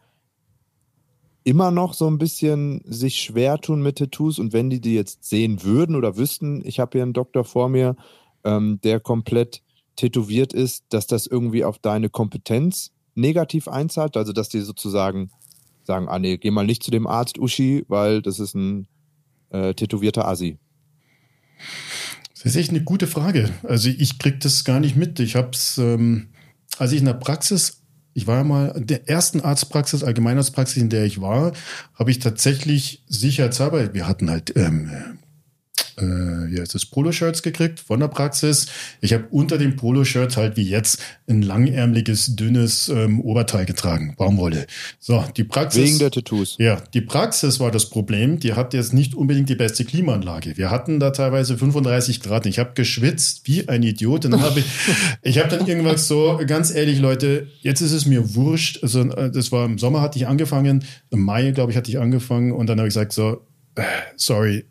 immer 1.45 1.71
noch 1.71 1.95
so 1.95 2.07
ein 2.07 2.19
bisschen 2.19 2.83
sich 2.85 3.17
schwer 3.17 3.59
tun 3.59 3.83
mit 3.83 3.99
Tattoos 3.99 4.39
und 4.39 4.53
wenn 4.53 4.71
die 4.71 4.81
die 4.81 4.95
jetzt 4.95 5.25
sehen 5.25 5.63
würden 5.63 5.97
oder 5.97 6.17
wüssten, 6.17 6.63
ich 6.65 6.79
habe 6.79 6.93
hier 6.93 7.03
einen 7.03 7.15
Doktor 7.15 7.45
vor 7.45 7.69
mir, 7.69 7.97
ähm, 8.45 8.81
der 8.85 9.01
komplett 9.01 9.63
tätowiert 9.97 10.53
ist, 10.53 10.85
dass 10.91 11.07
das 11.07 11.27
irgendwie 11.27 11.65
auf 11.65 11.79
deine 11.79 12.11
Kompetenz 12.11 12.93
negativ 13.15 13.69
einzahlt, 13.69 14.17
also 14.17 14.33
dass 14.33 14.49
die 14.49 14.61
sozusagen 14.61 15.31
sagen, 15.85 16.09
ah 16.09 16.19
nee, 16.19 16.39
geh 16.39 16.51
mal 16.51 16.65
nicht 16.65 16.83
zu 16.83 16.91
dem 16.91 17.07
Arzt 17.07 17.39
Uschi, 17.39 17.85
weil 17.89 18.23
das 18.23 18.39
ist 18.39 18.55
ein 18.55 18.87
äh, 19.51 19.75
tätowierter 19.75 20.27
Assi. 20.27 20.59
Das 22.43 22.53
ist 22.53 22.57
echt 22.57 22.71
eine 22.71 22.83
gute 22.83 23.07
Frage. 23.07 23.51
Also 23.63 23.89
ich 23.89 24.19
kriege 24.19 24.39
das 24.39 24.65
gar 24.65 24.81
nicht 24.81 24.97
mit. 24.97 25.21
Ich 25.21 25.37
habe 25.37 25.51
es, 25.53 25.79
ähm, 25.79 26.29
als 26.79 26.93
ich 26.93 26.99
in 26.99 27.05
der 27.05 27.15
Praxis, 27.15 27.83
ich 28.15 28.27
war 28.27 28.39
ja 28.39 28.45
mal 28.45 28.69
in 28.77 28.87
der 28.87 29.09
ersten 29.09 29.41
Arztpraxis, 29.41 30.03
Allgemeinarztpraxis, 30.03 30.83
in 30.83 30.91
der 30.91 31.05
ich 31.05 31.21
war, 31.21 31.53
habe 31.95 32.11
ich 32.11 32.19
tatsächlich 32.19 33.05
sicherheitshalber, 33.07 33.95
wir 33.95 34.09
hatten 34.09 34.29
halt 34.29 34.55
ähm, 34.57 34.91
äh, 35.99 36.03
wie 36.03 36.61
heißt 36.61 36.75
das, 36.75 36.87
Poloshirts 36.87 37.43
gekriegt 37.43 37.81
von 37.81 38.01
der 38.01 38.09
Praxis. 38.09 38.67
Ich 39.01 39.13
habe 39.13 39.25
unter 39.31 39.59
dem 39.59 39.77
Poloshirt 39.77 40.37
halt 40.37 40.57
wie 40.57 40.69
jetzt 40.69 41.03
ein 41.29 41.43
langärmliches, 41.43 42.37
dünnes 42.37 42.89
ähm, 42.89 43.21
Oberteil 43.21 43.65
getragen, 43.65 44.15
Baumwolle. 44.17 44.67
So, 44.99 45.25
die 45.37 45.45
Praxis. 45.45 45.83
Wegen 45.83 45.99
der 45.99 46.11
Tattoos. 46.11 46.57
Ja, 46.59 46.83
die 46.95 47.01
Praxis 47.01 47.61
war 47.61 47.71
das 47.71 47.89
Problem. 47.89 48.39
Die 48.39 48.55
hat 48.55 48.75
jetzt 48.75 48.93
nicht 48.93 49.15
unbedingt 49.15 49.49
die 49.49 49.55
beste 49.55 49.85
Klimaanlage. 49.85 50.57
Wir 50.57 50.71
hatten 50.71 51.01
da 51.01 51.11
teilweise 51.11 51.57
35 51.57 52.21
Grad. 52.21 52.47
Ich 52.47 52.59
habe 52.59 52.73
geschwitzt 52.75 53.43
wie 53.45 53.69
ein 53.69 53.83
Idiot. 53.83 54.25
Und 54.25 54.33
dann 54.33 54.43
habe 54.43 54.61
ich, 54.61 54.67
ich 55.23 55.39
habe 55.39 55.49
dann 55.49 55.67
irgendwas 55.67 56.09
so, 56.09 56.41
ganz 56.47 56.75
ehrlich, 56.75 56.99
Leute, 56.99 57.49
jetzt 57.61 57.81
ist 57.81 57.93
es 57.93 58.07
mir 58.07 58.35
wurscht. 58.35 58.83
Also, 58.83 59.01
äh, 59.01 59.31
das 59.31 59.53
war 59.53 59.65
im 59.65 59.79
Sommer 59.79 60.01
hatte 60.01 60.19
ich 60.19 60.27
angefangen, 60.27 60.85
im 61.11 61.21
Mai, 61.21 61.51
glaube 61.53 61.73
ich, 61.73 61.77
hatte 61.77 61.91
ich 61.91 61.99
angefangen 61.99 62.53
und 62.53 62.67
dann 62.67 62.79
habe 62.79 62.89
ich 62.89 62.95
gesagt 62.95 63.13
so, 63.13 63.47
äh, 63.75 63.83
sorry, 64.17 64.67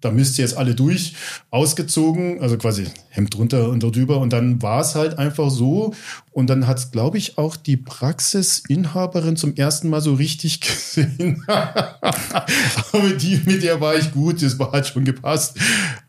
da 0.00 0.10
müsst 0.10 0.38
ihr 0.38 0.44
jetzt 0.44 0.56
alle 0.56 0.74
durch, 0.74 1.14
ausgezogen, 1.50 2.40
also 2.40 2.56
quasi 2.56 2.86
Hemd 3.10 3.34
drunter 3.34 3.68
und 3.68 3.82
drüber. 3.82 4.18
Und 4.18 4.32
dann 4.32 4.62
war 4.62 4.80
es 4.80 4.94
halt 4.94 5.18
einfach 5.18 5.50
so. 5.50 5.94
Und 6.32 6.48
dann 6.48 6.66
hat, 6.66 6.92
glaube 6.92 7.18
ich, 7.18 7.38
auch 7.38 7.56
die 7.56 7.76
Praxisinhaberin 7.76 9.36
zum 9.36 9.56
ersten 9.56 9.88
Mal 9.88 10.00
so 10.00 10.14
richtig 10.14 10.60
gesehen. 10.60 11.42
Aber 11.46 13.10
die, 13.18 13.40
mit 13.44 13.62
der 13.62 13.80
war 13.80 13.96
ich 13.96 14.12
gut, 14.12 14.42
das 14.42 14.58
war 14.58 14.72
halt 14.72 14.86
schon 14.86 15.04
gepasst. 15.04 15.58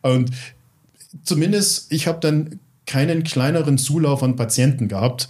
Und 0.02 0.32
zumindest, 1.24 1.92
ich 1.92 2.08
habe 2.08 2.20
dann 2.20 2.60
keinen 2.86 3.24
kleineren 3.24 3.78
Zulauf 3.78 4.24
an 4.24 4.36
Patienten 4.36 4.88
gehabt, 4.88 5.28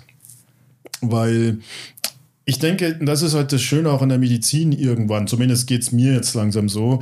weil 1.02 1.60
ich 2.46 2.58
denke, 2.58 2.96
das 2.96 3.22
ist 3.22 3.36
halt 3.36 3.52
das 3.52 3.62
Schöne 3.62 3.92
auch 3.92 4.02
in 4.02 4.10
der 4.10 4.18
Medizin 4.18 4.72
irgendwann. 4.72 5.28
Zumindest 5.28 5.68
geht 5.68 5.84
es 5.84 5.92
mir 5.92 6.14
jetzt 6.14 6.34
langsam 6.34 6.68
so 6.68 7.00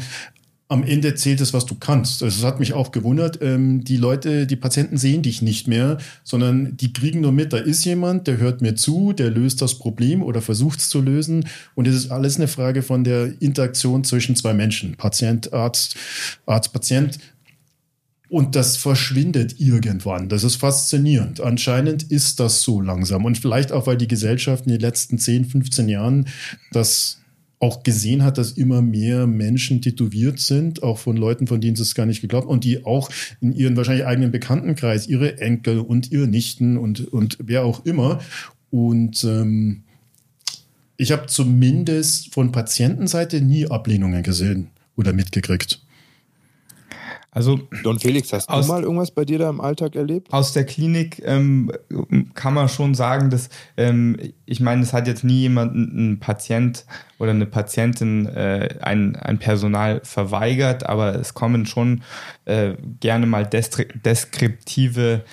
am 0.70 0.84
Ende 0.84 1.16
zählt 1.16 1.40
es, 1.40 1.54
was 1.54 1.66
du 1.66 1.76
kannst. 1.76 2.22
Also 2.22 2.40
es 2.40 2.46
hat 2.46 2.60
mich 2.60 2.74
auch 2.74 2.92
gewundert, 2.92 3.40
ähm, 3.42 3.86
die 3.86 3.96
Leute, 3.96 4.46
die 4.46 4.58
Patienten 4.58 4.98
sehen 4.98 5.22
dich 5.22 5.42
nicht 5.42 5.68
mehr, 5.68 5.98
sondern 6.24 6.76
die 6.76 6.92
kriegen 6.92 7.22
nur 7.22 7.32
mit, 7.32 7.54
da 7.54 7.58
ist 7.58 7.86
jemand, 7.86 8.28
der 8.28 8.38
hört 8.38 8.62
mir 8.62 8.76
zu, 8.76 9.14
der 9.14 9.30
löst 9.30 9.62
das 9.62 9.76
Problem 9.76 10.22
oder 10.22 10.42
versucht 10.42 10.80
es 10.80 10.90
zu 10.90 11.02
lösen. 11.02 11.48
Und 11.76 11.88
es 11.88 11.96
ist 11.96 12.12
alles 12.12 12.36
eine 12.36 12.50
Frage 12.50 12.84
von 12.84 13.06
der 13.06 13.42
Interaktion 13.42 14.04
zwischen 14.04 14.36
zwei 14.36 14.54
Menschen, 14.54 14.96
Patient, 14.98 15.54
Arzt, 15.54 15.96
Arzt, 16.46 16.74
Patient. 16.74 17.18
Und 18.30 18.58
das 18.58 18.76
verschwindet 18.76 19.62
irgendwann. 19.62 20.28
Das 20.28 20.44
ist 20.44 20.58
faszinierend. 20.58 21.40
Anscheinend 21.40 22.04
ist 22.04 22.42
das 22.42 22.62
so 22.62 22.82
langsam. 22.82 23.24
Und 23.24 23.38
vielleicht 23.38 23.72
auch, 23.72 23.88
weil 23.88 23.96
die 23.96 24.10
Gesellschaft 24.10 24.66
in 24.66 24.74
den 24.74 24.82
letzten 24.82 25.18
10, 25.18 25.46
15 25.46 25.88
Jahren 25.88 26.28
das 26.74 27.22
auch 27.60 27.84
gesehen 27.84 28.24
hat, 28.24 28.38
dass 28.38 28.52
immer 28.52 28.82
mehr 28.82 29.26
Menschen 29.26 29.82
tätowiert 29.82 30.40
sind, 30.40 30.84
auch 30.84 31.00
von 31.00 31.18
Leuten, 31.18 31.48
von 31.48 31.60
denen 31.60 31.76
sie 31.76 31.82
es 31.82 31.96
gar 31.96 32.06
nicht 32.06 32.22
geglaubt 32.22 32.48
und 32.48 32.64
die 32.64 32.86
auch 32.86 33.10
in 33.42 33.54
ihren 33.54 33.76
wahrscheinlich 33.76 34.06
eigenen 34.06 34.32
Bekanntenkreis, 34.32 35.08
ihre 35.08 35.40
Enkel 35.40 35.80
und 35.80 36.12
ihre 36.12 36.28
Nichten 36.28 36.78
und, 36.78 37.12
und 37.12 37.38
wer 37.42 37.66
auch 37.66 37.84
immer. 37.86 38.20
Und 38.70 39.24
ähm, 39.24 39.84
ich 40.98 41.12
habe 41.12 41.28
zumindest 41.28 42.34
von 42.34 42.52
Patientenseite 42.52 43.42
nie 43.42 43.68
Ablehnungen 43.68 44.22
gesehen 44.22 44.68
oder 44.96 45.14
mitgekriegt. 45.14 45.82
Also, 47.38 47.60
Don 47.84 48.00
Felix, 48.00 48.34
hast 48.34 48.50
aus, 48.50 48.66
du 48.66 48.74
mal 48.74 48.82
irgendwas 48.82 49.12
bei 49.12 49.24
dir 49.24 49.38
da 49.38 49.48
im 49.48 49.62
Alltag 49.62 49.96
erlebt? 49.96 50.34
Aus 50.34 50.54
der 50.54 50.66
Klinik 50.66 51.22
ähm, 51.24 51.72
kann 52.34 52.56
man 52.56 52.68
schon 52.68 52.96
sagen, 52.96 53.30
dass 53.30 53.50
ähm, 53.78 54.18
ich 54.48 54.60
meine, 54.60 54.82
es 54.82 54.92
hat 54.92 55.06
jetzt 55.06 55.24
nie 55.24 55.42
jemand, 55.42 55.76
ein 55.76 56.20
Patient 56.20 56.84
oder 57.20 57.30
eine 57.30 57.46
Patientin 57.46 58.26
äh, 58.26 58.80
ein, 58.82 59.16
ein 59.18 59.38
Personal 59.38 60.02
verweigert, 60.04 60.90
aber 60.90 61.14
es 61.14 61.36
kommen 61.36 61.68
schon 61.68 62.02
äh, 62.46 62.74
gerne 63.02 63.28
mal 63.28 63.48
deskriptive 63.48 65.24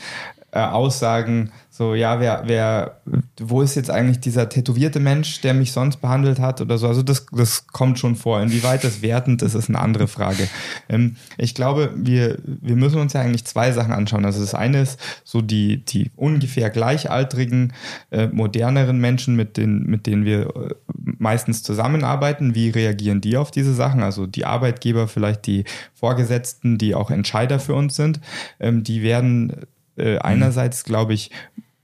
äh, 0.52 0.58
Aussagen 0.58 1.52
so, 1.76 1.96
ja, 1.96 2.20
wer, 2.20 2.44
wer, 2.46 3.00
wo 3.40 3.60
ist 3.60 3.74
jetzt 3.74 3.90
eigentlich 3.90 4.20
dieser 4.20 4.48
tätowierte 4.48 5.00
Mensch, 5.00 5.40
der 5.40 5.54
mich 5.54 5.72
sonst 5.72 5.96
behandelt 5.96 6.38
hat 6.38 6.60
oder 6.60 6.78
so? 6.78 6.86
Also 6.86 7.02
das, 7.02 7.26
das 7.32 7.66
kommt 7.66 7.98
schon 7.98 8.14
vor. 8.14 8.40
Inwieweit 8.40 8.84
das 8.84 9.02
wertend 9.02 9.42
ist, 9.42 9.54
ist 9.54 9.68
eine 9.68 9.80
andere 9.80 10.06
Frage. 10.06 10.46
Ähm, 10.88 11.16
ich 11.36 11.52
glaube, 11.52 11.92
wir, 11.96 12.38
wir 12.44 12.76
müssen 12.76 13.00
uns 13.00 13.12
ja 13.12 13.22
eigentlich 13.22 13.44
zwei 13.44 13.72
Sachen 13.72 13.92
anschauen. 13.92 14.24
Also 14.24 14.40
das 14.40 14.54
eine 14.54 14.82
ist 14.82 15.00
so 15.24 15.40
die, 15.40 15.84
die 15.84 16.12
ungefähr 16.14 16.70
gleichaltrigen, 16.70 17.72
äh, 18.12 18.28
moderneren 18.28 18.98
Menschen, 19.00 19.34
mit 19.34 19.56
denen, 19.56 19.82
mit 19.82 20.06
denen 20.06 20.24
wir 20.24 20.54
äh, 20.54 20.74
meistens 21.18 21.64
zusammenarbeiten. 21.64 22.54
Wie 22.54 22.70
reagieren 22.70 23.20
die 23.20 23.36
auf 23.36 23.50
diese 23.50 23.74
Sachen? 23.74 24.04
Also 24.04 24.28
die 24.28 24.44
Arbeitgeber, 24.44 25.08
vielleicht 25.08 25.44
die 25.46 25.64
Vorgesetzten, 25.92 26.78
die 26.78 26.94
auch 26.94 27.10
Entscheider 27.10 27.58
für 27.58 27.74
uns 27.74 27.96
sind, 27.96 28.20
ähm, 28.60 28.84
die 28.84 29.02
werden 29.02 29.66
äh, 29.96 30.18
einerseits, 30.18 30.84
glaube 30.84 31.14
ich, 31.14 31.30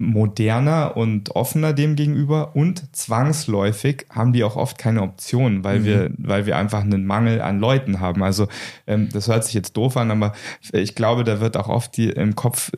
moderner 0.00 0.96
und 0.96 1.36
offener 1.36 1.74
dem 1.74 1.94
gegenüber 1.94 2.56
und 2.56 2.96
zwangsläufig 2.96 4.06
haben 4.08 4.32
die 4.32 4.42
auch 4.44 4.56
oft 4.56 4.78
keine 4.78 5.02
Optionen, 5.02 5.62
weil 5.62 5.80
mhm. 5.80 5.84
wir, 5.84 6.10
weil 6.16 6.46
wir 6.46 6.56
einfach 6.56 6.80
einen 6.80 7.04
Mangel 7.04 7.42
an 7.42 7.60
Leuten 7.60 8.00
haben. 8.00 8.22
Also 8.22 8.48
ähm, 8.86 9.10
das 9.12 9.28
hört 9.28 9.44
sich 9.44 9.52
jetzt 9.52 9.76
doof 9.76 9.98
an, 9.98 10.10
aber 10.10 10.32
ich 10.72 10.94
glaube, 10.94 11.22
da 11.22 11.40
wird 11.40 11.56
auch 11.58 11.68
oft 11.68 11.96
die, 11.98 12.08
im 12.08 12.34
Kopf 12.34 12.72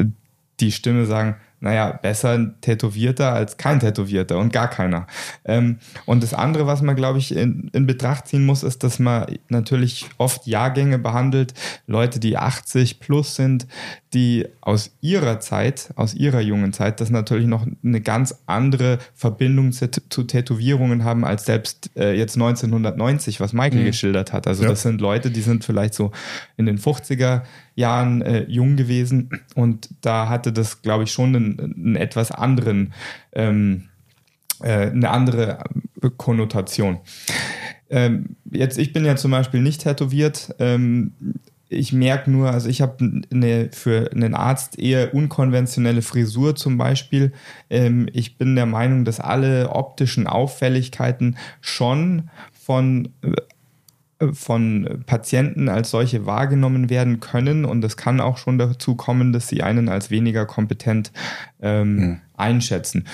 die 0.59 0.73
Stimme 0.73 1.07
sagen, 1.07 1.37
naja, 1.61 1.93
besser 1.93 2.31
ein 2.31 2.57
Tätowierter 2.61 3.33
als 3.33 3.57
kein 3.57 3.79
Tätowierter 3.79 4.37
und 4.39 4.53
gar 4.53 4.68
keiner. 4.68 5.07
Ähm, 5.45 5.79
und 6.07 6.25
das 6.25 6.35
andere, 6.35 6.66
was 6.66 6.83
man, 6.83 6.97
glaube 6.97 7.18
ich, 7.18 7.35
in, 7.35 7.70
in 7.73 7.87
Betracht 7.87 8.27
ziehen 8.27 8.45
muss, 8.45 8.64
ist, 8.64 8.83
dass 8.83 8.99
man 8.99 9.27
natürlich 9.49 10.11
oft 10.18 10.49
Jahrgänge 10.49 10.99
behandelt, 10.99 11.55
Leute, 11.87 12.18
die 12.18 12.37
80 12.37 12.99
plus 12.99 13.37
sind, 13.37 13.68
die 14.15 14.47
aus 14.61 14.91
ihrer 15.01 15.41
Zeit, 15.41 15.91
aus 15.97 16.15
ihrer 16.15 16.41
jungen 16.41 16.73
Zeit, 16.73 17.01
das 17.01 17.09
natürlich 17.11 17.47
noch 17.47 17.67
eine 17.83 18.01
ganz 18.01 18.43
andere 18.47 18.99
Verbindung 19.15 19.73
zu, 19.73 19.91
zu 19.91 20.25
Tätowierungen 20.25 21.05
haben 21.05 21.25
als 21.25 21.47
selbst 21.47 21.91
äh, 21.97 22.13
jetzt 22.13 22.37
1990, 22.37 23.41
was 23.41 23.53
Michael 23.55 23.83
mhm. 23.83 23.87
geschildert 23.87 24.33
hat. 24.33 24.47
Also 24.47 24.65
ja. 24.65 24.69
das 24.69 24.83
sind 24.83 25.01
Leute, 25.01 25.31
die 25.31 25.41
sind 25.41 25.65
vielleicht 25.65 25.95
so 25.95 26.13
in 26.57 26.67
den 26.67 26.79
50er 26.79 27.43
Jahren 27.75 28.21
äh, 28.21 28.45
jung 28.45 28.77
gewesen 28.77 29.31
und 29.55 29.89
da 30.03 30.29
hatte 30.29 30.53
das, 30.53 30.83
glaube 30.83 31.05
ich, 31.05 31.13
schon 31.13 31.35
einen, 31.35 31.59
einen 31.59 31.97
etwas 31.97 32.31
anderen, 32.31 32.93
ähm, 33.33 33.89
äh, 34.61 34.91
eine 34.91 35.11
andere 35.11 35.65
Konnotation. 36.19 36.99
Ähm, 37.89 38.37
jetzt, 38.51 38.79
ich 38.79 38.93
bin 38.93 39.05
ja 39.05 39.17
zum 39.17 39.31
Beispiel 39.31 39.61
nicht 39.61 39.83
tätowiert. 39.83 40.55
Ähm, 40.59 41.13
ich 41.73 41.93
merke 41.93 42.31
nur, 42.31 42.51
also 42.51 42.68
ich 42.68 42.81
habe 42.81 43.23
eine, 43.33 43.70
für 43.73 44.11
einen 44.12 44.35
Arzt 44.35 44.79
eher 44.79 45.14
unkonventionelle 45.14 46.03
Frisur 46.03 46.55
zum 46.55 46.79
Beispiel. 46.79 47.33
Ähm, 47.70 48.09
ich 48.12 48.37
bin 48.39 48.55
der 48.55 48.66
Meinung, 48.66 49.05
dass 49.05 49.20
alle 49.20 49.70
optischen 49.70 50.27
Auffälligkeiten 50.27 51.37
schon 51.61 52.31
von 52.53 53.09
äh, 53.23 53.33
von 54.33 55.03
Patienten 55.07 55.68
als 55.68 55.91
solche 55.91 56.27
wahrgenommen 56.27 56.91
werden 56.91 57.18
können 57.18 57.64
und 57.64 57.83
es 57.83 57.97
kann 57.97 58.20
auch 58.20 58.39
schon 58.39 58.57
dazu 58.57 58.95
kommen, 58.95 59.33
dass 59.33 59.49
sie 59.49 59.64
einen 59.64 59.89
als 59.89 60.11
weniger 60.11 60.47
kompetent 60.47 61.11
ähm, 61.61 61.99
hm. 61.99 62.20
einschätzen. 62.37 63.09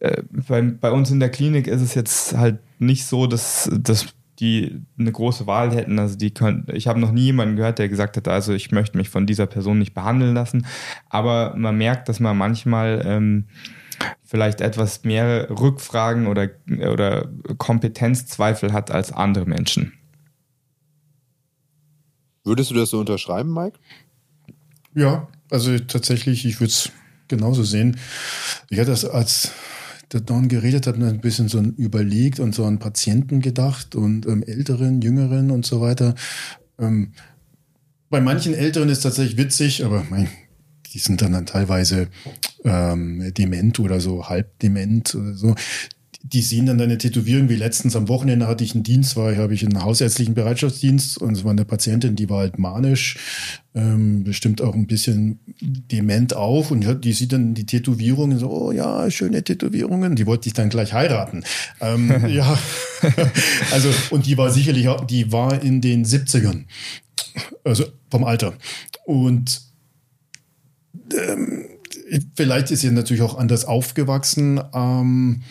Äh, 0.00 0.22
bei, 0.30 0.62
bei, 0.62 0.90
uns 0.92 1.10
in 1.10 1.20
der 1.20 1.28
Klinik 1.28 1.66
ist 1.66 1.82
es 1.82 1.94
jetzt 1.94 2.38
halt 2.38 2.58
nicht 2.78 3.04
so, 3.04 3.26
dass, 3.26 3.70
dass 3.70 4.06
die 4.38 4.82
eine 4.98 5.12
große 5.12 5.46
Wahl 5.46 5.74
hätten. 5.74 5.98
Also 5.98 6.16
die 6.16 6.32
können, 6.32 6.66
ich 6.72 6.86
habe 6.86 7.00
noch 7.00 7.12
nie 7.12 7.24
jemanden 7.24 7.56
gehört, 7.56 7.78
der 7.78 7.88
gesagt 7.88 8.16
hat, 8.16 8.28
also 8.28 8.52
ich 8.52 8.70
möchte 8.70 8.96
mich 8.96 9.08
von 9.08 9.26
dieser 9.26 9.46
Person 9.46 9.78
nicht 9.78 9.94
behandeln 9.94 10.34
lassen. 10.34 10.66
Aber 11.08 11.54
man 11.56 11.76
merkt, 11.76 12.08
dass 12.08 12.20
man 12.20 12.36
manchmal 12.36 13.02
ähm, 13.04 13.46
vielleicht 14.24 14.60
etwas 14.60 15.04
mehr 15.04 15.48
Rückfragen 15.50 16.26
oder, 16.26 16.50
oder 16.68 17.28
Kompetenzzweifel 17.56 18.72
hat 18.72 18.90
als 18.90 19.12
andere 19.12 19.46
Menschen. 19.46 19.92
Würdest 22.44 22.70
du 22.70 22.74
das 22.74 22.90
so 22.90 23.00
unterschreiben, 23.00 23.52
Mike? 23.52 23.78
Ja, 24.94 25.28
also 25.50 25.78
tatsächlich, 25.78 26.44
ich 26.44 26.60
würde 26.60 26.70
es 26.70 26.92
genauso 27.28 27.64
sehen. 27.64 27.98
Ich 28.70 28.78
hatte 28.78 28.90
das 28.90 29.04
als 29.04 29.52
der 30.12 30.20
Don 30.20 30.48
geredet 30.48 30.86
hat, 30.86 30.96
ein 30.96 31.20
bisschen 31.20 31.48
so 31.48 31.60
überlegt 31.60 32.40
und 32.40 32.54
so 32.54 32.64
an 32.64 32.78
Patienten 32.78 33.40
gedacht 33.40 33.94
und 33.94 34.26
ähm, 34.26 34.42
Älteren, 34.42 35.02
Jüngeren 35.02 35.50
und 35.50 35.66
so 35.66 35.80
weiter. 35.80 36.14
Ähm, 36.78 37.12
bei 38.08 38.20
manchen 38.20 38.54
Älteren 38.54 38.88
ist 38.88 39.00
tatsächlich 39.00 39.36
witzig, 39.36 39.84
aber 39.84 40.06
mein, 40.08 40.28
die 40.92 40.98
sind 40.98 41.22
dann, 41.22 41.32
dann 41.32 41.46
teilweise 41.46 42.08
ähm, 42.64 43.32
dement 43.36 43.80
oder 43.80 44.00
so, 44.00 44.28
halb 44.28 44.58
dement 44.60 45.14
oder 45.14 45.34
so 45.34 45.54
die 46.32 46.42
sehen 46.42 46.66
dann 46.66 46.78
deine 46.78 46.98
Tätowierung, 46.98 47.48
wie 47.48 47.56
letztens 47.56 47.94
am 47.94 48.08
Wochenende 48.08 48.48
hatte 48.48 48.64
ich 48.64 48.74
einen 48.74 48.82
Dienst, 48.82 49.16
war 49.16 49.36
habe 49.36 49.54
ich 49.54 49.64
einen 49.64 49.82
hausärztlichen 49.82 50.34
Bereitschaftsdienst 50.34 51.18
und 51.18 51.36
es 51.36 51.44
war 51.44 51.52
eine 51.52 51.64
Patientin, 51.64 52.16
die 52.16 52.28
war 52.28 52.38
halt 52.38 52.58
manisch, 52.58 53.16
ähm, 53.74 54.24
bestimmt 54.24 54.60
auch 54.60 54.74
ein 54.74 54.86
bisschen 54.86 55.38
dement 55.60 56.34
auch 56.34 56.70
und 56.70 57.04
die 57.04 57.12
sieht 57.12 57.32
dann 57.32 57.54
die 57.54 57.66
Tätowierungen 57.66 58.38
so, 58.38 58.50
oh 58.50 58.72
ja, 58.72 59.08
schöne 59.10 59.44
Tätowierungen, 59.44 60.16
die 60.16 60.26
wollte 60.26 60.48
ich 60.48 60.52
dann 60.52 60.68
gleich 60.68 60.92
heiraten. 60.92 61.44
Ähm, 61.80 62.26
ja, 62.28 62.58
also 63.70 63.88
und 64.10 64.26
die 64.26 64.36
war 64.36 64.50
sicherlich 64.50 64.88
auch, 64.88 65.04
die 65.04 65.30
war 65.30 65.62
in 65.62 65.80
den 65.80 66.04
70ern, 66.04 66.64
also 67.62 67.84
vom 68.10 68.24
Alter 68.24 68.54
und 69.04 69.60
ähm, 71.12 71.66
vielleicht 72.34 72.70
ist 72.72 72.80
sie 72.80 72.90
natürlich 72.90 73.22
auch 73.22 73.38
anders 73.38 73.64
aufgewachsen. 73.64 74.60
Ähm, 74.74 75.42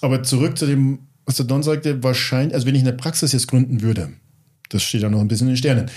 aber 0.00 0.22
zurück 0.22 0.58
zu 0.58 0.66
dem, 0.66 1.00
was 1.26 1.36
der 1.36 1.46
Don 1.46 1.62
sagte, 1.62 2.02
wahrscheinlich, 2.02 2.54
also 2.54 2.66
wenn 2.66 2.74
ich 2.74 2.82
eine 2.82 2.92
Praxis 2.92 3.32
jetzt 3.32 3.48
gründen 3.48 3.82
würde, 3.82 4.10
das 4.68 4.82
steht 4.82 5.02
ja 5.02 5.10
noch 5.10 5.20
ein 5.20 5.28
bisschen 5.28 5.48
in 5.48 5.54
den 5.54 5.58
Sternen. 5.58 5.90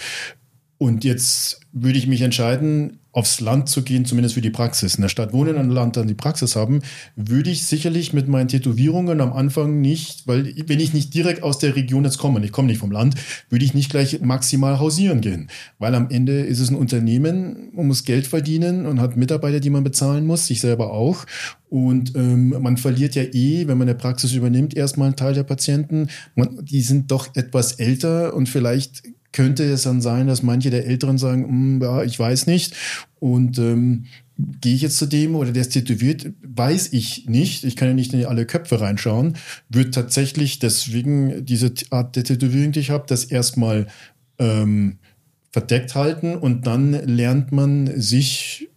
Und 0.77 1.03
jetzt 1.03 1.61
würde 1.71 1.97
ich 1.97 2.07
mich 2.07 2.21
entscheiden, 2.21 2.99
aufs 3.13 3.39
Land 3.39 3.69
zu 3.69 3.83
gehen, 3.83 4.05
zumindest 4.05 4.33
für 4.33 4.41
die 4.41 4.49
Praxis. 4.49 4.95
In 4.95 5.03
der 5.03 5.09
Stadt 5.09 5.33
wohnen, 5.33 5.55
und 5.55 5.69
Land 5.69 5.95
dann 5.95 6.07
die 6.07 6.15
Praxis 6.15 6.55
haben, 6.55 6.81
würde 7.15 7.51
ich 7.51 7.65
sicherlich 7.65 8.11
mit 8.11 8.27
meinen 8.27 8.47
Tätowierungen 8.47 9.21
am 9.21 9.31
Anfang 9.31 9.81
nicht, 9.81 10.27
weil 10.27 10.53
wenn 10.67 10.79
ich 10.79 10.93
nicht 10.93 11.13
direkt 11.13 11.43
aus 11.43 11.59
der 11.59 11.75
Region 11.75 12.03
jetzt 12.03 12.17
komme, 12.17 12.37
und 12.37 12.43
ich 12.43 12.51
komme 12.51 12.67
nicht 12.67 12.79
vom 12.79 12.91
Land, 12.91 13.15
würde 13.49 13.63
ich 13.63 13.75
nicht 13.75 13.91
gleich 13.91 14.19
maximal 14.21 14.79
hausieren 14.79 15.21
gehen. 15.21 15.49
Weil 15.77 15.93
am 15.93 16.09
Ende 16.09 16.41
ist 16.41 16.59
es 16.59 16.71
ein 16.71 16.75
Unternehmen, 16.75 17.69
man 17.73 17.87
muss 17.87 18.03
Geld 18.03 18.25
verdienen 18.25 18.87
und 18.87 18.99
hat 18.99 19.15
Mitarbeiter, 19.15 19.59
die 19.59 19.69
man 19.69 19.83
bezahlen 19.83 20.25
muss, 20.25 20.47
sich 20.47 20.59
selber 20.59 20.91
auch. 20.91 21.25
Und 21.69 22.15
ähm, 22.15 22.55
man 22.61 22.77
verliert 22.77 23.15
ja 23.15 23.23
eh, 23.23 23.67
wenn 23.67 23.77
man 23.77 23.87
eine 23.87 23.97
Praxis 23.97 24.33
übernimmt, 24.33 24.75
erstmal 24.75 25.07
einen 25.07 25.15
Teil 25.15 25.33
der 25.35 25.43
Patienten. 25.43 26.07
Man, 26.35 26.65
die 26.65 26.81
sind 26.81 27.11
doch 27.11 27.35
etwas 27.35 27.73
älter 27.73 28.33
und 28.33 28.49
vielleicht 28.49 29.03
könnte 29.33 29.63
es 29.63 29.83
dann 29.83 29.99
sein, 29.99 30.27
dass 30.27 30.43
manche 30.43 30.69
der 30.69 30.87
Älteren 30.87 31.17
sagen, 31.17 31.43
hm, 31.43 31.81
ja, 31.81 32.03
ich 32.03 32.17
weiß 32.17 32.47
nicht. 32.47 32.75
Und 33.19 33.57
ähm, 33.59 34.05
gehe 34.37 34.75
ich 34.75 34.81
jetzt 34.81 34.97
zu 34.97 35.05
dem 35.05 35.35
oder 35.35 35.51
der 35.51 35.61
ist 35.61 35.73
tätowiert, 35.73 36.31
weiß 36.41 36.93
ich 36.93 37.27
nicht. 37.27 37.63
Ich 37.63 37.75
kann 37.75 37.89
ja 37.89 37.93
nicht 37.93 38.13
in 38.13 38.25
alle 38.25 38.45
Köpfe 38.45 38.79
reinschauen. 38.79 39.35
Wird 39.69 39.93
tatsächlich 39.93 40.59
deswegen 40.59 41.45
diese 41.45 41.73
Art 41.89 42.15
der 42.15 42.23
Tätowierung, 42.23 42.71
die 42.71 42.79
ich 42.79 42.89
habe, 42.89 43.05
das 43.07 43.25
erstmal 43.25 43.87
ähm, 44.39 44.97
verdeckt 45.51 45.93
halten 45.95 46.35
und 46.35 46.65
dann 46.65 46.91
lernt 46.91 47.51
man 47.51 47.99
sich 47.99 48.69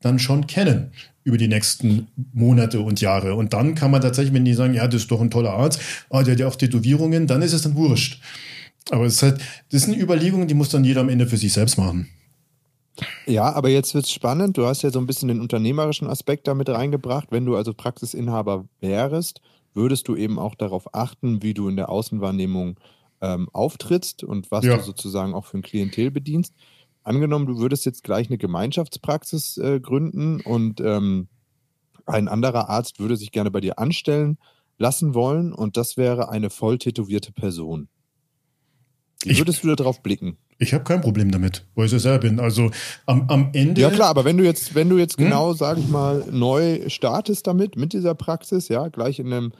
dann 0.00 0.18
schon 0.18 0.46
kennen 0.46 0.90
über 1.24 1.36
die 1.36 1.48
nächsten 1.48 2.08
Monate 2.32 2.80
und 2.80 3.00
Jahre. 3.00 3.34
Und 3.34 3.52
dann 3.52 3.74
kann 3.74 3.90
man 3.90 4.00
tatsächlich, 4.00 4.34
wenn 4.34 4.44
die 4.44 4.54
sagen, 4.54 4.74
ja, 4.74 4.88
das 4.88 5.02
ist 5.02 5.10
doch 5.10 5.20
ein 5.20 5.30
toller 5.30 5.52
Arzt, 5.52 5.80
ah, 6.10 6.22
der 6.22 6.32
hat 6.32 6.40
ja 6.40 6.48
auch 6.48 6.56
Tätowierungen, 6.56 7.26
dann 7.26 7.42
ist 7.42 7.52
es 7.52 7.62
dann 7.62 7.76
wurscht. 7.76 8.20
Aber 8.90 9.04
es 9.04 9.14
ist 9.14 9.22
halt, 9.22 9.40
das 9.70 9.82
sind 9.82 9.96
Überlegungen, 9.96 10.48
die 10.48 10.54
muss 10.54 10.70
dann 10.70 10.84
jeder 10.84 11.02
am 11.02 11.08
Ende 11.08 11.26
für 11.26 11.36
sich 11.36 11.52
selbst 11.52 11.78
machen. 11.78 12.08
Ja, 13.26 13.52
aber 13.52 13.70
jetzt 13.70 13.94
wird 13.94 14.04
es 14.04 14.10
spannend. 14.10 14.58
Du 14.58 14.66
hast 14.66 14.82
ja 14.82 14.90
so 14.90 14.98
ein 14.98 15.06
bisschen 15.06 15.28
den 15.28 15.40
unternehmerischen 15.40 16.08
Aspekt 16.08 16.46
damit 16.46 16.68
reingebracht. 16.68 17.28
Wenn 17.30 17.46
du 17.46 17.56
also 17.56 17.72
Praxisinhaber 17.72 18.66
wärst, 18.80 19.40
würdest 19.74 20.08
du 20.08 20.16
eben 20.16 20.38
auch 20.38 20.54
darauf 20.54 20.94
achten, 20.94 21.42
wie 21.42 21.54
du 21.54 21.68
in 21.68 21.76
der 21.76 21.88
Außenwahrnehmung 21.88 22.78
ähm, 23.20 23.48
auftrittst 23.52 24.24
und 24.24 24.50
was 24.50 24.64
ja. 24.64 24.76
du 24.76 24.82
sozusagen 24.82 25.34
auch 25.34 25.46
für 25.46 25.58
ein 25.58 25.62
Klientel 25.62 26.10
bedienst. 26.10 26.54
Angenommen, 27.04 27.46
du 27.46 27.58
würdest 27.58 27.86
jetzt 27.86 28.04
gleich 28.04 28.28
eine 28.28 28.38
Gemeinschaftspraxis 28.38 29.56
äh, 29.56 29.80
gründen 29.80 30.40
und 30.40 30.80
ähm, 30.80 31.28
ein 32.06 32.28
anderer 32.28 32.68
Arzt 32.68 33.00
würde 33.00 33.16
sich 33.16 33.32
gerne 33.32 33.50
bei 33.50 33.60
dir 33.60 33.78
anstellen 33.78 34.38
lassen 34.78 35.14
wollen 35.14 35.52
und 35.52 35.76
das 35.76 35.96
wäre 35.96 36.28
eine 36.28 36.50
voll 36.50 36.78
tätowierte 36.78 37.32
Person. 37.32 37.88
Wie 39.24 39.38
würdest 39.38 39.64
du 39.64 39.74
darauf 39.74 40.02
blicken? 40.02 40.36
Ich 40.58 40.74
habe 40.74 40.84
kein 40.84 41.00
Problem 41.00 41.30
damit, 41.30 41.64
weil 41.74 41.86
ich 41.86 41.92
ja 41.92 41.98
selber 41.98 42.28
bin. 42.28 42.40
Also 42.40 42.70
am, 43.06 43.28
am 43.28 43.50
Ende. 43.52 43.80
Ja 43.80 43.90
klar, 43.90 44.08
aber 44.08 44.24
wenn 44.24 44.36
du 44.36 44.44
jetzt, 44.44 44.74
wenn 44.74 44.88
du 44.88 44.98
jetzt 44.98 45.18
hm? 45.18 45.24
genau, 45.24 45.52
sag 45.54 45.78
ich 45.78 45.88
mal, 45.88 46.24
neu 46.30 46.88
startest 46.88 47.46
damit, 47.46 47.76
mit 47.76 47.92
dieser 47.92 48.14
Praxis, 48.14 48.68
ja, 48.68 48.88
gleich 48.88 49.18
in 49.18 49.32
einem 49.32 49.52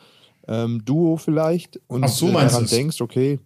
ähm, 0.48 0.84
Duo 0.84 1.16
vielleicht 1.16 1.80
und 1.86 2.08
so, 2.08 2.28
äh, 2.28 2.32
daran 2.32 2.66
denkst, 2.66 3.00
okay, 3.00 3.40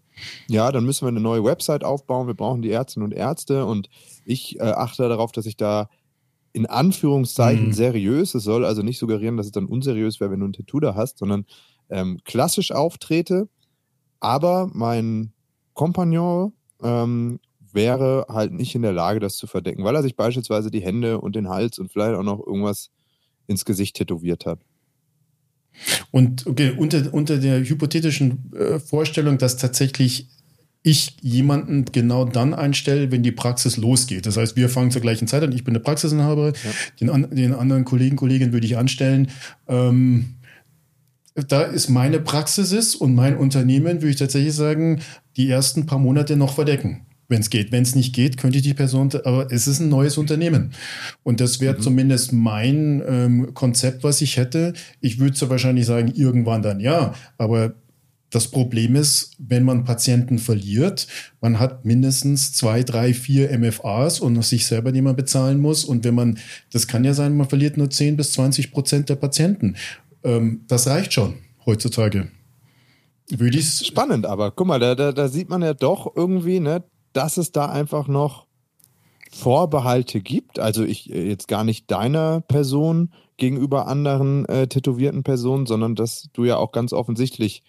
ja, 0.48 0.72
dann 0.72 0.84
müssen 0.84 1.04
wir 1.04 1.08
eine 1.08 1.20
neue 1.20 1.44
Website 1.44 1.84
aufbauen, 1.84 2.26
wir 2.26 2.34
brauchen 2.34 2.62
die 2.62 2.70
Ärztinnen 2.70 3.04
und 3.04 3.12
Ärzte 3.12 3.66
und 3.66 3.88
ich 4.24 4.58
äh, 4.58 4.62
achte 4.62 5.08
darauf, 5.08 5.32
dass 5.32 5.46
ich 5.46 5.56
da 5.56 5.88
in 6.52 6.66
Anführungszeichen 6.66 7.68
mhm. 7.68 7.72
seriös, 7.72 8.34
es 8.34 8.44
soll 8.44 8.64
also 8.64 8.82
nicht 8.82 8.98
suggerieren, 8.98 9.36
dass 9.36 9.46
es 9.46 9.52
dann 9.52 9.66
unseriös 9.66 10.20
wäre, 10.20 10.30
wenn 10.30 10.40
du 10.40 10.46
ein 10.46 10.54
Tattoo 10.54 10.80
da 10.80 10.94
hast, 10.94 11.18
sondern 11.18 11.44
ähm, 11.90 12.18
klassisch 12.24 12.72
auftrete, 12.72 13.48
aber 14.20 14.70
mein 14.72 15.32
Kompagnon 15.76 16.52
ähm, 16.82 17.38
wäre 17.72 18.26
halt 18.28 18.52
nicht 18.52 18.74
in 18.74 18.82
der 18.82 18.92
Lage, 18.92 19.20
das 19.20 19.36
zu 19.36 19.46
verdecken, 19.46 19.84
weil 19.84 19.94
er 19.94 20.02
sich 20.02 20.16
beispielsweise 20.16 20.70
die 20.70 20.80
Hände 20.80 21.20
und 21.20 21.36
den 21.36 21.48
Hals 21.48 21.78
und 21.78 21.92
vielleicht 21.92 22.16
auch 22.16 22.24
noch 22.24 22.44
irgendwas 22.44 22.90
ins 23.46 23.64
Gesicht 23.64 23.94
tätowiert 23.94 24.46
hat. 24.46 24.58
Und 26.10 26.46
okay, 26.46 26.74
unter, 26.76 27.12
unter 27.12 27.38
der 27.38 27.60
hypothetischen 27.60 28.52
äh, 28.54 28.80
Vorstellung, 28.80 29.36
dass 29.36 29.58
tatsächlich 29.58 30.28
ich 30.82 31.16
jemanden 31.20 31.84
genau 31.84 32.24
dann 32.24 32.54
einstelle, 32.54 33.10
wenn 33.10 33.24
die 33.24 33.32
Praxis 33.32 33.76
losgeht. 33.76 34.24
Das 34.24 34.36
heißt, 34.36 34.56
wir 34.56 34.68
fangen 34.68 34.92
zur 34.92 35.02
gleichen 35.02 35.26
Zeit 35.26 35.42
an. 35.42 35.52
Ich 35.52 35.64
bin 35.64 35.74
der 35.74 35.80
Praxisinhaber. 35.80 36.52
Ja. 36.52 36.70
Den, 37.00 37.28
den, 37.30 37.54
anderen 37.54 37.84
Kollegen, 37.84 38.16
Kolleginnen 38.16 38.52
würde 38.52 38.66
ich 38.66 38.78
anstellen. 38.78 39.28
Ähm, 39.66 40.35
da 41.48 41.62
ist 41.62 41.88
meine 41.88 42.20
Praxis 42.20 42.72
ist 42.72 42.94
und 42.94 43.14
mein 43.14 43.36
Unternehmen, 43.36 44.00
würde 44.00 44.10
ich 44.10 44.16
tatsächlich 44.16 44.54
sagen, 44.54 45.00
die 45.36 45.48
ersten 45.48 45.86
paar 45.86 45.98
Monate 45.98 46.36
noch 46.36 46.54
verdecken. 46.54 47.02
wenn 47.28 47.40
es 47.40 47.50
geht. 47.50 47.72
Wenn 47.72 47.82
es 47.82 47.96
nicht 47.96 48.14
geht, 48.14 48.36
könnte 48.36 48.62
die 48.62 48.72
Person, 48.72 49.10
aber 49.24 49.50
es 49.50 49.66
ist 49.66 49.80
ein 49.80 49.88
neues 49.88 50.16
Unternehmen. 50.16 50.70
Und 51.24 51.40
das 51.40 51.60
wäre 51.60 51.76
mhm. 51.76 51.82
zumindest 51.82 52.32
mein 52.32 53.02
ähm, 53.04 53.52
Konzept, 53.52 54.04
was 54.04 54.20
ich 54.20 54.36
hätte. 54.36 54.74
Ich 55.00 55.18
würde 55.18 55.36
so 55.36 55.50
wahrscheinlich 55.50 55.86
sagen, 55.86 56.12
irgendwann 56.14 56.62
dann 56.62 56.78
ja, 56.78 57.14
aber 57.36 57.74
das 58.30 58.48
Problem 58.48 58.96
ist, 58.96 59.32
wenn 59.38 59.64
man 59.64 59.84
Patienten 59.84 60.38
verliert, 60.38 61.06
man 61.40 61.58
hat 61.60 61.84
mindestens 61.84 62.52
zwei, 62.52 62.82
drei, 62.82 63.14
vier 63.14 63.56
MFAs 63.56 64.20
und 64.20 64.42
sich 64.44 64.66
selber 64.66 64.92
nicht 64.92 65.02
mehr 65.02 65.14
bezahlen 65.14 65.60
muss. 65.60 65.84
Und 65.84 66.04
wenn 66.04 66.14
man, 66.14 66.38
das 66.72 66.86
kann 66.86 67.04
ja 67.04 67.14
sein, 67.14 67.36
man 67.36 67.48
verliert 67.48 67.76
nur 67.76 67.88
10 67.88 68.16
bis 68.16 68.32
20 68.32 68.72
Prozent 68.72 69.08
der 69.08 69.16
Patienten. 69.16 69.76
Ähm, 70.26 70.64
das 70.66 70.88
reicht 70.88 71.12
schon 71.12 71.34
heutzutage. 71.64 72.28
Würde 73.30 73.62
Spannend, 73.62 74.26
aber 74.26 74.50
guck 74.50 74.66
mal, 74.66 74.78
da, 74.78 74.94
da, 74.94 75.12
da 75.12 75.28
sieht 75.28 75.48
man 75.48 75.62
ja 75.62 75.72
doch 75.72 76.14
irgendwie, 76.14 76.60
ne, 76.60 76.84
dass 77.12 77.38
es 77.38 77.52
da 77.52 77.66
einfach 77.66 78.08
noch 78.08 78.46
Vorbehalte 79.32 80.20
gibt. 80.20 80.58
Also 80.58 80.84
ich 80.84 81.12
äh, 81.12 81.28
jetzt 81.28 81.48
gar 81.48 81.64
nicht 81.64 81.90
deiner 81.90 82.40
Person 82.40 83.12
gegenüber 83.36 83.86
anderen 83.86 84.46
äh, 84.46 84.66
tätowierten 84.66 85.22
Personen, 85.22 85.66
sondern 85.66 85.94
dass 85.94 86.28
du 86.32 86.44
ja 86.44 86.56
auch 86.56 86.72
ganz 86.72 86.92
offensichtlich 86.92 87.62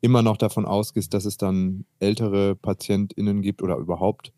immer 0.00 0.22
noch 0.22 0.36
davon 0.36 0.66
ausgehst, 0.66 1.14
dass 1.14 1.24
es 1.24 1.36
dann 1.36 1.84
ältere 2.00 2.56
PatientInnen 2.56 3.40
gibt 3.40 3.62
oder 3.62 3.76
überhaupt 3.76 4.32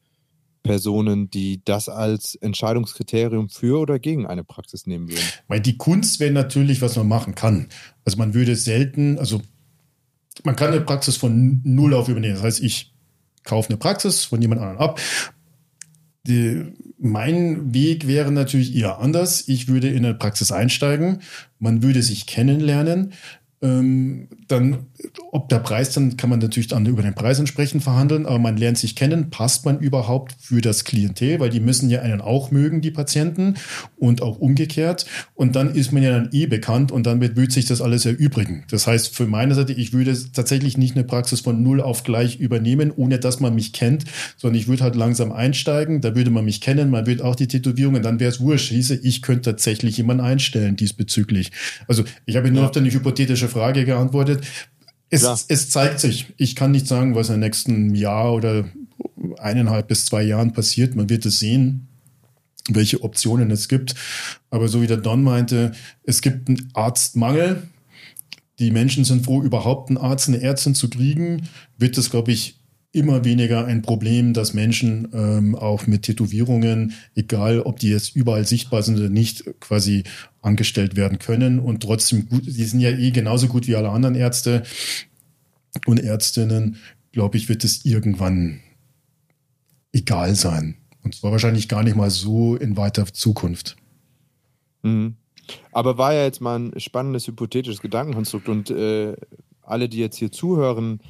Personen, 0.64 1.30
die 1.30 1.62
das 1.64 1.88
als 1.88 2.34
Entscheidungskriterium 2.34 3.48
für 3.48 3.78
oder 3.78 4.00
gegen 4.00 4.26
eine 4.26 4.42
Praxis 4.42 4.88
nehmen 4.88 5.08
würden? 5.08 5.22
Weil 5.46 5.60
die 5.60 5.76
Kunst 5.76 6.18
wäre 6.18 6.32
natürlich, 6.32 6.82
was 6.82 6.96
man 6.96 7.06
machen 7.06 7.36
kann. 7.36 7.68
Also 8.04 8.18
man 8.18 8.34
würde 8.34 8.56
selten, 8.56 9.18
also 9.20 9.40
man 10.42 10.56
kann 10.56 10.72
eine 10.72 10.80
Praxis 10.80 11.16
von 11.16 11.60
null 11.62 11.94
auf 11.94 12.08
übernehmen. 12.08 12.34
Das 12.34 12.42
heißt, 12.42 12.62
ich 12.62 12.92
kaufe 13.44 13.68
eine 13.68 13.78
Praxis 13.78 14.24
von 14.24 14.42
jemand 14.42 14.60
anderem 14.60 14.80
ab. 14.80 15.00
Die, 16.26 16.72
mein 16.98 17.74
Weg 17.74 18.08
wäre 18.08 18.32
natürlich 18.32 18.74
eher 18.74 18.98
anders. 18.98 19.46
Ich 19.46 19.68
würde 19.68 19.90
in 19.90 20.04
eine 20.04 20.14
Praxis 20.14 20.50
einsteigen. 20.50 21.20
Man 21.58 21.82
würde 21.82 22.02
sich 22.02 22.26
kennenlernen. 22.26 23.12
Ähm, 23.64 24.28
dann, 24.46 24.86
ob 25.32 25.48
der 25.48 25.58
Preis, 25.58 25.94
dann 25.94 26.18
kann 26.18 26.28
man 26.28 26.38
natürlich 26.38 26.68
dann 26.68 26.84
über 26.84 27.00
den 27.00 27.14
Preis 27.14 27.38
entsprechend 27.38 27.82
verhandeln, 27.82 28.26
aber 28.26 28.38
man 28.38 28.58
lernt 28.58 28.76
sich 28.76 28.94
kennen, 28.94 29.30
passt 29.30 29.64
man 29.64 29.78
überhaupt 29.78 30.36
für 30.38 30.60
das 30.60 30.84
Klientel, 30.84 31.40
weil 31.40 31.48
die 31.48 31.60
müssen 31.60 31.88
ja 31.88 32.02
einen 32.02 32.20
auch 32.20 32.50
mögen, 32.50 32.82
die 32.82 32.90
Patienten, 32.90 33.54
und 33.96 34.20
auch 34.20 34.38
umgekehrt. 34.38 35.06
Und 35.34 35.56
dann 35.56 35.74
ist 35.74 35.92
man 35.92 36.02
ja 36.02 36.10
dann 36.10 36.28
eh 36.32 36.46
bekannt 36.46 36.92
und 36.92 37.06
dann 37.06 37.20
wird 37.20 37.52
sich 37.52 37.64
das 37.64 37.80
alles 37.80 38.04
erübrigen. 38.04 38.64
Das 38.70 38.86
heißt, 38.86 39.14
für 39.14 39.26
meine 39.26 39.54
Seite, 39.54 39.72
ich 39.72 39.92
würde 39.92 40.14
tatsächlich 40.32 40.76
nicht 40.76 40.94
eine 40.94 41.04
Praxis 41.04 41.40
von 41.40 41.62
null 41.62 41.80
auf 41.80 42.04
gleich 42.04 42.38
übernehmen, 42.38 42.92
ohne 42.94 43.18
dass 43.18 43.40
man 43.40 43.54
mich 43.54 43.72
kennt, 43.72 44.04
sondern 44.36 44.60
ich 44.60 44.68
würde 44.68 44.82
halt 44.82 44.94
langsam 44.94 45.32
einsteigen, 45.32 46.02
da 46.02 46.14
würde 46.14 46.30
man 46.30 46.44
mich 46.44 46.60
kennen, 46.60 46.90
man 46.90 47.06
würde 47.06 47.24
auch 47.24 47.34
die 47.34 47.48
Tätowierungen, 47.48 48.02
dann 48.02 48.20
wäre 48.20 48.30
es 48.30 48.40
wurscht, 48.40 48.68
hieße, 48.68 48.96
ich 48.96 49.22
könnte 49.22 49.52
tatsächlich 49.52 49.96
jemanden 49.96 50.22
einstellen 50.22 50.76
diesbezüglich. 50.76 51.50
Also 51.88 52.04
ich 52.26 52.36
habe 52.36 52.50
nur 52.50 52.60
ja. 52.60 52.66
auf 52.66 52.72
deine 52.72 52.92
hypothetische 52.92 53.48
Frage 53.54 53.84
geantwortet. 53.84 54.44
Es, 55.10 55.46
es 55.48 55.70
zeigt 55.70 56.00
sich. 56.00 56.26
Ich 56.36 56.56
kann 56.56 56.72
nicht 56.72 56.86
sagen, 56.86 57.14
was 57.14 57.30
im 57.30 57.40
nächsten 57.40 57.94
Jahr 57.94 58.34
oder 58.34 58.64
eineinhalb 59.38 59.88
bis 59.88 60.06
zwei 60.06 60.22
Jahren 60.22 60.52
passiert. 60.52 60.94
Man 60.96 61.08
wird 61.08 61.24
es 61.24 61.38
sehen, 61.38 61.88
welche 62.68 63.02
Optionen 63.02 63.50
es 63.50 63.68
gibt. 63.68 63.94
Aber 64.50 64.68
so 64.68 64.82
wie 64.82 64.86
der 64.86 64.96
Don 64.96 65.22
meinte, 65.22 65.72
es 66.02 66.20
gibt 66.20 66.48
einen 66.48 66.70
Arztmangel. 66.74 67.62
Die 68.58 68.70
Menschen 68.70 69.04
sind 69.04 69.24
froh, 69.24 69.42
überhaupt 69.42 69.88
einen 69.88 69.98
Arzt, 69.98 70.28
eine 70.28 70.40
Ärztin 70.40 70.74
zu 70.74 70.88
kriegen. 70.90 71.48
Wird 71.78 71.98
es, 71.98 72.10
glaube 72.10 72.32
ich, 72.32 72.58
immer 72.94 73.24
weniger 73.24 73.66
ein 73.66 73.82
Problem, 73.82 74.34
dass 74.34 74.54
Menschen 74.54 75.08
ähm, 75.12 75.54
auch 75.56 75.86
mit 75.86 76.02
Tätowierungen, 76.02 76.92
egal 77.14 77.60
ob 77.60 77.78
die 77.80 77.90
jetzt 77.90 78.14
überall 78.14 78.46
sichtbar 78.46 78.82
sind 78.82 78.98
oder 78.98 79.08
nicht, 79.08 79.44
quasi 79.60 80.04
angestellt 80.42 80.94
werden 80.94 81.18
können 81.18 81.58
und 81.58 81.82
trotzdem 81.82 82.28
gut, 82.28 82.46
die 82.46 82.64
sind 82.64 82.80
ja 82.80 82.90
eh 82.90 83.10
genauso 83.10 83.48
gut 83.48 83.66
wie 83.66 83.74
alle 83.74 83.90
anderen 83.90 84.14
Ärzte 84.14 84.62
und 85.86 85.98
Ärztinnen, 85.98 86.76
glaube 87.10 87.36
ich, 87.36 87.48
wird 87.48 87.64
es 87.64 87.84
irgendwann 87.84 88.60
egal 89.92 90.34
sein. 90.34 90.76
Und 91.02 91.14
zwar 91.14 91.32
wahrscheinlich 91.32 91.68
gar 91.68 91.82
nicht 91.82 91.96
mal 91.96 92.10
so 92.10 92.56
in 92.56 92.76
weiter 92.76 93.06
Zukunft. 93.06 93.76
Mhm. 94.82 95.16
Aber 95.72 95.98
war 95.98 96.14
ja 96.14 96.24
jetzt 96.24 96.40
mal 96.40 96.58
ein 96.58 96.80
spannendes 96.80 97.26
hypothetisches 97.26 97.82
Gedankenkonstrukt 97.82 98.48
und 98.48 98.70
äh, 98.70 99.14
alle, 99.62 99.88
die 99.88 99.98
jetzt 99.98 100.16
hier 100.16 100.32
zuhören, 100.32 101.00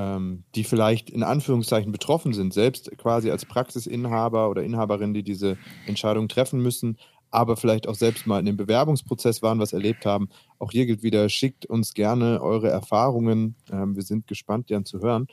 ähm, 0.00 0.44
die 0.54 0.64
vielleicht 0.64 1.10
in 1.10 1.22
Anführungszeichen 1.22 1.92
betroffen 1.92 2.32
sind, 2.32 2.54
selbst 2.54 2.90
quasi 2.96 3.30
als 3.30 3.44
Praxisinhaber 3.44 4.48
oder 4.48 4.62
Inhaberin, 4.62 5.12
die 5.12 5.22
diese 5.22 5.58
Entscheidung 5.86 6.28
treffen 6.28 6.62
müssen, 6.62 6.96
aber 7.30 7.56
vielleicht 7.58 7.86
auch 7.86 7.94
selbst 7.94 8.26
mal 8.26 8.40
in 8.40 8.46
dem 8.46 8.56
Bewerbungsprozess 8.56 9.42
waren, 9.42 9.58
was 9.58 9.74
erlebt 9.74 10.06
haben. 10.06 10.30
Auch 10.58 10.72
hier 10.72 10.86
gilt 10.86 11.02
wieder, 11.02 11.28
schickt 11.28 11.66
uns 11.66 11.92
gerne 11.92 12.40
eure 12.40 12.70
Erfahrungen. 12.70 13.56
Ähm, 13.70 13.94
wir 13.94 14.02
sind 14.02 14.26
gespannt, 14.26 14.70
die 14.70 14.82
zu 14.84 15.00
hören. 15.00 15.26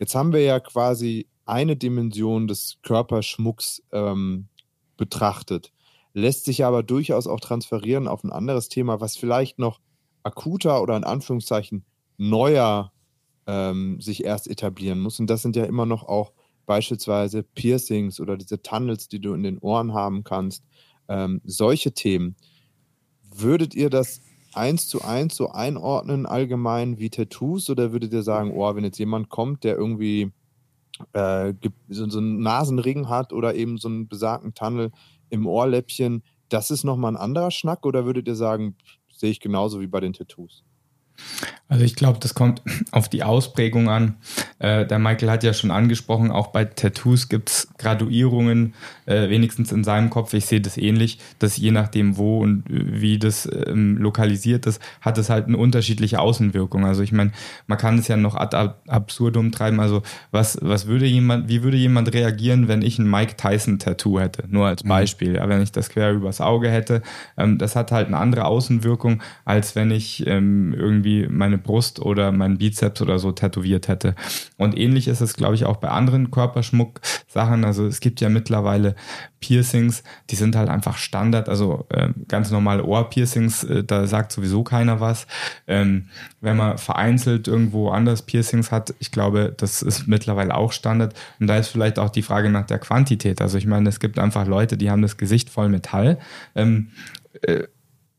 Jetzt 0.00 0.14
haben 0.14 0.32
wir 0.32 0.42
ja 0.42 0.58
quasi 0.58 1.28
eine 1.44 1.76
Dimension 1.76 2.48
des 2.48 2.78
Körperschmucks 2.82 3.82
ähm, 3.92 4.48
betrachtet, 4.96 5.72
lässt 6.14 6.46
sich 6.46 6.64
aber 6.64 6.82
durchaus 6.82 7.26
auch 7.26 7.40
transferieren 7.40 8.08
auf 8.08 8.24
ein 8.24 8.32
anderes 8.32 8.70
Thema, 8.70 9.02
was 9.02 9.18
vielleicht 9.18 9.58
noch 9.58 9.80
akuter 10.22 10.82
oder 10.82 10.96
in 10.96 11.04
Anführungszeichen 11.04 11.84
neuer 12.16 12.90
ähm, 13.48 14.00
sich 14.00 14.24
erst 14.24 14.48
etablieren 14.48 15.00
muss. 15.00 15.18
Und 15.18 15.28
das 15.28 15.42
sind 15.42 15.56
ja 15.56 15.64
immer 15.64 15.86
noch 15.86 16.04
auch 16.04 16.32
beispielsweise 16.66 17.42
Piercings 17.42 18.20
oder 18.20 18.36
diese 18.36 18.62
Tunnels, 18.62 19.08
die 19.08 19.20
du 19.20 19.32
in 19.32 19.42
den 19.42 19.58
Ohren 19.58 19.94
haben 19.94 20.22
kannst. 20.22 20.62
Ähm, 21.08 21.40
solche 21.44 21.92
Themen. 21.92 22.36
Würdet 23.34 23.74
ihr 23.74 23.88
das 23.88 24.20
eins 24.52 24.86
zu 24.86 25.02
eins 25.02 25.34
so 25.34 25.50
einordnen 25.50 26.26
allgemein 26.26 26.98
wie 26.98 27.10
Tattoos 27.10 27.70
oder 27.70 27.92
würdet 27.92 28.12
ihr 28.12 28.22
sagen, 28.22 28.52
oh, 28.54 28.74
wenn 28.74 28.84
jetzt 28.84 28.98
jemand 28.98 29.30
kommt, 29.30 29.64
der 29.64 29.76
irgendwie 29.76 30.32
äh, 31.14 31.54
so, 31.88 32.08
so 32.08 32.18
einen 32.18 32.40
Nasenring 32.40 33.08
hat 33.08 33.32
oder 33.32 33.54
eben 33.54 33.78
so 33.78 33.88
einen 33.88 34.08
besagten 34.08 34.52
Tunnel 34.54 34.90
im 35.30 35.46
Ohrläppchen, 35.46 36.22
das 36.50 36.70
ist 36.70 36.84
nochmal 36.84 37.12
ein 37.12 37.16
anderer 37.16 37.50
Schnack 37.50 37.86
oder 37.86 38.04
würdet 38.04 38.28
ihr 38.28 38.34
sagen, 38.34 38.76
sehe 39.08 39.30
ich 39.30 39.40
genauso 39.40 39.80
wie 39.80 39.86
bei 39.86 40.00
den 40.00 40.12
Tattoos? 40.12 40.64
Also 41.68 41.84
ich 41.84 41.96
glaube, 41.96 42.18
das 42.20 42.34
kommt 42.34 42.62
auf 42.92 43.08
die 43.08 43.22
Ausprägung 43.22 43.88
an. 43.88 44.16
Äh, 44.58 44.86
der 44.86 44.98
Michael 44.98 45.30
hat 45.30 45.44
ja 45.44 45.52
schon 45.52 45.70
angesprochen, 45.70 46.30
auch 46.30 46.48
bei 46.48 46.64
Tattoos 46.64 47.28
gibt 47.28 47.50
es 47.50 47.68
Graduierungen, 47.78 48.74
äh, 49.06 49.28
wenigstens 49.28 49.70
in 49.70 49.84
seinem 49.84 50.10
Kopf. 50.10 50.32
Ich 50.32 50.46
sehe 50.46 50.60
das 50.60 50.76
ähnlich, 50.76 51.18
dass 51.38 51.56
je 51.56 51.70
nachdem, 51.70 52.16
wo 52.16 52.40
und 52.40 52.64
wie 52.68 53.18
das 53.18 53.48
ähm, 53.66 53.98
lokalisiert 53.98 54.66
ist, 54.66 54.80
hat 55.00 55.18
es 55.18 55.28
halt 55.30 55.46
eine 55.46 55.58
unterschiedliche 55.58 56.20
Außenwirkung. 56.20 56.86
Also 56.86 57.02
ich 57.02 57.12
meine, 57.12 57.32
man 57.66 57.78
kann 57.78 57.98
es 57.98 58.08
ja 58.08 58.16
noch 58.16 58.34
ad 58.34 58.56
absurdum 58.86 59.52
treiben. 59.52 59.80
Also 59.80 60.02
was, 60.30 60.58
was 60.62 60.86
würde 60.86 61.06
jemand, 61.06 61.48
wie 61.48 61.62
würde 61.62 61.76
jemand 61.76 62.12
reagieren, 62.14 62.68
wenn 62.68 62.82
ich 62.82 62.98
ein 62.98 63.08
Mike 63.08 63.36
Tyson 63.36 63.78
Tattoo 63.78 64.18
hätte? 64.18 64.44
Nur 64.48 64.66
als 64.66 64.84
mhm. 64.84 64.88
Beispiel. 64.88 65.32
Mhm. 65.34 65.48
wenn 65.48 65.62
ich 65.62 65.72
das 65.72 65.90
quer 65.90 66.12
übers 66.12 66.40
Auge 66.40 66.70
hätte, 66.70 67.02
ähm, 67.36 67.58
das 67.58 67.76
hat 67.76 67.92
halt 67.92 68.06
eine 68.08 68.16
andere 68.16 68.46
Außenwirkung, 68.46 69.22
als 69.44 69.76
wenn 69.76 69.90
ich 69.90 70.26
ähm, 70.26 70.74
irgendwie 70.74 71.07
meine 71.28 71.58
Brust 71.58 72.00
oder 72.00 72.32
meinen 72.32 72.58
Bizeps 72.58 73.00
oder 73.02 73.18
so 73.18 73.32
tätowiert 73.32 73.88
hätte. 73.88 74.14
Und 74.56 74.76
ähnlich 74.76 75.08
ist 75.08 75.20
es, 75.20 75.34
glaube 75.34 75.54
ich, 75.54 75.64
auch 75.64 75.76
bei 75.76 75.88
anderen 75.88 76.30
Körperschmuck-Sachen. 76.30 77.64
Also 77.64 77.86
es 77.86 78.00
gibt 78.00 78.20
ja 78.20 78.28
mittlerweile 78.28 78.94
Piercings, 79.40 80.02
die 80.30 80.36
sind 80.36 80.56
halt 80.56 80.68
einfach 80.68 80.96
Standard, 80.96 81.48
also 81.48 81.86
äh, 81.90 82.08
ganz 82.26 82.50
normale 82.50 82.84
Ohrpiercings, 82.84 83.64
äh, 83.64 83.84
da 83.84 84.06
sagt 84.06 84.32
sowieso 84.32 84.64
keiner 84.64 85.00
was. 85.00 85.26
Ähm, 85.66 86.08
wenn 86.40 86.56
man 86.56 86.78
vereinzelt 86.78 87.48
irgendwo 87.48 87.90
anders 87.90 88.22
Piercings 88.22 88.72
hat, 88.72 88.94
ich 88.98 89.12
glaube, 89.12 89.54
das 89.56 89.82
ist 89.82 90.08
mittlerweile 90.08 90.54
auch 90.54 90.72
Standard. 90.72 91.14
Und 91.40 91.46
da 91.46 91.56
ist 91.56 91.68
vielleicht 91.68 91.98
auch 91.98 92.10
die 92.10 92.22
Frage 92.22 92.50
nach 92.50 92.66
der 92.66 92.78
Quantität. 92.78 93.40
Also 93.40 93.58
ich 93.58 93.66
meine, 93.66 93.88
es 93.88 94.00
gibt 94.00 94.18
einfach 94.18 94.46
Leute, 94.46 94.76
die 94.76 94.90
haben 94.90 95.02
das 95.02 95.16
Gesicht 95.16 95.50
voll 95.50 95.68
Metall. 95.68 96.18
Ähm, 96.54 96.88
äh, 97.42 97.64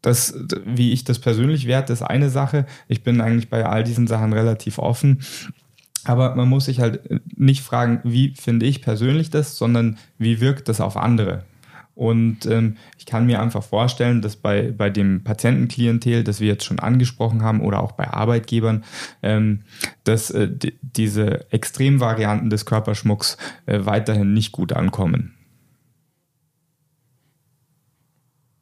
das, 0.02 0.34
wie 0.66 0.92
ich 0.92 1.04
das 1.04 1.20
persönlich 1.20 1.68
werte, 1.68 1.94
ist 1.94 2.02
eine 2.02 2.30
Sache. 2.30 2.66
Ich 2.88 3.04
bin 3.04 3.22
eigentlich 3.22 3.50
bei 3.50 3.66
all 3.66 3.84
diesen 3.84 4.08
Sachen 4.08 4.34
relativ 4.34 4.78
offen. 4.78 5.20
Aber 6.06 6.36
man 6.36 6.48
muss 6.48 6.66
sich 6.66 6.80
halt 6.80 7.02
nicht 7.38 7.62
fragen, 7.62 8.00
wie 8.04 8.34
finde 8.40 8.66
ich 8.66 8.82
persönlich 8.82 9.30
das, 9.30 9.58
sondern 9.58 9.98
wie 10.18 10.40
wirkt 10.40 10.70
das 10.70 10.80
auf 10.82 10.96
andere. 10.96 11.44
Und 12.00 12.46
ähm, 12.46 12.78
ich 12.98 13.06
kann 13.06 13.26
mir 13.26 13.42
einfach 13.42 13.62
vorstellen, 13.62 14.22
dass 14.22 14.38
bei, 14.38 14.72
bei 14.72 14.90
dem 14.90 15.26
Patientenklientel, 15.26 16.24
das 16.24 16.40
wir 16.40 16.48
jetzt 16.48 16.64
schon 16.64 16.80
angesprochen 16.80 17.44
haben, 17.44 17.60
oder 17.60 17.84
auch 17.84 17.92
bei 17.92 18.08
Arbeitgebern, 18.08 18.86
ähm, 19.22 19.64
dass 20.06 20.32
äh, 20.32 20.50
diese 20.82 21.52
Extremvarianten 21.52 22.50
des 22.50 22.66
Körperschmucks 22.66 23.36
äh, 23.66 23.80
weiterhin 23.84 24.34
nicht 24.34 24.54
gut 24.54 24.72
ankommen. 24.72 25.34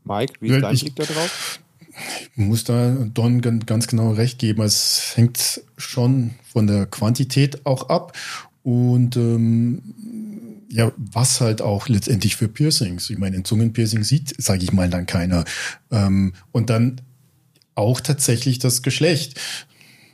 Mike, 0.07 0.33
wie 0.39 0.49
ist 0.49 0.61
dein 0.61 0.75
Blick 0.75 0.95
da 0.95 1.03
drauf? 1.03 1.59
Ich 2.35 2.37
muss 2.37 2.63
da 2.63 2.91
Don 3.13 3.41
ganz 3.41 3.87
genau 3.87 4.11
recht 4.11 4.39
geben. 4.39 4.61
Es 4.61 5.13
hängt 5.15 5.61
schon 5.77 6.31
von 6.51 6.67
der 6.67 6.85
Quantität 6.85 7.65
auch 7.65 7.89
ab. 7.89 8.15
Und 8.63 9.15
ähm, 9.15 9.81
ja, 10.69 10.91
was 10.97 11.41
halt 11.41 11.61
auch 11.61 11.87
letztendlich 11.87 12.35
für 12.35 12.47
Piercings. 12.47 13.09
Ich 13.09 13.17
meine, 13.17 13.37
ein 13.37 13.45
Zungenpiercing 13.45 14.03
sieht, 14.03 14.35
sage 14.37 14.63
ich 14.63 14.73
mal, 14.73 14.89
dann 14.89 15.05
keiner. 15.05 15.45
Ähm, 15.91 16.33
und 16.51 16.69
dann 16.69 17.01
auch 17.75 18.01
tatsächlich 18.01 18.59
das 18.59 18.81
Geschlecht. 18.81 19.39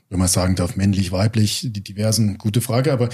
Wenn 0.09 0.19
man 0.19 0.27
sagen 0.27 0.55
darf, 0.55 0.75
männlich, 0.75 1.11
weiblich, 1.11 1.67
die 1.71 1.81
diversen, 1.81 2.37
gute 2.37 2.61
Frage, 2.61 2.93
aber 2.93 3.09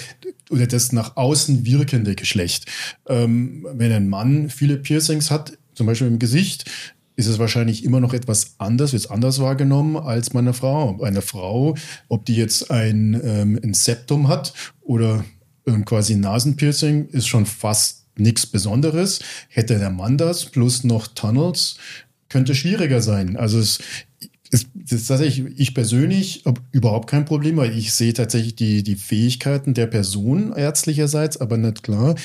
oder 0.49 0.67
das 0.67 0.91
nach 0.91 1.15
außen 1.15 1.65
wirkende 1.65 2.15
Geschlecht. 2.15 2.65
Ähm, 3.07 3.65
wenn 3.71 3.91
ein 3.91 4.09
Mann 4.09 4.49
viele 4.49 4.77
Piercings 4.77 5.31
hat, 5.31 5.57
zum 5.79 5.87
Beispiel 5.87 6.07
im 6.07 6.19
Gesicht, 6.19 6.69
ist 7.15 7.27
es 7.27 7.39
wahrscheinlich 7.39 7.85
immer 7.85 8.01
noch 8.01 8.13
etwas 8.13 8.55
anders, 8.57 8.91
wird 8.91 9.03
es 9.03 9.09
anders 9.09 9.39
wahrgenommen 9.39 9.95
als 9.95 10.31
bei 10.31 10.39
einer 10.39 10.53
Frau. 10.53 11.01
Eine 11.01 11.21
Frau, 11.21 11.75
ob 12.09 12.25
die 12.25 12.35
jetzt 12.35 12.69
ein, 12.69 13.17
ähm, 13.23 13.57
ein 13.63 13.73
Septum 13.73 14.27
hat 14.27 14.53
oder 14.81 15.23
ähm, 15.65 15.85
quasi 15.85 16.15
ein 16.15 16.19
Nasenpiercing, 16.19 17.07
ist 17.07 17.29
schon 17.29 17.45
fast 17.45 18.07
nichts 18.17 18.45
Besonderes. 18.45 19.21
Hätte 19.47 19.79
der 19.79 19.89
Mann 19.89 20.17
das 20.17 20.47
plus 20.47 20.83
noch 20.83 21.07
Tunnels, 21.07 21.77
könnte 22.27 22.55
schwieriger 22.55 23.01
sein. 23.01 23.37
Also 23.37 23.57
es 23.59 23.79
ist, 24.49 24.67
ist 24.89 25.07
tatsächlich, 25.07 25.45
ich 25.57 25.73
persönlich 25.73 26.43
habe 26.45 26.59
überhaupt 26.73 27.09
kein 27.09 27.23
Problem, 27.23 27.55
weil 27.55 27.77
ich 27.77 27.93
sehe 27.93 28.13
tatsächlich 28.13 28.55
die, 28.55 28.83
die 28.83 28.95
Fähigkeiten 28.95 29.73
der 29.73 29.87
Person 29.87 30.51
ärztlicherseits, 30.53 31.37
aber 31.37 31.55
nicht 31.55 31.83
klar, 31.83 32.15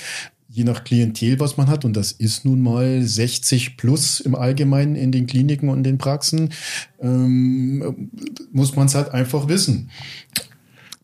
je 0.54 0.62
nach 0.62 0.84
Klientel, 0.84 1.40
was 1.40 1.56
man 1.56 1.66
hat, 1.66 1.84
und 1.84 1.96
das 1.96 2.12
ist 2.12 2.44
nun 2.44 2.60
mal 2.60 3.02
60 3.02 3.76
plus 3.76 4.20
im 4.20 4.36
Allgemeinen 4.36 4.94
in 4.94 5.10
den 5.10 5.26
Kliniken 5.26 5.68
und 5.68 5.82
den 5.82 5.98
Praxen, 5.98 6.50
ähm, 7.00 8.08
muss 8.52 8.76
man 8.76 8.86
es 8.86 8.94
halt 8.94 9.10
einfach 9.10 9.48
wissen. 9.48 9.90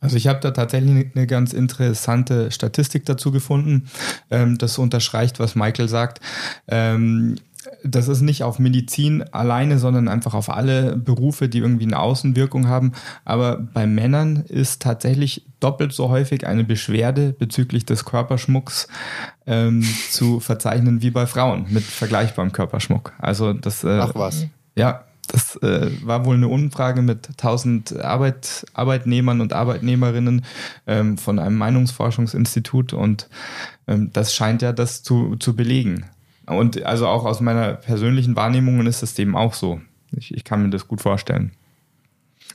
Also 0.01 0.17
ich 0.17 0.29
habe 0.29 0.39
da 0.41 0.53
tatsächlich 0.53 1.09
eine 1.15 1.27
ganz 1.27 1.53
interessante 1.53 2.53
Statistik 2.53 3.05
dazu 3.05 3.33
gefunden. 3.33 3.89
Ähm, 4.31 4.57
das 4.57 4.79
unterstreicht, 4.79 5.41
was 5.41 5.57
Michael 5.57 5.89
sagt. 5.89 6.21
Ähm, 6.69 7.37
das 7.85 8.09
ist 8.09 8.21
nicht 8.21 8.43
auf 8.43 8.59
Medizin 8.59 9.23
alleine, 9.33 9.79
sondern 9.79 10.09
einfach 10.09 10.35
auf 10.35 10.51
alle 10.51 10.97
Berufe, 10.97 11.49
die 11.49 11.59
irgendwie 11.59 11.87
eine 11.87 11.99
Außenwirkung 11.99 12.69
haben. 12.69 12.93
Aber 13.25 13.59
bei 13.59 13.87
Männern 13.87 14.37
ist 14.37 14.83
tatsächlich 14.83 15.47
doppelt 15.61 15.93
so 15.93 16.09
häufig 16.09 16.47
eine 16.47 16.65
Beschwerde 16.65 17.35
bezüglich 17.39 17.85
des 17.85 18.05
Körperschmucks 18.05 18.89
ähm, 19.47 19.83
zu 20.11 20.41
verzeichnen 20.41 21.03
wie 21.03 21.11
bei 21.11 21.27
Frauen 21.27 21.67
mit 21.71 21.83
vergleichbarem 21.83 22.53
Körperschmuck. 22.53 23.13
Also 23.19 23.53
das. 23.53 23.85
Äh, 23.85 24.01
Ach 24.01 24.15
was. 24.15 24.47
Ja, 24.77 25.05
das 25.27 25.57
äh, 25.57 25.91
war 26.05 26.25
wohl 26.25 26.37
eine 26.37 26.49
Umfrage 26.49 27.03
mit 27.03 27.29
1000 27.29 28.01
Arbeit, 28.01 28.67
Arbeitnehmern 28.75 29.41
und 29.41 29.53
Arbeitnehmerinnen 29.53 30.45
ähm, 30.87 31.19
von 31.19 31.39
einem 31.39 31.57
Meinungsforschungsinstitut 31.57 32.93
und 32.93 33.29
ähm, 33.87 34.11
das 34.13 34.35
scheint 34.35 34.63
ja 34.63 34.73
das 34.73 35.03
zu, 35.03 35.37
zu 35.37 35.55
belegen. 35.55 36.07
Und 36.51 36.85
also 36.85 37.07
auch 37.07 37.25
aus 37.25 37.41
meiner 37.41 37.75
persönlichen 37.75 38.37
Wahrnehmung 38.37 38.87
ist 38.87 39.03
das 39.03 39.19
eben 39.19 39.37
auch 39.37 39.55
so. 39.55 39.81
Ich, 40.17 40.35
ich 40.35 40.45
kann 40.45 40.63
mir 40.63 40.71
das 40.71 40.89
gut 40.89 41.01
vorstellen. 41.01 41.53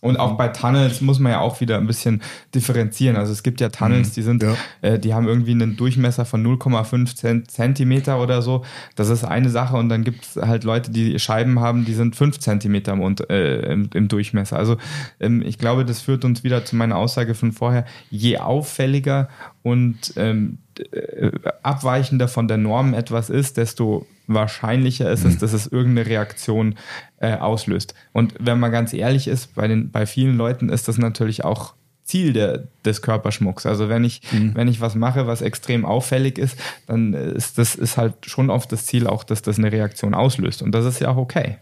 Und 0.02 0.18
auch 0.18 0.38
bei 0.38 0.50
Tunnels 0.50 1.02
muss 1.02 1.20
man 1.20 1.32
ja 1.32 1.40
auch 1.40 1.62
wieder 1.62 1.78
ein 1.78 1.88
bisschen 1.88 2.22
differenzieren. 2.54 3.16
Also 3.16 3.32
es 3.32 3.44
gibt 3.44 3.62
ja 3.62 3.70
Tunnels, 3.70 4.10
mhm. 4.10 4.14
die 4.14 4.22
sind, 4.22 4.44
ja. 4.44 4.56
äh, 4.82 5.00
die 5.00 5.14
haben 5.14 5.28
irgendwie 5.28 5.52
einen 5.52 5.78
Durchmesser 5.78 6.26
von 6.26 6.46
0,5 6.46 7.48
Zentimeter 7.48 8.22
oder 8.22 8.42
so. 8.42 8.64
Das 8.96 9.10
ist 9.10 9.24
eine 9.24 9.50
Sache. 9.50 9.78
Und 9.78 9.90
dann 9.90 10.04
gibt 10.04 10.26
es 10.26 10.36
halt 10.36 10.64
Leute, 10.64 10.92
die 10.92 11.18
Scheiben 11.18 11.60
haben, 11.60 11.86
die 11.86 11.94
sind 11.94 12.16
5 12.16 12.40
Zentimeter 12.40 12.94
im, 12.94 13.16
äh, 13.30 13.72
im, 13.72 13.90
im 13.94 14.08
Durchmesser. 14.08 14.58
Also 14.58 14.78
ähm, 15.20 15.42
ich 15.42 15.58
glaube, 15.58 15.86
das 15.86 16.02
führt 16.02 16.26
uns 16.26 16.44
wieder 16.44 16.66
zu 16.66 16.76
meiner 16.76 16.98
Aussage 16.98 17.34
von 17.34 17.52
vorher. 17.52 17.86
Je 18.12 18.38
auffälliger 18.38 19.30
und 19.64 20.14
ähm, 20.18 20.60
äh, 20.80 21.32
abweichender 21.64 22.28
von 22.28 22.48
der 22.48 22.58
Norm 22.58 22.94
etwas 22.94 23.30
ist, 23.30 23.58
desto 23.58 24.06
wahrscheinlicher 24.28 25.12
ist 25.12 25.26
es, 25.26 25.36
mhm. 25.36 25.40
dass 25.40 25.54
es 25.54 25.68
irgendeine 25.68 26.10
Reaktion 26.10 26.76
äh, 27.20 27.36
auslöst. 27.36 27.94
Und 28.14 28.34
wenn 28.40 28.60
man 28.60 28.72
ganz 28.72 28.94
ehrlich 28.94 29.28
ist, 29.28 29.56
bei, 29.56 29.68
den, 29.68 29.92
bei 29.92 30.06
vielen 30.06 30.38
Leuten 30.38 30.70
ist 30.70 30.88
das 30.88 30.98
natürlich 30.98 31.44
auch 31.44 31.74
Ziel 32.04 32.34
der, 32.34 32.68
des 32.86 33.02
Körperschmucks. 33.02 33.66
Also 33.66 33.90
wenn 33.90 34.04
ich, 34.04 34.22
mhm. 34.32 34.52
wenn 34.54 34.68
ich 34.68 34.80
was 34.80 34.96
mache, 34.96 35.26
was 35.28 35.42
extrem 35.42 35.86
auffällig 35.86 36.38
ist, 36.38 36.58
dann 36.86 37.14
ist 37.14 37.58
das 37.58 37.76
ist 37.76 37.98
halt 37.98 38.14
schon 38.26 38.50
oft 38.50 38.72
das 38.72 38.86
Ziel 38.86 39.08
auch, 39.08 39.24
dass 39.24 39.42
das 39.42 39.58
eine 39.58 39.72
Reaktion 39.72 40.14
auslöst. 40.14 40.62
Und 40.62 40.72
das 40.72 40.86
ist 40.86 41.00
ja 41.00 41.10
auch 41.10 41.18
okay. 41.18 41.58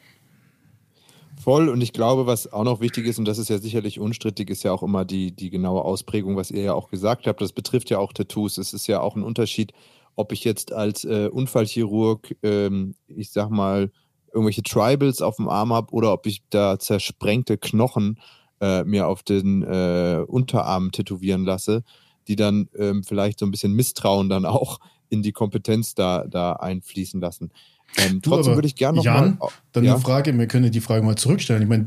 Voll. 1.44 1.68
Und 1.68 1.82
ich 1.82 1.92
glaube, 1.92 2.26
was 2.26 2.54
auch 2.54 2.64
noch 2.64 2.80
wichtig 2.80 3.06
ist, 3.06 3.20
und 3.20 3.26
das 3.26 3.38
ist 3.38 3.50
ja 3.50 3.58
sicherlich 3.58 4.00
unstrittig, 4.00 4.50
ist 4.50 4.64
ja 4.64 4.72
auch 4.72 4.82
immer 4.82 5.04
die, 5.04 5.36
die 5.36 5.50
genaue 5.50 5.84
Ausprägung, 5.84 6.38
was 6.38 6.52
ihr 6.52 6.64
ja 6.64 6.74
auch 6.74 6.88
gesagt 6.90 7.28
habt. 7.28 7.42
Das 7.42 7.52
betrifft 7.52 7.90
ja 7.90 8.00
auch 8.00 8.14
Tattoos. 8.14 8.58
Es 8.58 8.72
ist 8.72 8.88
ja 8.88 9.02
auch 9.02 9.18
ein 9.18 9.24
Unterschied, 9.24 9.74
ob 10.16 10.32
ich 10.32 10.46
jetzt 10.46 10.72
als 10.72 11.04
äh, 11.04 11.28
Unfallchirurg, 11.28 12.34
ähm, 12.44 12.96
ich 13.08 13.32
sag 13.32 13.50
mal, 13.50 13.92
irgendwelche 14.34 14.64
Tribals 14.64 15.22
auf 15.22 15.36
dem 15.36 15.50
Arm 15.50 15.74
habe 15.74 15.92
oder 15.92 16.14
ob 16.14 16.28
ich 16.28 16.44
da 16.50 16.80
zersprengte 16.80 17.58
Knochen 17.58 18.22
äh, 18.62 18.86
mir 18.86 19.10
auf 19.10 19.22
den 19.22 19.64
äh, 19.64 20.24
Unterarm 20.26 20.94
tätowieren 20.94 21.44
lasse, 21.44 21.84
die 22.30 22.38
dann 22.38 22.70
ähm, 22.78 23.04
vielleicht 23.04 23.40
so 23.40 23.46
ein 23.46 23.52
bisschen 23.52 23.74
Misstrauen 23.74 24.30
dann 24.30 24.46
auch 24.46 24.80
in 25.10 25.22
die 25.22 25.34
Kompetenz 25.34 25.94
da, 25.94 26.26
da 26.26 26.54
einfließen 26.54 27.20
lassen. 27.20 27.52
Ähm, 27.98 28.22
trotzdem 28.22 28.56
würde 28.56 28.68
ich 28.68 28.76
gerne 28.76 28.98
noch 28.98 29.06
Jan, 29.06 29.38
mal, 29.40 29.50
dann 29.72 29.84
ja? 29.84 29.94
eine 29.94 30.02
Frage, 30.02 30.38
wir 30.38 30.48
können 30.48 30.72
die 30.72 30.82
Frage 30.82 31.04
mal 31.04 31.16
zurückstellen. 31.16 31.62
Ich 31.62 31.70
meine, 31.70 31.86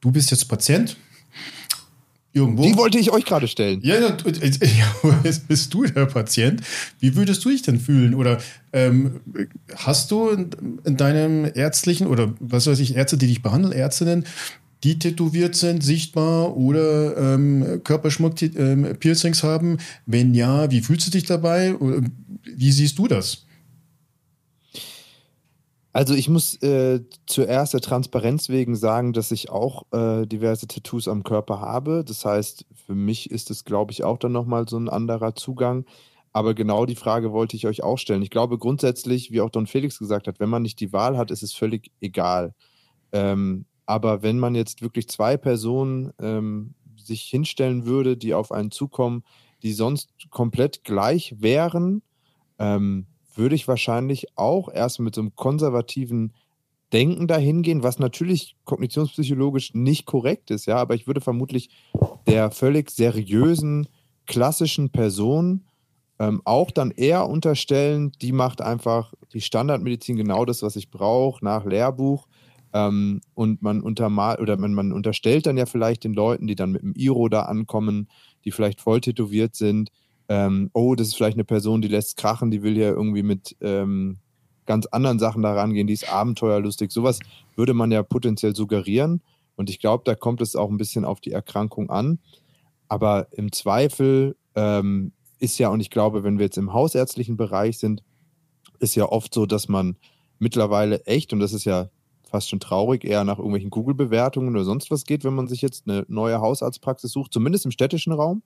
du 0.00 0.10
bist 0.10 0.30
jetzt 0.30 0.48
Patient, 0.48 0.96
Irgendwo. 2.34 2.62
Die 2.62 2.76
wollte 2.76 2.98
ich 2.98 3.12
euch 3.12 3.26
gerade 3.26 3.46
stellen. 3.46 3.80
Ja, 3.82 3.96
ja, 4.00 4.16
jetzt 5.22 5.48
bist 5.48 5.74
du 5.74 5.84
der 5.84 6.06
Patient. 6.06 6.62
Wie 6.98 7.14
würdest 7.14 7.44
du 7.44 7.50
dich 7.50 7.60
denn 7.60 7.78
fühlen? 7.78 8.14
Oder 8.14 8.38
ähm, 8.72 9.20
hast 9.76 10.10
du 10.10 10.30
in, 10.30 10.50
in, 10.84 10.96
deinem 10.96 11.50
ärztlichen 11.54 12.06
oder 12.06 12.32
was 12.40 12.66
weiß 12.66 12.80
ich, 12.80 12.96
Ärzte, 12.96 13.18
die 13.18 13.26
dich 13.26 13.42
behandeln, 13.42 13.74
Ärztinnen, 13.74 14.24
die 14.82 14.98
tätowiert 14.98 15.54
sind, 15.54 15.84
sichtbar 15.84 16.56
oder 16.56 17.34
ähm, 17.34 17.82
Körperschmuck-Piercings 17.84 19.42
ähm, 19.42 19.50
haben? 19.50 19.78
Wenn 20.06 20.32
ja, 20.34 20.70
wie 20.70 20.80
fühlst 20.80 21.06
du 21.06 21.10
dich 21.10 21.24
dabei? 21.24 21.74
Wie 22.44 22.72
siehst 22.72 22.98
du 22.98 23.08
das? 23.08 23.44
Also 25.92 26.14
ich 26.14 26.28
muss 26.28 26.54
äh, 26.62 27.00
zuerst 27.26 27.74
der 27.74 27.80
Transparenz 27.80 28.48
wegen 28.48 28.76
sagen, 28.76 29.12
dass 29.12 29.30
ich 29.30 29.50
auch 29.50 29.84
äh, 29.92 30.26
diverse 30.26 30.66
Tattoos 30.66 31.06
am 31.06 31.22
Körper 31.22 31.60
habe. 31.60 32.02
Das 32.04 32.24
heißt, 32.24 32.64
für 32.86 32.94
mich 32.94 33.30
ist 33.30 33.50
es, 33.50 33.64
glaube 33.64 33.92
ich, 33.92 34.02
auch 34.02 34.16
dann 34.16 34.32
nochmal 34.32 34.66
so 34.68 34.78
ein 34.78 34.88
anderer 34.88 35.34
Zugang. 35.34 35.84
Aber 36.32 36.54
genau 36.54 36.86
die 36.86 36.96
Frage 36.96 37.32
wollte 37.32 37.56
ich 37.56 37.66
euch 37.66 37.82
auch 37.82 37.98
stellen. 37.98 38.22
Ich 38.22 38.30
glaube 38.30 38.56
grundsätzlich, 38.56 39.32
wie 39.32 39.42
auch 39.42 39.50
Don 39.50 39.66
Felix 39.66 39.98
gesagt 39.98 40.28
hat, 40.28 40.40
wenn 40.40 40.48
man 40.48 40.62
nicht 40.62 40.80
die 40.80 40.94
Wahl 40.94 41.18
hat, 41.18 41.30
ist 41.30 41.42
es 41.42 41.52
völlig 41.52 41.90
egal. 42.00 42.54
Ähm, 43.12 43.66
aber 43.84 44.22
wenn 44.22 44.38
man 44.38 44.54
jetzt 44.54 44.80
wirklich 44.80 45.08
zwei 45.08 45.36
Personen 45.36 46.12
ähm, 46.18 46.74
sich 46.96 47.24
hinstellen 47.24 47.84
würde, 47.84 48.16
die 48.16 48.32
auf 48.32 48.50
einen 48.50 48.70
zukommen, 48.70 49.24
die 49.62 49.74
sonst 49.74 50.10
komplett 50.30 50.84
gleich 50.84 51.34
wären, 51.40 52.02
ähm, 52.58 53.06
würde 53.34 53.54
ich 53.54 53.68
wahrscheinlich 53.68 54.26
auch 54.36 54.68
erst 54.72 55.00
mit 55.00 55.14
so 55.14 55.20
einem 55.20 55.34
konservativen 55.36 56.32
Denken 56.92 57.26
dahin 57.26 57.62
gehen, 57.62 57.82
was 57.82 57.98
natürlich 57.98 58.56
kognitionspsychologisch 58.64 59.72
nicht 59.74 60.04
korrekt 60.04 60.50
ist, 60.50 60.66
ja, 60.66 60.76
aber 60.76 60.94
ich 60.94 61.06
würde 61.06 61.22
vermutlich 61.22 61.70
der 62.26 62.50
völlig 62.50 62.90
seriösen, 62.90 63.88
klassischen 64.26 64.90
Person 64.90 65.64
ähm, 66.18 66.42
auch 66.44 66.70
dann 66.70 66.90
eher 66.92 67.28
unterstellen, 67.28 68.12
die 68.20 68.32
macht 68.32 68.60
einfach 68.60 69.12
die 69.32 69.40
Standardmedizin 69.40 70.16
genau 70.16 70.44
das, 70.44 70.62
was 70.62 70.76
ich 70.76 70.90
brauche, 70.90 71.44
nach 71.44 71.64
Lehrbuch. 71.64 72.28
Ähm, 72.72 73.20
und 73.34 73.60
man 73.60 73.80
untermal 73.80 74.40
oder 74.40 74.56
man, 74.56 74.72
man 74.72 74.92
unterstellt 74.92 75.46
dann 75.46 75.56
ja 75.56 75.66
vielleicht 75.66 76.04
den 76.04 76.14
Leuten, 76.14 76.46
die 76.46 76.54
dann 76.54 76.70
mit 76.70 76.82
dem 76.82 76.94
Iro 76.94 77.28
da 77.28 77.42
ankommen, 77.42 78.08
die 78.44 78.52
vielleicht 78.52 78.80
voll 78.80 79.00
tätowiert 79.00 79.54
sind, 79.56 79.90
ähm, 80.32 80.70
oh, 80.72 80.94
das 80.94 81.08
ist 81.08 81.16
vielleicht 81.16 81.36
eine 81.36 81.44
Person, 81.44 81.82
die 81.82 81.88
lässt 81.88 82.16
krachen, 82.16 82.50
die 82.50 82.62
will 82.62 82.78
ja 82.78 82.88
irgendwie 82.88 83.22
mit 83.22 83.54
ähm, 83.60 84.16
ganz 84.64 84.86
anderen 84.86 85.18
Sachen 85.18 85.42
da 85.42 85.52
rangehen, 85.52 85.86
die 85.86 85.92
ist 85.92 86.10
abenteuerlustig. 86.10 86.90
Sowas 86.90 87.18
würde 87.54 87.74
man 87.74 87.92
ja 87.92 88.02
potenziell 88.02 88.56
suggerieren. 88.56 89.20
Und 89.56 89.68
ich 89.68 89.78
glaube, 89.78 90.04
da 90.06 90.14
kommt 90.14 90.40
es 90.40 90.56
auch 90.56 90.70
ein 90.70 90.78
bisschen 90.78 91.04
auf 91.04 91.20
die 91.20 91.32
Erkrankung 91.32 91.90
an. 91.90 92.18
Aber 92.88 93.26
im 93.32 93.52
Zweifel 93.52 94.34
ähm, 94.54 95.12
ist 95.38 95.58
ja, 95.58 95.68
und 95.68 95.80
ich 95.80 95.90
glaube, 95.90 96.24
wenn 96.24 96.38
wir 96.38 96.46
jetzt 96.46 96.56
im 96.56 96.72
hausärztlichen 96.72 97.36
Bereich 97.36 97.78
sind, 97.78 98.02
ist 98.78 98.94
ja 98.94 99.04
oft 99.04 99.34
so, 99.34 99.44
dass 99.44 99.68
man 99.68 99.96
mittlerweile 100.38 101.04
echt, 101.04 101.34
und 101.34 101.40
das 101.40 101.52
ist 101.52 101.66
ja 101.66 101.90
fast 102.24 102.48
schon 102.48 102.60
traurig, 102.60 103.04
eher 103.04 103.24
nach 103.24 103.36
irgendwelchen 103.36 103.68
Google-Bewertungen 103.68 104.54
oder 104.54 104.64
sonst 104.64 104.90
was 104.90 105.04
geht, 105.04 105.24
wenn 105.24 105.34
man 105.34 105.46
sich 105.46 105.60
jetzt 105.60 105.86
eine 105.86 106.06
neue 106.08 106.40
Hausarztpraxis 106.40 107.12
sucht, 107.12 107.34
zumindest 107.34 107.66
im 107.66 107.70
städtischen 107.70 108.14
Raum. 108.14 108.42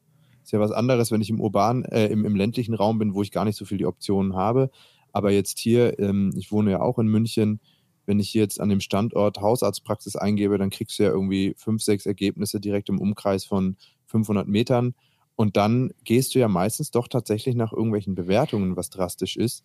Ist 0.47 0.53
ja 0.53 0.61
was 0.61 0.71
anderes, 0.71 1.11
wenn 1.11 1.21
ich 1.21 1.29
im 1.29 1.41
urbanen, 1.41 1.85
äh, 1.87 2.07
im, 2.07 2.25
im 2.25 2.37
ländlichen 2.37 2.75
Raum 2.75 3.01
bin, 3.01 3.15
wo 3.15 3.23
ich 3.23 3.33
gar 3.33 3.45
nicht 3.45 3.57
so 3.57 3.65
viel 3.65 3.79
die 3.79 3.87
Optionen 3.87 4.37
habe. 4.37 4.71
Aber 5.11 5.33
jetzt 5.33 5.59
hier, 5.59 5.99
ähm, 5.99 6.33
ich 6.37 6.53
wohne 6.53 6.71
ja 6.71 6.81
auch 6.83 7.01
in 7.01 7.09
München, 7.09 7.59
wenn 8.05 8.21
ich 8.21 8.33
jetzt 8.33 8.61
an 8.61 8.69
dem 8.69 8.79
Standort 8.79 9.41
Hausarztpraxis 9.41 10.15
eingebe, 10.15 10.57
dann 10.57 10.71
kriegst 10.71 11.01
du 11.01 11.03
ja 11.03 11.09
irgendwie 11.09 11.55
fünf, 11.57 11.83
sechs 11.83 12.07
Ergebnisse 12.07 12.61
direkt 12.61 12.89
im 12.89 13.01
Umkreis 13.01 13.45
von 13.45 13.77
500 14.05 14.47
Metern. 14.47 14.95
Und 15.35 15.57
dann 15.57 15.91
gehst 16.05 16.37
du 16.37 16.39
ja 16.39 16.47
meistens 16.47 16.93
doch 16.93 17.09
tatsächlich 17.09 17.57
nach 17.57 17.73
irgendwelchen 17.73 18.15
Bewertungen, 18.15 18.77
was 18.77 18.89
drastisch 18.89 19.37
ist. 19.37 19.65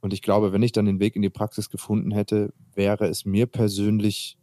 Und 0.00 0.12
ich 0.12 0.20
glaube, 0.20 0.52
wenn 0.52 0.64
ich 0.64 0.72
dann 0.72 0.86
den 0.86 0.98
Weg 0.98 1.14
in 1.14 1.22
die 1.22 1.30
Praxis 1.30 1.70
gefunden 1.70 2.10
hätte, 2.10 2.52
wäre 2.74 3.06
es 3.06 3.24
mir 3.24 3.46
persönlich 3.46 4.36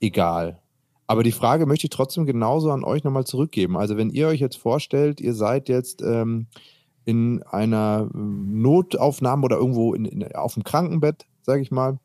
egal. 0.00 0.62
Aber 1.08 1.22
die 1.22 1.32
Frage 1.32 1.64
möchte 1.64 1.86
ich 1.86 1.90
trotzdem 1.90 2.26
genauso 2.26 2.70
an 2.70 2.84
euch 2.84 3.02
nochmal 3.02 3.24
zurückgeben. 3.24 3.78
Also 3.78 3.96
wenn 3.96 4.10
ihr 4.10 4.28
euch 4.28 4.40
jetzt 4.40 4.58
vorstellt, 4.58 5.20
ihr 5.20 5.34
seid 5.34 5.68
jetzt 5.70 6.02
ähm, 6.02 6.46
in 7.06 7.42
einer 7.44 8.10
Notaufnahme 8.12 9.42
oder 9.42 9.56
irgendwo 9.56 9.94
in, 9.94 10.04
in, 10.04 10.34
auf 10.34 10.52
dem 10.54 10.64
Krankenbett, 10.64 11.26
sage 11.40 11.62
ich 11.62 11.70
mal, 11.70 11.98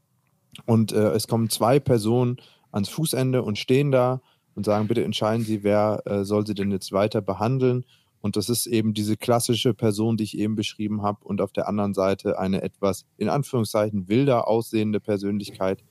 und 0.66 0.94
äh, 0.94 1.10
es 1.10 1.28
kommen 1.28 1.50
zwei 1.50 1.80
Personen 1.80 2.38
ans 2.72 2.88
Fußende 2.88 3.44
und 3.44 3.58
stehen 3.58 3.92
da 3.92 4.22
und 4.56 4.66
sagen, 4.66 4.88
bitte 4.88 5.04
entscheiden 5.04 5.44
Sie, 5.44 5.64
wer 5.64 6.02
äh, 6.06 6.24
soll 6.24 6.48
sie 6.48 6.54
denn 6.54 6.72
jetzt 6.72 6.94
weiter 6.94 7.22
behandeln. 7.22 7.86
Und 8.22 8.38
das 8.38 8.48
ist 8.48 8.68
eben 8.68 8.94
diese 8.94 9.18
klassische 9.18 9.74
Person, 9.74 10.16
die 10.16 10.24
ich 10.24 10.38
eben 10.38 10.56
beschrieben 10.56 11.02
habe. 11.02 11.26
Und 11.26 11.42
auf 11.42 11.52
der 11.52 11.68
anderen 11.68 11.94
Seite 11.94 12.40
eine 12.40 12.62
etwas 12.62 13.06
in 13.18 13.28
Anführungszeichen 13.28 14.08
wilder 14.08 14.48
aussehende 14.48 15.02
Persönlichkeit. 15.02 15.84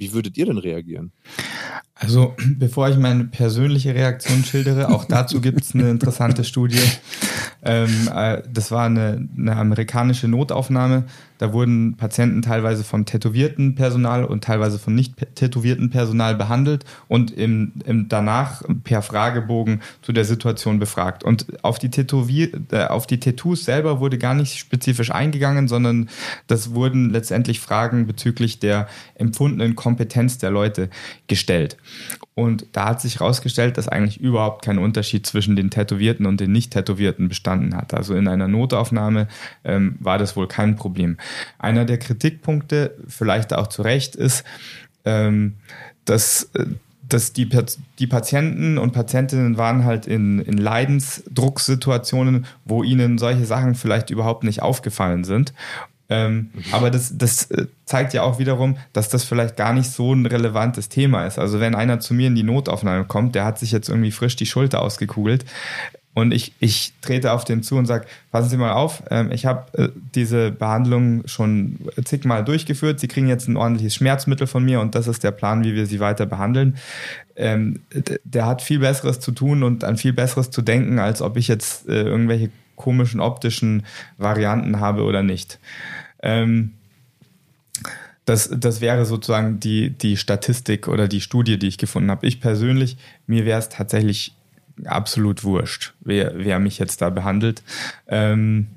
Wie 0.00 0.14
würdet 0.14 0.38
ihr 0.38 0.46
denn 0.46 0.56
reagieren? 0.56 1.12
Also, 1.94 2.34
bevor 2.58 2.88
ich 2.88 2.96
meine 2.96 3.24
persönliche 3.24 3.94
Reaktion 3.94 4.42
schildere, 4.44 4.88
auch 4.88 5.04
dazu 5.04 5.42
gibt 5.42 5.60
es 5.60 5.74
eine 5.74 5.90
interessante 5.90 6.42
Studie. 6.42 6.80
Ähm, 7.62 8.08
äh, 8.12 8.42
das 8.50 8.70
war 8.70 8.86
eine, 8.86 9.28
eine 9.36 9.56
amerikanische 9.56 10.26
Notaufnahme 10.26 11.04
da 11.40 11.54
wurden 11.54 11.96
Patienten 11.96 12.42
teilweise 12.42 12.84
von 12.84 13.06
tätowierten 13.06 13.74
Personal 13.74 14.26
und 14.26 14.44
teilweise 14.44 14.78
von 14.78 14.94
nicht 14.94 15.14
tätowierten 15.36 15.88
Personal 15.88 16.34
behandelt 16.34 16.84
und 17.08 17.30
im, 17.30 17.72
im 17.86 18.10
danach 18.10 18.62
per 18.84 19.00
Fragebogen 19.00 19.80
zu 20.02 20.12
der 20.12 20.26
Situation 20.26 20.78
befragt. 20.78 21.24
Und 21.24 21.64
auf 21.64 21.78
die, 21.78 21.88
Tätowier 21.88 22.50
äh, 22.72 22.84
auf 22.84 23.06
die 23.06 23.20
Tattoos 23.20 23.64
selber 23.64 24.00
wurde 24.00 24.18
gar 24.18 24.34
nicht 24.34 24.58
spezifisch 24.58 25.12
eingegangen, 25.12 25.66
sondern 25.66 26.10
das 26.46 26.74
wurden 26.74 27.08
letztendlich 27.08 27.58
Fragen 27.58 28.06
bezüglich 28.06 28.58
der 28.58 28.86
empfundenen 29.14 29.76
Kompetenz 29.90 30.38
der 30.38 30.52
Leute 30.52 30.88
gestellt. 31.26 31.76
Und 32.34 32.64
da 32.72 32.86
hat 32.86 33.00
sich 33.00 33.18
herausgestellt, 33.18 33.76
dass 33.76 33.88
eigentlich 33.88 34.20
überhaupt 34.20 34.64
kein 34.64 34.78
Unterschied 34.78 35.26
zwischen 35.26 35.56
den 35.56 35.70
Tätowierten 35.70 36.26
und 36.26 36.38
den 36.38 36.52
Nicht-Tätowierten 36.52 37.28
bestanden 37.28 37.76
hat. 37.76 37.92
Also 37.92 38.14
in 38.14 38.28
einer 38.28 38.46
Notaufnahme 38.46 39.26
ähm, 39.64 39.96
war 39.98 40.16
das 40.16 40.36
wohl 40.36 40.46
kein 40.46 40.76
Problem. 40.76 41.16
Einer 41.58 41.84
der 41.84 41.98
Kritikpunkte, 41.98 42.96
vielleicht 43.08 43.52
auch 43.52 43.66
zu 43.66 43.82
Recht, 43.82 44.14
ist, 44.14 44.44
ähm, 45.04 45.54
dass, 46.04 46.44
äh, 46.54 46.66
dass 47.08 47.32
die, 47.32 47.48
die 47.98 48.06
Patienten 48.06 48.78
und 48.78 48.92
Patientinnen 48.92 49.58
waren 49.58 49.84
halt 49.84 50.06
in, 50.06 50.38
in 50.38 50.56
Leidensdrucksituationen, 50.56 52.46
wo 52.64 52.84
ihnen 52.84 53.18
solche 53.18 53.44
Sachen 53.44 53.74
vielleicht 53.74 54.10
überhaupt 54.10 54.44
nicht 54.44 54.62
aufgefallen 54.62 55.24
sind. 55.24 55.52
Ähm, 56.10 56.50
aber 56.72 56.90
das, 56.90 57.16
das 57.16 57.50
äh, 57.50 57.66
zeigt 57.84 58.12
ja 58.12 58.22
auch 58.22 58.38
wiederum, 58.38 58.76
dass 58.92 59.08
das 59.08 59.24
vielleicht 59.24 59.56
gar 59.56 59.72
nicht 59.72 59.90
so 59.90 60.12
ein 60.12 60.26
relevantes 60.26 60.88
Thema 60.88 61.24
ist. 61.24 61.38
Also 61.38 61.60
wenn 61.60 61.74
einer 61.74 62.00
zu 62.00 62.14
mir 62.14 62.26
in 62.26 62.34
die 62.34 62.42
Notaufnahme 62.42 63.04
kommt, 63.04 63.34
der 63.34 63.44
hat 63.44 63.58
sich 63.58 63.72
jetzt 63.72 63.88
irgendwie 63.88 64.10
frisch 64.10 64.36
die 64.36 64.46
Schulter 64.46 64.82
ausgekugelt, 64.82 65.44
und 66.12 66.32
ich, 66.32 66.52
ich 66.58 66.92
trete 67.02 67.32
auf 67.32 67.44
den 67.44 67.62
zu 67.62 67.76
und 67.76 67.86
sage, 67.86 68.06
passen 68.32 68.48
Sie 68.48 68.56
mal 68.56 68.72
auf, 68.72 69.02
ähm, 69.10 69.30
ich 69.30 69.46
habe 69.46 69.78
äh, 69.78 69.88
diese 70.14 70.50
Behandlung 70.50 71.22
schon 71.26 71.78
zigmal 72.04 72.44
durchgeführt. 72.44 72.98
Sie 72.98 73.06
kriegen 73.06 73.28
jetzt 73.28 73.46
ein 73.46 73.56
ordentliches 73.56 73.94
Schmerzmittel 73.94 74.48
von 74.48 74.64
mir 74.64 74.80
und 74.80 74.96
das 74.96 75.06
ist 75.06 75.22
der 75.22 75.30
Plan, 75.30 75.62
wie 75.62 75.74
wir 75.74 75.86
Sie 75.86 76.00
weiter 76.00 76.26
behandeln. 76.26 76.76
Ähm, 77.36 77.80
der 78.24 78.46
hat 78.46 78.60
viel 78.60 78.80
Besseres 78.80 79.20
zu 79.20 79.30
tun 79.30 79.62
und 79.62 79.84
an 79.84 79.96
viel 79.96 80.12
Besseres 80.12 80.50
zu 80.50 80.62
denken, 80.62 80.98
als 80.98 81.22
ob 81.22 81.36
ich 81.36 81.46
jetzt 81.46 81.88
äh, 81.88 82.02
irgendwelche 82.02 82.50
komischen 82.80 83.20
optischen 83.20 83.84
Varianten 84.16 84.80
habe 84.80 85.02
oder 85.02 85.22
nicht. 85.22 85.58
Ähm, 86.22 86.72
das, 88.24 88.48
das 88.50 88.80
wäre 88.80 89.04
sozusagen 89.04 89.60
die, 89.60 89.90
die 89.90 90.16
Statistik 90.16 90.88
oder 90.88 91.08
die 91.08 91.20
Studie, 91.20 91.58
die 91.58 91.68
ich 91.68 91.78
gefunden 91.78 92.10
habe. 92.10 92.26
Ich 92.26 92.40
persönlich, 92.40 92.96
mir 93.26 93.44
wäre 93.44 93.58
es 93.58 93.68
tatsächlich 93.68 94.34
absolut 94.86 95.44
wurscht, 95.44 95.92
wer, 96.00 96.32
wer 96.36 96.58
mich 96.58 96.78
jetzt 96.78 97.02
da 97.02 97.10
behandelt. 97.10 97.62
Ähm, 98.08 98.68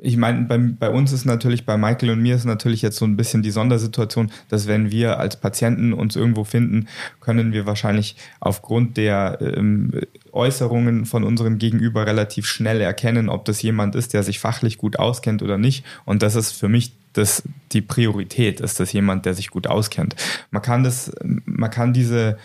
ich 0.00 0.16
meine, 0.16 0.42
bei, 0.42 0.58
bei, 0.58 0.90
uns 0.90 1.12
ist 1.12 1.24
natürlich, 1.24 1.66
bei 1.66 1.76
Michael 1.76 2.10
und 2.10 2.22
mir 2.22 2.36
ist 2.36 2.44
natürlich 2.44 2.82
jetzt 2.82 2.96
so 2.96 3.04
ein 3.04 3.16
bisschen 3.16 3.42
die 3.42 3.50
Sondersituation, 3.50 4.30
dass 4.48 4.68
wenn 4.68 4.90
wir 4.90 5.18
als 5.18 5.36
Patienten 5.36 5.92
uns 5.92 6.14
irgendwo 6.14 6.44
finden, 6.44 6.86
können 7.20 7.52
wir 7.52 7.66
wahrscheinlich 7.66 8.16
aufgrund 8.38 8.96
der 8.96 9.38
ähm, 9.40 9.92
Äußerungen 10.32 11.06
von 11.06 11.24
unserem 11.24 11.58
Gegenüber 11.58 12.06
relativ 12.06 12.46
schnell 12.46 12.80
erkennen, 12.80 13.28
ob 13.28 13.44
das 13.44 13.62
jemand 13.62 13.94
ist, 13.94 14.14
der 14.14 14.22
sich 14.22 14.38
fachlich 14.38 14.78
gut 14.78 14.98
auskennt 14.98 15.42
oder 15.42 15.58
nicht. 15.58 15.84
Und 16.04 16.22
das 16.22 16.34
ist 16.34 16.52
für 16.52 16.68
mich 16.68 16.92
das, 17.12 17.42
die 17.72 17.82
Priorität, 17.82 18.60
ist 18.60 18.80
das 18.80 18.92
jemand, 18.92 19.26
der 19.26 19.34
sich 19.34 19.50
gut 19.50 19.66
auskennt. 19.66 20.16
Man 20.50 20.62
kann 20.62 20.82
das, 20.82 21.12
man 21.22 21.70
kann 21.70 21.92
diese, 21.92 22.38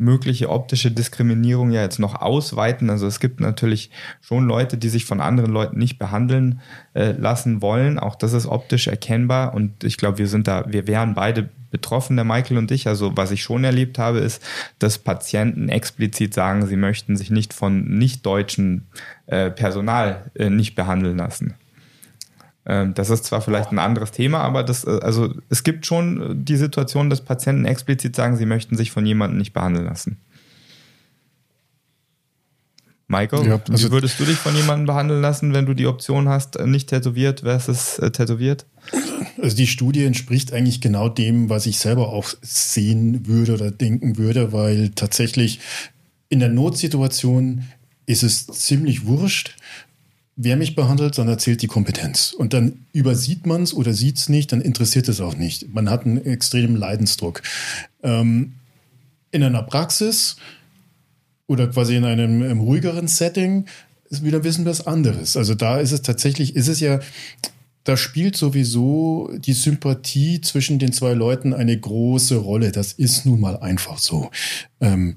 mögliche 0.00 0.48
optische 0.48 0.90
Diskriminierung 0.90 1.70
ja 1.70 1.82
jetzt 1.82 1.98
noch 1.98 2.20
ausweiten. 2.20 2.88
Also 2.88 3.06
es 3.06 3.20
gibt 3.20 3.38
natürlich 3.38 3.90
schon 4.22 4.46
Leute, 4.46 4.78
die 4.78 4.88
sich 4.88 5.04
von 5.04 5.20
anderen 5.20 5.52
Leuten 5.52 5.78
nicht 5.78 5.98
behandeln 5.98 6.60
äh, 6.94 7.12
lassen 7.12 7.60
wollen. 7.60 7.98
Auch 7.98 8.16
das 8.16 8.32
ist 8.32 8.46
optisch 8.46 8.88
erkennbar 8.88 9.54
und 9.54 9.84
ich 9.84 9.98
glaube, 9.98 10.18
wir 10.18 10.26
sind 10.26 10.48
da, 10.48 10.64
wir 10.66 10.86
wären 10.86 11.14
beide 11.14 11.50
betroffen, 11.70 12.16
der 12.16 12.24
Michael 12.24 12.56
und 12.56 12.70
ich. 12.70 12.88
Also 12.88 13.16
was 13.16 13.30
ich 13.30 13.42
schon 13.42 13.62
erlebt 13.62 13.98
habe, 13.98 14.18
ist, 14.18 14.42
dass 14.78 14.98
Patienten 14.98 15.68
explizit 15.68 16.32
sagen, 16.32 16.66
sie 16.66 16.76
möchten 16.76 17.16
sich 17.16 17.30
nicht 17.30 17.52
von 17.52 17.84
nicht 17.98 18.24
deutschen 18.24 18.86
äh, 19.26 19.50
Personal 19.50 20.30
äh, 20.34 20.48
nicht 20.48 20.74
behandeln 20.74 21.18
lassen. 21.18 21.54
Ähm, 22.70 22.94
das 22.94 23.10
ist 23.10 23.24
zwar 23.24 23.40
vielleicht 23.40 23.72
ein 23.72 23.80
anderes 23.80 24.12
Thema, 24.12 24.42
aber 24.42 24.62
das, 24.62 24.84
äh, 24.84 25.00
also 25.02 25.34
es 25.48 25.64
gibt 25.64 25.86
schon 25.86 26.44
die 26.44 26.56
Situation, 26.56 27.10
dass 27.10 27.20
Patienten 27.20 27.64
explizit 27.64 28.14
sagen, 28.14 28.36
sie 28.36 28.46
möchten 28.46 28.76
sich 28.76 28.92
von 28.92 29.04
jemandem 29.04 29.38
nicht 29.38 29.52
behandeln 29.52 29.86
lassen. 29.86 30.18
Michael, 33.08 33.44
ja, 33.44 33.60
also 33.68 33.88
wie 33.88 33.92
würdest 33.92 34.20
du 34.20 34.24
dich 34.24 34.36
von 34.36 34.54
jemandem 34.54 34.86
behandeln 34.86 35.20
lassen, 35.20 35.52
wenn 35.52 35.66
du 35.66 35.74
die 35.74 35.88
Option 35.88 36.28
hast, 36.28 36.54
äh, 36.54 36.66
nicht 36.68 36.88
tätowiert 36.88 37.40
versus 37.40 37.98
äh, 37.98 38.12
tätowiert? 38.12 38.66
Also 39.42 39.56
die 39.56 39.66
Studie 39.66 40.04
entspricht 40.04 40.52
eigentlich 40.52 40.80
genau 40.80 41.08
dem, 41.08 41.50
was 41.50 41.66
ich 41.66 41.80
selber 41.80 42.10
auch 42.10 42.28
sehen 42.40 43.26
würde 43.26 43.54
oder 43.54 43.72
denken 43.72 44.16
würde, 44.16 44.52
weil 44.52 44.90
tatsächlich 44.90 45.58
in 46.28 46.38
der 46.38 46.50
Notsituation 46.50 47.64
ist 48.06 48.22
es 48.22 48.46
ziemlich 48.46 49.06
wurscht, 49.06 49.56
wer 50.42 50.56
mich 50.56 50.74
behandelt, 50.74 51.14
sondern 51.14 51.34
erzählt 51.34 51.60
die 51.60 51.66
Kompetenz. 51.66 52.32
Und 52.32 52.54
dann 52.54 52.86
übersieht 52.92 53.46
man 53.46 53.62
es 53.62 53.74
oder 53.74 53.92
sieht 53.92 54.16
es 54.16 54.28
nicht, 54.30 54.52
dann 54.52 54.62
interessiert 54.62 55.08
es 55.08 55.20
auch 55.20 55.36
nicht. 55.36 55.74
Man 55.74 55.90
hat 55.90 56.06
einen 56.06 56.24
extremen 56.24 56.76
Leidensdruck. 56.76 57.42
Ähm, 58.02 58.54
in 59.32 59.42
einer 59.42 59.62
Praxis 59.62 60.36
oder 61.46 61.68
quasi 61.68 61.96
in 61.96 62.04
einem, 62.04 62.42
einem 62.42 62.60
ruhigeren 62.60 63.06
Setting 63.06 63.66
ist 64.08 64.24
wieder 64.24 64.42
wissen 64.42 64.64
was 64.64 64.86
anderes. 64.86 65.36
Also 65.36 65.54
da 65.54 65.78
ist 65.78 65.92
es 65.92 66.00
tatsächlich, 66.00 66.56
ist 66.56 66.68
es 66.68 66.80
ja, 66.80 67.00
da 67.84 67.98
spielt 67.98 68.34
sowieso 68.34 69.30
die 69.36 69.52
Sympathie 69.52 70.40
zwischen 70.40 70.78
den 70.78 70.92
zwei 70.92 71.12
Leuten 71.12 71.52
eine 71.52 71.78
große 71.78 72.36
Rolle. 72.36 72.72
Das 72.72 72.94
ist 72.94 73.26
nun 73.26 73.40
mal 73.40 73.58
einfach 73.58 73.98
so. 73.98 74.30
Ähm, 74.80 75.16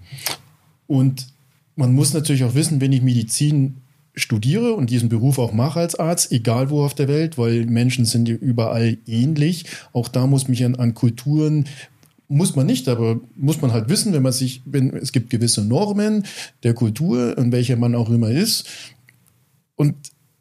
und 0.85 1.27
man 1.75 1.93
muss 1.93 2.13
natürlich 2.13 2.43
auch 2.43 2.55
wissen, 2.55 2.81
wenn 2.81 2.91
ich 2.91 3.01
Medizin 3.01 3.77
studiere 4.15 4.73
und 4.73 4.89
diesen 4.89 5.09
Beruf 5.09 5.39
auch 5.39 5.53
mache 5.53 5.79
als 5.79 5.95
Arzt, 5.95 6.31
egal 6.31 6.69
wo 6.69 6.83
auf 6.83 6.93
der 6.93 7.07
Welt, 7.07 7.37
weil 7.37 7.65
Menschen 7.65 8.05
sind 8.05 8.29
überall 8.29 8.97
ähnlich. 9.07 9.65
Auch 9.91 10.07
da 10.07 10.27
muss 10.27 10.47
mich 10.47 10.63
an, 10.63 10.75
an 10.75 10.93
Kulturen 10.93 11.65
muss 12.27 12.55
man 12.55 12.65
nicht, 12.65 12.87
aber 12.87 13.19
muss 13.35 13.61
man 13.61 13.73
halt 13.73 13.89
wissen, 13.89 14.13
wenn 14.13 14.23
man 14.23 14.31
sich, 14.31 14.61
wenn 14.65 14.95
es 14.95 15.11
gibt 15.11 15.29
gewisse 15.29 15.63
Normen 15.63 16.25
der 16.63 16.73
Kultur, 16.73 17.37
in 17.37 17.51
welcher 17.51 17.75
man 17.75 17.95
auch 17.95 18.09
immer 18.09 18.29
ist, 18.29 18.67
und 19.75 19.95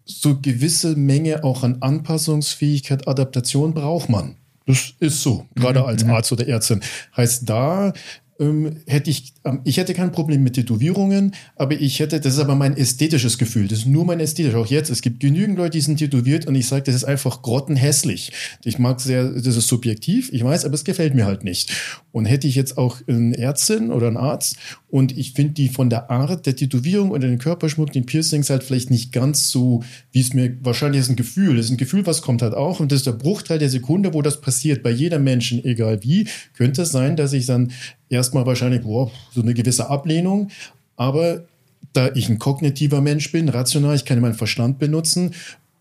so 0.05 0.39
gewisse 0.41 0.97
Menge 0.97 1.45
auch 1.45 1.63
an 1.63 1.79
Anpassungsfähigkeit, 1.81 3.09
Adaptation 3.09 3.75
braucht 3.75 4.09
man. 4.09 4.37
Das 4.67 4.95
ist 5.01 5.23
so, 5.23 5.47
gerade 5.55 5.81
mhm. 5.81 5.87
als. 5.87 6.05
Arzt 6.05 6.33
oder 6.33 6.47
Ärztin. 6.47 6.81
Heißt 7.17 7.49
da, 7.49 7.93
ähm, 8.41 8.77
hätte 8.87 9.11
ich, 9.11 9.35
ähm, 9.45 9.61
ich 9.65 9.77
hätte 9.77 9.95
kein 9.95 10.13
Problem 10.13 10.43
mit 10.43 10.55
Tätowierungen, 10.55 11.35
aber 11.57 11.81
ich 11.81 12.01
hätte, 12.01 12.21
das 12.21 12.35
ist 12.35 12.41
aber 12.41 12.55
mein 12.55 12.77
ästhetisches 12.77 13.39
Gefühl, 13.39 13.69
das 13.69 13.81
ist 13.81 13.87
nur 13.87 14.05
mein 14.05 14.21
ästhetisches, 14.21 14.57
auch 14.59 14.67
jetzt, 14.67 14.91
es 14.91 15.03
gibt 15.03 15.21
genügend 15.21 15.59
Leute, 15.59 15.71
die 15.71 15.81
sind 15.81 15.99
tätowiert 15.99 16.47
und 16.47 16.55
ich 16.55 16.67
sage, 16.67 16.85
das 16.85 16.95
ist 16.95 17.05
einfach 17.05 17.43
grottenhässlich. 17.43 18.33
Ich 18.65 18.79
mag 18.79 19.01
sehr, 19.01 19.31
das 19.31 19.57
ist 19.57 19.69
subjektiv, 19.69 20.31
ich 20.33 20.43
weiß, 20.43 20.65
aber 20.65 20.75
es 20.75 20.85
gefällt 20.85 21.15
mir 21.15 21.27
halt 21.27 21.45
nicht. 21.45 21.73
Und 22.11 22.27
hätte 22.27 22.47
ich 22.47 22.55
jetzt 22.55 22.79
auch 22.79 22.99
eine 23.07 23.37
Ärztin 23.37 23.91
oder 23.91 24.07
einen 24.07 24.17
Arzt 24.17 24.57
und 24.93 25.17
ich 25.17 25.33
finde 25.33 25.55
die 25.55 25.71
von 25.71 25.89
der 25.89 26.11
Art 26.11 26.45
der 26.45 26.55
Tätowierung 26.55 27.13
oder 27.13 27.27
den 27.27 27.39
Körperschmuck, 27.39 27.93
den 27.93 28.05
Piercings 28.05 28.51
halt 28.51 28.63
vielleicht 28.63 28.91
nicht 28.91 29.11
ganz 29.11 29.49
so, 29.49 29.83
wie 30.13 30.21
es 30.21 30.35
mir 30.35 30.55
wahrscheinlich 30.63 31.01
ist 31.01 31.09
ein 31.09 31.17
Gefühl, 31.17 31.57
das 31.57 31.65
ist 31.65 31.71
ein 31.71 31.79
Gefühl, 31.79 32.05
was 32.05 32.21
kommt 32.21 32.43
halt 32.43 32.53
auch. 32.53 32.79
Und 32.79 32.93
das 32.93 32.99
ist 32.99 33.07
der 33.07 33.13
Bruchteil 33.13 33.59
der 33.59 33.71
Sekunde, 33.71 34.13
wo 34.13 34.21
das 34.21 34.43
passiert, 34.43 34.83
bei 34.83 34.91
jedem 34.91 35.25
Menschen, 35.25 35.65
egal 35.65 36.03
wie, 36.03 36.29
könnte 36.53 36.83
es 36.83 36.93
sein, 36.93 37.17
dass 37.17 37.33
ich 37.33 37.47
dann 37.47 37.73
erstmal 38.11 38.45
wahrscheinlich 38.45 38.83
boah, 38.83 39.11
so 39.35 39.41
eine 39.41 39.55
gewisse 39.55 39.89
Ablehnung, 39.89 40.51
aber 40.97 41.47
da 41.95 42.11
ich 42.15 42.29
ein 42.29 42.39
kognitiver 42.39 43.01
Mensch 43.01 43.33
bin, 43.33 43.49
rational, 43.49 43.97
ich 43.97 44.05
kann 44.05 44.21
meinen 44.21 44.35
Verstand 44.35 44.79
benutzen 44.79 45.31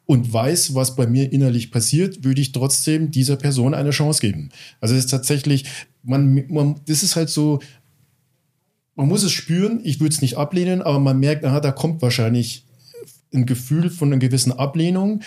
und 0.06 0.32
weiß, 0.32 0.74
was 0.74 0.96
bei 0.96 1.06
mir 1.06 1.34
innerlich 1.34 1.70
passiert, 1.70 2.24
würde 2.24 2.40
ich 2.40 2.54
trotzdem 2.54 3.12
dieser 3.12 3.36
Person 3.36 3.74
eine 3.74 3.90
Chance 3.90 4.22
geben. 4.22 4.52
Also 4.80 4.96
es 4.96 5.04
ist 5.04 5.12
tatsächlich, 5.12 5.66
man, 6.02 6.46
man 6.48 6.76
das 6.86 7.04
ist 7.04 7.18
halt 7.18 7.30
so, 7.30 7.60
man 8.96 9.08
muss 9.08 9.24
es 9.24 9.32
spüren, 9.32 9.80
ich 9.84 10.00
würde 10.00 10.14
es 10.14 10.22
nicht 10.22 10.38
ablehnen, 10.38 10.82
aber 10.82 11.00
man 11.00 11.20
merkt, 11.20 11.46
aha, 11.46 11.60
da 11.60 11.72
kommt 11.72 12.02
wahrscheinlich 12.02 12.66
ein 13.34 13.46
Gefühl 13.46 13.90
von 13.90 14.10
einer 14.10 14.20
gewissen 14.20 14.52
Ablehnung. 14.52 15.22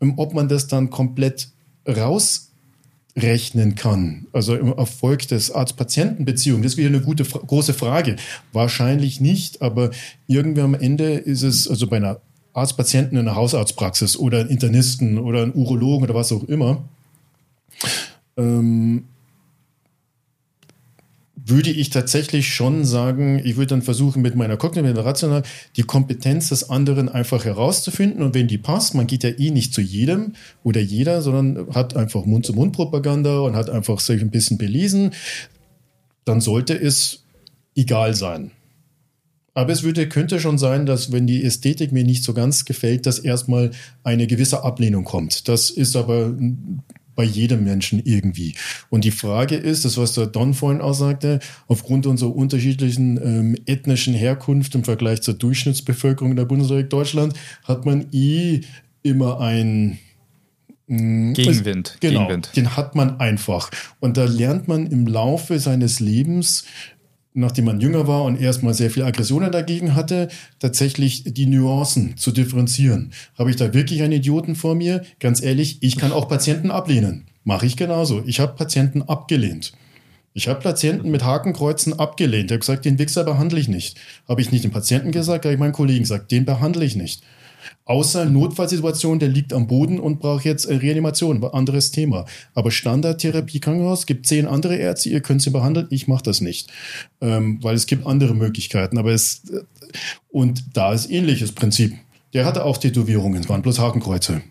Ähm, 0.00 0.14
ob 0.16 0.34
man 0.34 0.48
das 0.48 0.66
dann 0.66 0.90
komplett 0.90 1.48
rausrechnen 1.88 3.74
kann, 3.74 4.26
also 4.32 4.54
im 4.54 4.72
Erfolg 4.72 5.26
des 5.28 5.50
Arzt-Patienten-Beziehung, 5.50 6.62
das 6.62 6.72
ist 6.72 6.78
wieder 6.78 6.88
eine 6.88 7.00
gute, 7.00 7.24
große 7.24 7.74
Frage. 7.74 8.16
Wahrscheinlich 8.52 9.20
nicht, 9.20 9.62
aber 9.62 9.90
irgendwie 10.26 10.60
am 10.60 10.74
Ende 10.74 11.14
ist 11.14 11.42
es, 11.42 11.68
also 11.68 11.86
bei 11.86 11.96
einer 11.96 12.20
Arzt-Patienten 12.52 13.16
in 13.16 13.26
einer 13.26 13.36
Hausarztpraxis 13.36 14.16
oder 14.16 14.40
einen 14.40 14.50
Internisten 14.50 15.18
oder 15.18 15.42
einen 15.42 15.54
Urologen 15.54 16.04
oder 16.04 16.14
was 16.14 16.32
auch 16.32 16.44
immer, 16.44 16.84
ähm, 18.36 19.04
würde 21.48 21.70
ich 21.70 21.90
tatsächlich 21.90 22.52
schon 22.52 22.84
sagen, 22.84 23.40
ich 23.44 23.56
würde 23.56 23.68
dann 23.68 23.82
versuchen, 23.82 24.20
mit 24.20 24.34
meiner 24.34 24.56
kognitiven 24.56 24.98
Rational 24.98 25.42
die 25.76 25.84
Kompetenz 25.84 26.48
des 26.48 26.70
anderen 26.70 27.08
einfach 27.08 27.44
herauszufinden. 27.44 28.22
Und 28.22 28.34
wenn 28.34 28.48
die 28.48 28.58
passt, 28.58 28.94
man 28.94 29.06
geht 29.06 29.22
ja 29.22 29.30
eh 29.30 29.50
nicht 29.50 29.72
zu 29.72 29.80
jedem 29.80 30.32
oder 30.64 30.80
jeder, 30.80 31.22
sondern 31.22 31.72
hat 31.74 31.96
einfach 31.96 32.24
Mund-zu-Mund-Propaganda 32.24 33.40
und 33.40 33.54
hat 33.54 33.70
einfach 33.70 34.00
sich 34.00 34.20
ein 34.20 34.30
bisschen 34.30 34.58
belesen, 34.58 35.12
dann 36.24 36.40
sollte 36.40 36.74
es 36.74 37.22
egal 37.76 38.14
sein. 38.14 38.50
Aber 39.54 39.72
es 39.72 39.84
würde, 39.84 40.08
könnte 40.08 40.40
schon 40.40 40.58
sein, 40.58 40.84
dass 40.84 41.12
wenn 41.12 41.26
die 41.26 41.42
Ästhetik 41.42 41.92
mir 41.92 42.04
nicht 42.04 42.24
so 42.24 42.34
ganz 42.34 42.64
gefällt, 42.64 43.06
dass 43.06 43.18
erstmal 43.18 43.70
eine 44.02 44.26
gewisse 44.26 44.64
Ablehnung 44.64 45.04
kommt. 45.04 45.48
Das 45.48 45.70
ist 45.70 45.96
aber 45.96 46.34
bei 47.16 47.24
jedem 47.24 47.64
Menschen 47.64 48.00
irgendwie. 48.04 48.54
Und 48.90 49.04
die 49.04 49.10
Frage 49.10 49.56
ist, 49.56 49.84
das 49.84 49.96
was 49.96 50.12
der 50.12 50.26
Don 50.26 50.54
vorhin 50.54 50.80
auch 50.80 50.92
sagte, 50.92 51.40
aufgrund 51.66 52.06
unserer 52.06 52.36
unterschiedlichen 52.36 53.16
ähm, 53.16 53.56
ethnischen 53.66 54.14
Herkunft 54.14 54.74
im 54.74 54.84
Vergleich 54.84 55.22
zur 55.22 55.34
Durchschnittsbevölkerung 55.34 56.36
der 56.36 56.44
Bundesrepublik 56.44 56.90
Deutschland, 56.90 57.34
hat 57.64 57.86
man 57.86 58.06
eh 58.12 58.60
immer 59.02 59.40
ein 59.40 59.98
mm, 60.86 61.32
Gegenwind. 61.32 61.96
Genau, 62.00 62.20
Gegenwind. 62.20 62.50
den 62.54 62.76
hat 62.76 62.94
man 62.94 63.18
einfach. 63.18 63.70
Und 63.98 64.16
da 64.16 64.24
lernt 64.24 64.68
man 64.68 64.86
im 64.86 65.06
Laufe 65.06 65.58
seines 65.58 66.00
Lebens 66.00 66.64
nachdem 67.36 67.66
man 67.66 67.80
jünger 67.80 68.08
war 68.08 68.24
und 68.24 68.40
erstmal 68.40 68.74
sehr 68.74 68.90
viel 68.90 69.04
Aggressionen 69.04 69.52
dagegen 69.52 69.94
hatte, 69.94 70.28
tatsächlich 70.58 71.22
die 71.24 71.46
Nuancen 71.46 72.16
zu 72.16 72.32
differenzieren. 72.32 73.12
Habe 73.38 73.50
ich 73.50 73.56
da 73.56 73.74
wirklich 73.74 74.02
einen 74.02 74.14
Idioten 74.14 74.56
vor 74.56 74.74
mir? 74.74 75.04
Ganz 75.20 75.42
ehrlich, 75.42 75.78
ich 75.82 75.96
kann 75.96 76.12
auch 76.12 76.28
Patienten 76.28 76.70
ablehnen. 76.70 77.26
Mache 77.44 77.66
ich 77.66 77.76
genauso. 77.76 78.22
Ich 78.26 78.40
habe 78.40 78.54
Patienten 78.56 79.02
abgelehnt. 79.02 79.72
Ich 80.32 80.48
habe 80.48 80.60
Patienten 80.60 81.10
mit 81.10 81.24
Hakenkreuzen 81.24 81.98
abgelehnt. 81.98 82.50
Ich 82.50 82.52
habe 82.52 82.60
gesagt, 82.60 82.84
den 82.84 82.98
Wichser 82.98 83.24
behandle 83.24 83.60
ich 83.60 83.68
nicht. 83.68 83.98
Habe 84.28 84.40
ich 84.40 84.50
nicht 84.50 84.64
den 84.64 84.70
Patienten 84.70 85.12
gesagt, 85.12 85.44
habe 85.44 85.54
ich 85.54 85.60
meinen 85.60 85.72
Kollegen 85.72 86.00
gesagt, 86.00 86.30
den 86.30 86.44
behandle 86.44 86.84
ich 86.84 86.96
nicht. 86.96 87.22
Außer 87.86 88.24
Notfallsituation, 88.24 89.20
der 89.20 89.28
liegt 89.28 89.52
am 89.52 89.68
Boden 89.68 90.00
und 90.00 90.18
braucht 90.18 90.44
jetzt 90.44 90.68
Reanimation, 90.68 91.42
anderes 91.44 91.92
Thema. 91.92 92.26
Aber 92.52 92.72
Standardtherapie 92.72 93.60
Krankenhaus 93.60 94.06
gibt 94.06 94.26
zehn 94.26 94.46
andere 94.46 94.76
Ärzte, 94.76 95.08
ihr 95.08 95.20
könnt 95.20 95.40
sie 95.40 95.50
behandeln, 95.50 95.86
ich 95.90 96.08
mache 96.08 96.24
das 96.24 96.40
nicht, 96.40 96.70
ähm, 97.20 97.60
weil 97.62 97.76
es 97.76 97.86
gibt 97.86 98.04
andere 98.04 98.34
Möglichkeiten. 98.34 98.98
Aber 98.98 99.12
es 99.12 99.42
äh, 99.50 99.62
und 100.28 100.76
da 100.76 100.92
ist 100.92 101.10
ähnliches 101.10 101.52
Prinzip. 101.52 101.94
Der 102.34 102.44
hatte 102.44 102.64
auch 102.64 102.76
Tätowierungen, 102.76 103.48
waren 103.48 103.62
bloß 103.62 103.78
Hakenkreuze. 103.78 104.42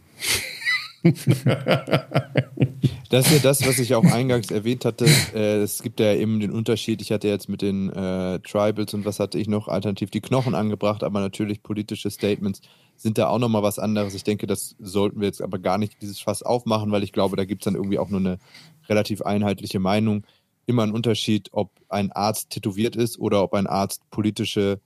das 3.09 3.27
ist 3.27 3.31
ja 3.31 3.39
das, 3.43 3.67
was 3.67 3.77
ich 3.77 3.93
auch 3.93 4.05
eingangs 4.05 4.49
erwähnt 4.49 4.85
hatte. 4.85 5.05
Äh, 5.35 5.57
es 5.57 5.83
gibt 5.83 5.99
ja 5.99 6.13
eben 6.13 6.39
den 6.39 6.51
Unterschied. 6.51 7.01
Ich 7.01 7.11
hatte 7.11 7.27
jetzt 7.27 7.49
mit 7.49 7.61
den 7.61 7.91
äh, 7.91 8.39
Tribals 8.39 8.93
und 8.93 9.05
was 9.05 9.19
hatte 9.19 9.37
ich 9.37 9.47
noch 9.47 9.67
alternativ 9.67 10.09
die 10.09 10.21
Knochen 10.21 10.55
angebracht, 10.55 11.03
aber 11.03 11.19
natürlich 11.19 11.61
politische 11.61 12.09
Statements 12.09 12.61
sind 12.95 13.17
da 13.17 13.27
auch 13.27 13.39
nochmal 13.39 13.63
was 13.63 13.79
anderes. 13.79 14.13
Ich 14.13 14.23
denke, 14.23 14.47
das 14.47 14.75
sollten 14.79 15.19
wir 15.19 15.27
jetzt 15.27 15.41
aber 15.41 15.59
gar 15.59 15.77
nicht 15.77 16.01
dieses 16.01 16.19
Fass 16.19 16.43
aufmachen, 16.43 16.91
weil 16.91 17.03
ich 17.03 17.11
glaube, 17.11 17.35
da 17.35 17.45
gibt 17.45 17.61
es 17.61 17.65
dann 17.65 17.75
irgendwie 17.75 17.99
auch 17.99 18.09
nur 18.09 18.19
eine 18.19 18.39
relativ 18.87 19.21
einheitliche 19.21 19.79
Meinung. 19.79 20.25
Immer 20.65 20.83
ein 20.83 20.91
Unterschied, 20.91 21.49
ob 21.51 21.71
ein 21.89 22.11
Arzt 22.11 22.49
tätowiert 22.49 22.95
ist 22.95 23.19
oder 23.19 23.43
ob 23.43 23.53
ein 23.53 23.67
Arzt 23.67 24.09
politische, 24.09 24.79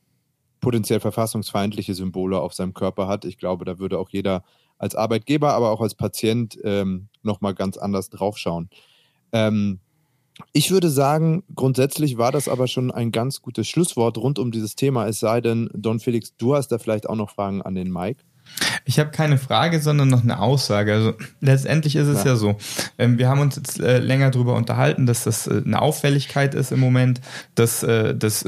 potenziell 0.59 0.99
verfassungsfeindliche 0.99 1.93
Symbole 1.93 2.39
auf 2.39 2.53
seinem 2.53 2.73
Körper 2.73 3.07
hat. 3.07 3.25
Ich 3.25 3.37
glaube, 3.37 3.63
da 3.65 3.79
würde 3.79 3.99
auch 3.99 4.09
jeder 4.09 4.43
als 4.77 4.95
Arbeitgeber, 4.95 5.53
aber 5.53 5.71
auch 5.71 5.81
als 5.81 5.95
Patient 5.95 6.57
ähm, 6.63 7.09
nochmal 7.21 7.53
ganz 7.53 7.77
anders 7.77 8.09
draufschauen. 8.09 8.69
Ähm, 9.31 9.79
ich 10.53 10.71
würde 10.71 10.89
sagen, 10.89 11.43
grundsätzlich 11.55 12.17
war 12.17 12.31
das 12.31 12.47
aber 12.47 12.67
schon 12.67 12.91
ein 12.91 13.11
ganz 13.11 13.41
gutes 13.41 13.67
Schlusswort 13.67 14.17
rund 14.17 14.39
um 14.39 14.51
dieses 14.51 14.75
Thema. 14.75 15.07
Es 15.07 15.19
sei 15.19 15.41
denn, 15.41 15.69
Don 15.73 15.99
Felix, 15.99 16.35
du 16.37 16.55
hast 16.55 16.69
da 16.69 16.79
vielleicht 16.79 17.07
auch 17.09 17.15
noch 17.15 17.31
Fragen 17.31 17.61
an 17.61 17.75
den 17.75 17.91
Mike. 17.91 18.23
Ich 18.85 18.99
habe 18.99 19.11
keine 19.11 19.37
Frage, 19.37 19.79
sondern 19.79 20.07
noch 20.07 20.23
eine 20.23 20.39
Aussage. 20.39 20.93
Also 20.93 21.13
letztendlich 21.41 21.95
ist 21.95 22.07
es 22.07 22.23
ja, 22.23 22.31
ja 22.31 22.35
so. 22.35 22.57
Ähm, 22.97 23.19
wir 23.19 23.29
haben 23.29 23.41
uns 23.41 23.55
jetzt 23.55 23.79
äh, 23.79 23.99
länger 23.99 24.31
darüber 24.31 24.55
unterhalten, 24.55 25.05
dass 25.05 25.23
das 25.23 25.45
äh, 25.47 25.61
eine 25.63 25.81
Auffälligkeit 25.81 26.55
ist 26.55 26.71
im 26.71 26.79
Moment, 26.79 27.21
dass, 27.55 27.83
äh, 27.83 28.15
dass 28.15 28.45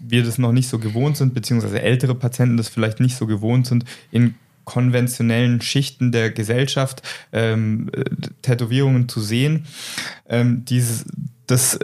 wir 0.00 0.24
das 0.24 0.38
noch 0.38 0.52
nicht 0.52 0.68
so 0.68 0.78
gewohnt 0.78 1.16
sind, 1.16 1.34
beziehungsweise 1.34 1.80
ältere 1.80 2.14
Patienten 2.14 2.56
das 2.56 2.68
vielleicht 2.68 2.98
nicht 2.98 3.16
so 3.16 3.26
gewohnt 3.26 3.66
sind, 3.66 3.84
in 4.10 4.34
konventionellen 4.66 5.62
Schichten 5.62 6.12
der 6.12 6.30
Gesellschaft 6.30 7.00
ähm, 7.32 7.88
äh, 7.94 8.04
Tätowierungen 8.42 9.08
zu 9.08 9.20
sehen. 9.20 9.64
Ähm, 10.28 10.66
dieses, 10.66 11.06
das 11.46 11.78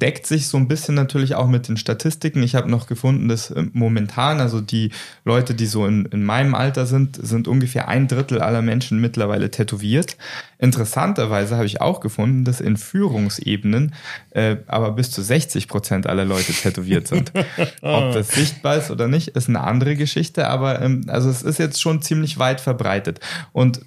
deckt 0.00 0.26
sich 0.26 0.46
so 0.46 0.56
ein 0.56 0.68
bisschen 0.68 0.94
natürlich 0.94 1.34
auch 1.34 1.46
mit 1.46 1.68
den 1.68 1.76
Statistiken. 1.76 2.42
Ich 2.42 2.54
habe 2.54 2.70
noch 2.70 2.86
gefunden, 2.86 3.28
dass 3.28 3.50
äh, 3.50 3.64
momentan, 3.72 4.40
also 4.40 4.60
die 4.60 4.90
Leute, 5.24 5.54
die 5.54 5.66
so 5.66 5.86
in, 5.86 6.06
in 6.06 6.24
meinem 6.24 6.54
Alter 6.54 6.86
sind, 6.86 7.18
sind 7.20 7.48
ungefähr 7.48 7.88
ein 7.88 8.08
Drittel 8.08 8.40
aller 8.40 8.62
Menschen 8.62 9.00
mittlerweile 9.00 9.50
tätowiert. 9.50 10.16
Interessanterweise 10.58 11.56
habe 11.56 11.66
ich 11.66 11.80
auch 11.80 12.00
gefunden, 12.00 12.44
dass 12.44 12.60
in 12.60 12.76
Führungsebenen 12.76 13.94
äh, 14.30 14.56
aber 14.66 14.92
bis 14.92 15.10
zu 15.10 15.22
60 15.22 15.68
Prozent 15.68 16.06
aller 16.06 16.24
Leute 16.24 16.52
tätowiert 16.52 17.08
sind. 17.08 17.32
Ob 17.82 18.12
das 18.12 18.28
sichtbar 18.28 18.76
ist 18.76 18.90
oder 18.90 19.08
nicht, 19.08 19.28
ist 19.28 19.48
eine 19.48 19.60
andere 19.60 19.96
Geschichte, 19.96 20.48
aber 20.48 20.80
ähm, 20.80 21.04
also 21.08 21.30
es 21.30 21.42
ist 21.42 21.58
jetzt 21.58 21.80
schon 21.80 22.02
ziemlich 22.02 22.38
weit 22.38 22.60
verbreitet. 22.60 23.20
Und 23.52 23.80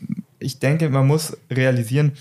ich 0.44 0.60
denke, 0.60 0.90
man 0.90 1.08
muss 1.08 1.38
realisieren, 1.50 2.14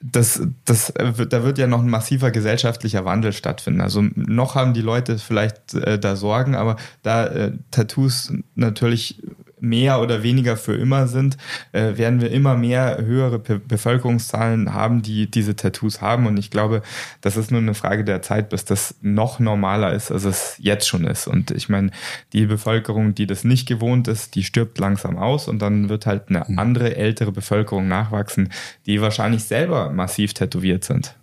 das, 0.00 0.42
das, 0.64 0.92
da 0.94 1.44
wird 1.44 1.58
ja 1.58 1.66
noch 1.66 1.80
ein 1.80 1.88
massiver 1.88 2.30
gesellschaftlicher 2.30 3.04
Wandel 3.04 3.32
stattfinden. 3.32 3.80
Also 3.80 4.02
noch 4.14 4.54
haben 4.54 4.74
die 4.74 4.82
Leute 4.82 5.18
vielleicht 5.18 5.74
äh, 5.74 5.98
da 5.98 6.14
Sorgen, 6.14 6.54
aber 6.54 6.76
da 7.02 7.26
äh, 7.26 7.52
Tattoos 7.70 8.32
natürlich 8.54 9.22
mehr 9.64 10.00
oder 10.00 10.22
weniger 10.22 10.56
für 10.56 10.74
immer 10.74 11.06
sind, 11.06 11.36
äh, 11.72 11.96
werden 11.96 12.20
wir 12.20 12.30
immer 12.30 12.54
mehr 12.56 12.98
höhere 13.04 13.38
Be 13.38 13.58
Bevölkerungszahlen 13.58 14.74
haben, 14.74 15.02
die 15.02 15.30
diese 15.30 15.56
Tattoos 15.56 16.00
haben. 16.00 16.26
Und 16.26 16.36
ich 16.36 16.50
glaube, 16.50 16.82
das 17.20 17.36
ist 17.36 17.50
nur 17.50 17.60
eine 17.60 17.74
Frage 17.74 18.04
der 18.04 18.22
Zeit, 18.22 18.50
bis 18.50 18.64
das 18.64 18.96
noch 19.00 19.40
normaler 19.40 19.92
ist, 19.92 20.10
als 20.10 20.24
es 20.24 20.56
jetzt 20.58 20.86
schon 20.86 21.04
ist. 21.04 21.26
Und 21.26 21.50
ich 21.50 21.68
meine, 21.68 21.90
die 22.32 22.46
Bevölkerung, 22.46 23.14
die 23.14 23.26
das 23.26 23.44
nicht 23.44 23.66
gewohnt 23.66 24.08
ist, 24.08 24.34
die 24.34 24.44
stirbt 24.44 24.78
langsam 24.78 25.16
aus 25.16 25.48
und 25.48 25.60
dann 25.60 25.88
wird 25.88 26.06
halt 26.06 26.28
eine 26.28 26.44
mhm. 26.46 26.58
andere, 26.58 26.96
ältere 26.96 27.32
Bevölkerung 27.32 27.88
nachwachsen, 27.88 28.50
die 28.86 29.00
wahrscheinlich 29.00 29.44
selber 29.44 29.90
massiv 29.90 30.34
tätowiert 30.34 30.84
sind. 30.84 31.16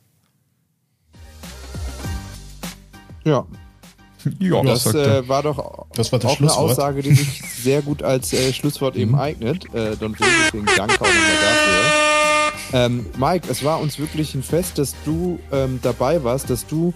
Ja, 3.23 3.45
ja, 4.39 4.61
das 4.63 4.86
äh, 4.93 5.28
war 5.28 5.43
doch 5.43 5.86
das 5.93 6.11
war 6.11 6.24
auch 6.26 6.39
eine 6.39 6.51
Aussage, 6.51 7.01
die 7.01 7.13
sich 7.13 7.41
sehr 7.41 7.82
gut 7.82 8.03
als 8.03 8.34
äh, 8.34 8.53
Schlusswort 8.53 8.95
eben 8.95 9.11
mhm. 9.11 9.19
eignet. 9.19 9.65
Äh, 9.74 9.95
Don 9.97 10.15
deswegen 10.19 10.65
danke 10.78 10.95
auch 10.95 11.07
nochmal 11.07 11.38
dafür. 11.41 12.11
Ähm, 12.74 13.05
Mike, 13.17 13.47
es 13.49 13.63
war 13.63 13.80
uns 13.80 13.99
wirklich 13.99 14.34
ein 14.34 14.43
Fest, 14.43 14.78
dass 14.78 14.95
du 15.03 15.39
ähm, 15.51 15.80
dabei 15.82 16.24
warst, 16.24 16.49
dass 16.49 16.65
du 16.65 16.93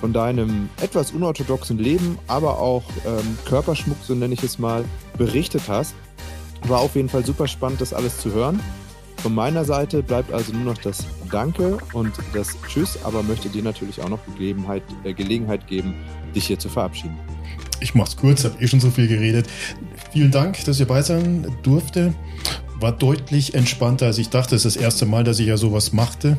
von 0.00 0.12
deinem 0.12 0.68
etwas 0.80 1.10
unorthodoxen 1.10 1.78
Leben, 1.78 2.18
aber 2.26 2.60
auch 2.60 2.84
ähm, 3.06 3.38
Körperschmuck, 3.44 3.96
so 4.02 4.14
nenne 4.14 4.34
ich 4.34 4.42
es 4.42 4.58
mal, 4.58 4.84
berichtet 5.18 5.62
hast. 5.68 5.94
War 6.66 6.80
auf 6.80 6.94
jeden 6.94 7.08
Fall 7.08 7.24
super 7.24 7.48
spannend, 7.48 7.80
das 7.80 7.92
alles 7.92 8.18
zu 8.18 8.32
hören. 8.32 8.60
Von 9.26 9.34
meiner 9.34 9.64
Seite 9.64 10.04
bleibt 10.04 10.32
also 10.32 10.52
nur 10.52 10.72
noch 10.72 10.78
das 10.78 11.04
Danke 11.32 11.78
und 11.92 12.12
das 12.32 12.56
Tschüss, 12.68 12.96
aber 13.02 13.24
möchte 13.24 13.48
dir 13.48 13.64
natürlich 13.64 14.00
auch 14.00 14.08
noch 14.08 14.20
Gelegenheit, 14.38 14.84
äh, 15.02 15.14
Gelegenheit 15.14 15.66
geben, 15.66 15.94
dich 16.32 16.46
hier 16.46 16.60
zu 16.60 16.68
verabschieden. 16.68 17.18
Ich 17.80 17.96
mach's 17.96 18.16
kurz, 18.16 18.44
habe 18.44 18.54
eh 18.62 18.68
schon 18.68 18.78
so 18.78 18.88
viel 18.88 19.08
geredet. 19.08 19.48
Vielen 20.12 20.30
Dank, 20.30 20.64
dass 20.66 20.78
ihr 20.78 20.86
bei 20.86 21.02
sein 21.02 21.44
durfte. 21.64 22.14
War 22.78 22.92
deutlich 22.92 23.56
entspannter, 23.56 24.06
als 24.06 24.18
ich 24.18 24.28
dachte. 24.28 24.54
Es 24.54 24.64
ist 24.64 24.76
das 24.76 24.80
erste 24.80 25.06
Mal, 25.06 25.24
dass 25.24 25.40
ich 25.40 25.48
ja 25.48 25.56
sowas 25.56 25.92
machte. 25.92 26.38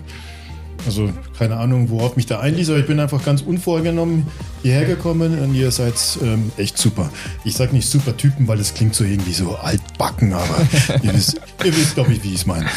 Also 0.85 1.09
keine 1.37 1.57
Ahnung, 1.57 1.89
worauf 1.89 2.15
mich 2.15 2.25
da 2.27 2.39
einließ, 2.39 2.69
aber 2.69 2.79
ich 2.79 2.87
bin 2.87 2.99
einfach 2.99 3.23
ganz 3.25 3.41
unvorgenommen 3.41 4.27
hierher 4.61 4.85
gekommen 4.85 5.37
und 5.39 5.53
ihr 5.53 5.71
seid 5.71 5.95
ähm, 6.21 6.51
echt 6.57 6.77
super. 6.77 7.09
Ich 7.43 7.55
sage 7.55 7.73
nicht 7.75 7.89
super 7.89 8.15
Typen, 8.15 8.47
weil 8.47 8.59
es 8.59 8.73
klingt 8.73 8.95
so 8.95 9.03
irgendwie 9.03 9.33
so 9.33 9.55
altbacken, 9.55 10.33
aber 10.33 10.55
ihr 11.03 11.13
wisst, 11.13 11.41
ihr 11.63 11.75
wisst 11.75 11.95
glaube 11.95 12.13
ich, 12.13 12.23
wie 12.23 12.29
ich 12.29 12.35
es 12.41 12.45
meine. 12.45 12.67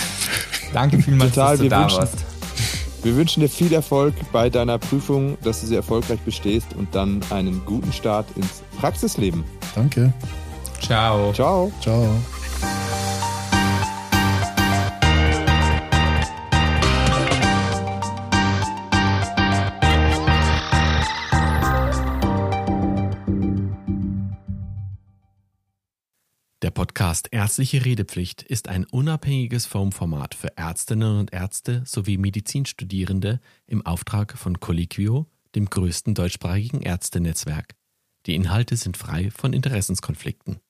Danke 0.73 0.99
vielmals, 1.01 1.35
Total, 1.35 1.51
dass 1.51 1.59
du 1.59 1.63
wir 1.65 1.71
da 1.71 1.83
wünschen- 1.83 1.99
warst. 1.99 2.15
Wir 3.03 3.17
wünschen 3.17 3.41
dir 3.41 3.49
viel 3.49 3.73
Erfolg 3.73 4.15
bei 4.31 4.51
deiner 4.51 4.79
Prüfung, 4.79 5.39
dass 5.43 5.63
du 5.63 5.67
sie 5.67 5.75
erfolgreich 5.75 6.21
bestehst 6.21 6.67
und 6.77 6.95
dann 6.95 7.21
einen 7.31 7.63
guten 7.65 7.93
Start 7.95 8.27
ins 8.37 8.63
Praxisleben. 8.79 9.43
Danke. 9.75 10.13
Ciao. 10.83 11.33
Ciao. 11.33 11.73
Ciao. 11.81 12.07
Der 26.63 26.71
Podcast 26.71 27.29
Ärztliche 27.31 27.87
Redepflicht 27.87 28.43
ist 28.43 28.69
ein 28.69 28.85
unabhängiges 28.85 29.65
Formformat 29.65 30.35
für 30.35 30.59
Ärztinnen 30.59 31.19
und 31.19 31.33
Ärzte 31.33 31.83
sowie 31.87 32.19
Medizinstudierende 32.19 33.41
im 33.67 33.87
Auftrag 33.87 34.37
von 34.37 34.61
Colliquio, 34.61 35.27
dem 35.55 35.71
größten 35.71 36.15
deutschsprachigen 36.15 36.83
Ärztenetzwerk. 36.83 37.77
Die 38.27 38.35
Inhalte 38.35 38.77
sind 38.77 38.99
frei 38.99 39.31
von 39.31 39.55
Interessenskonflikten. 39.55 40.61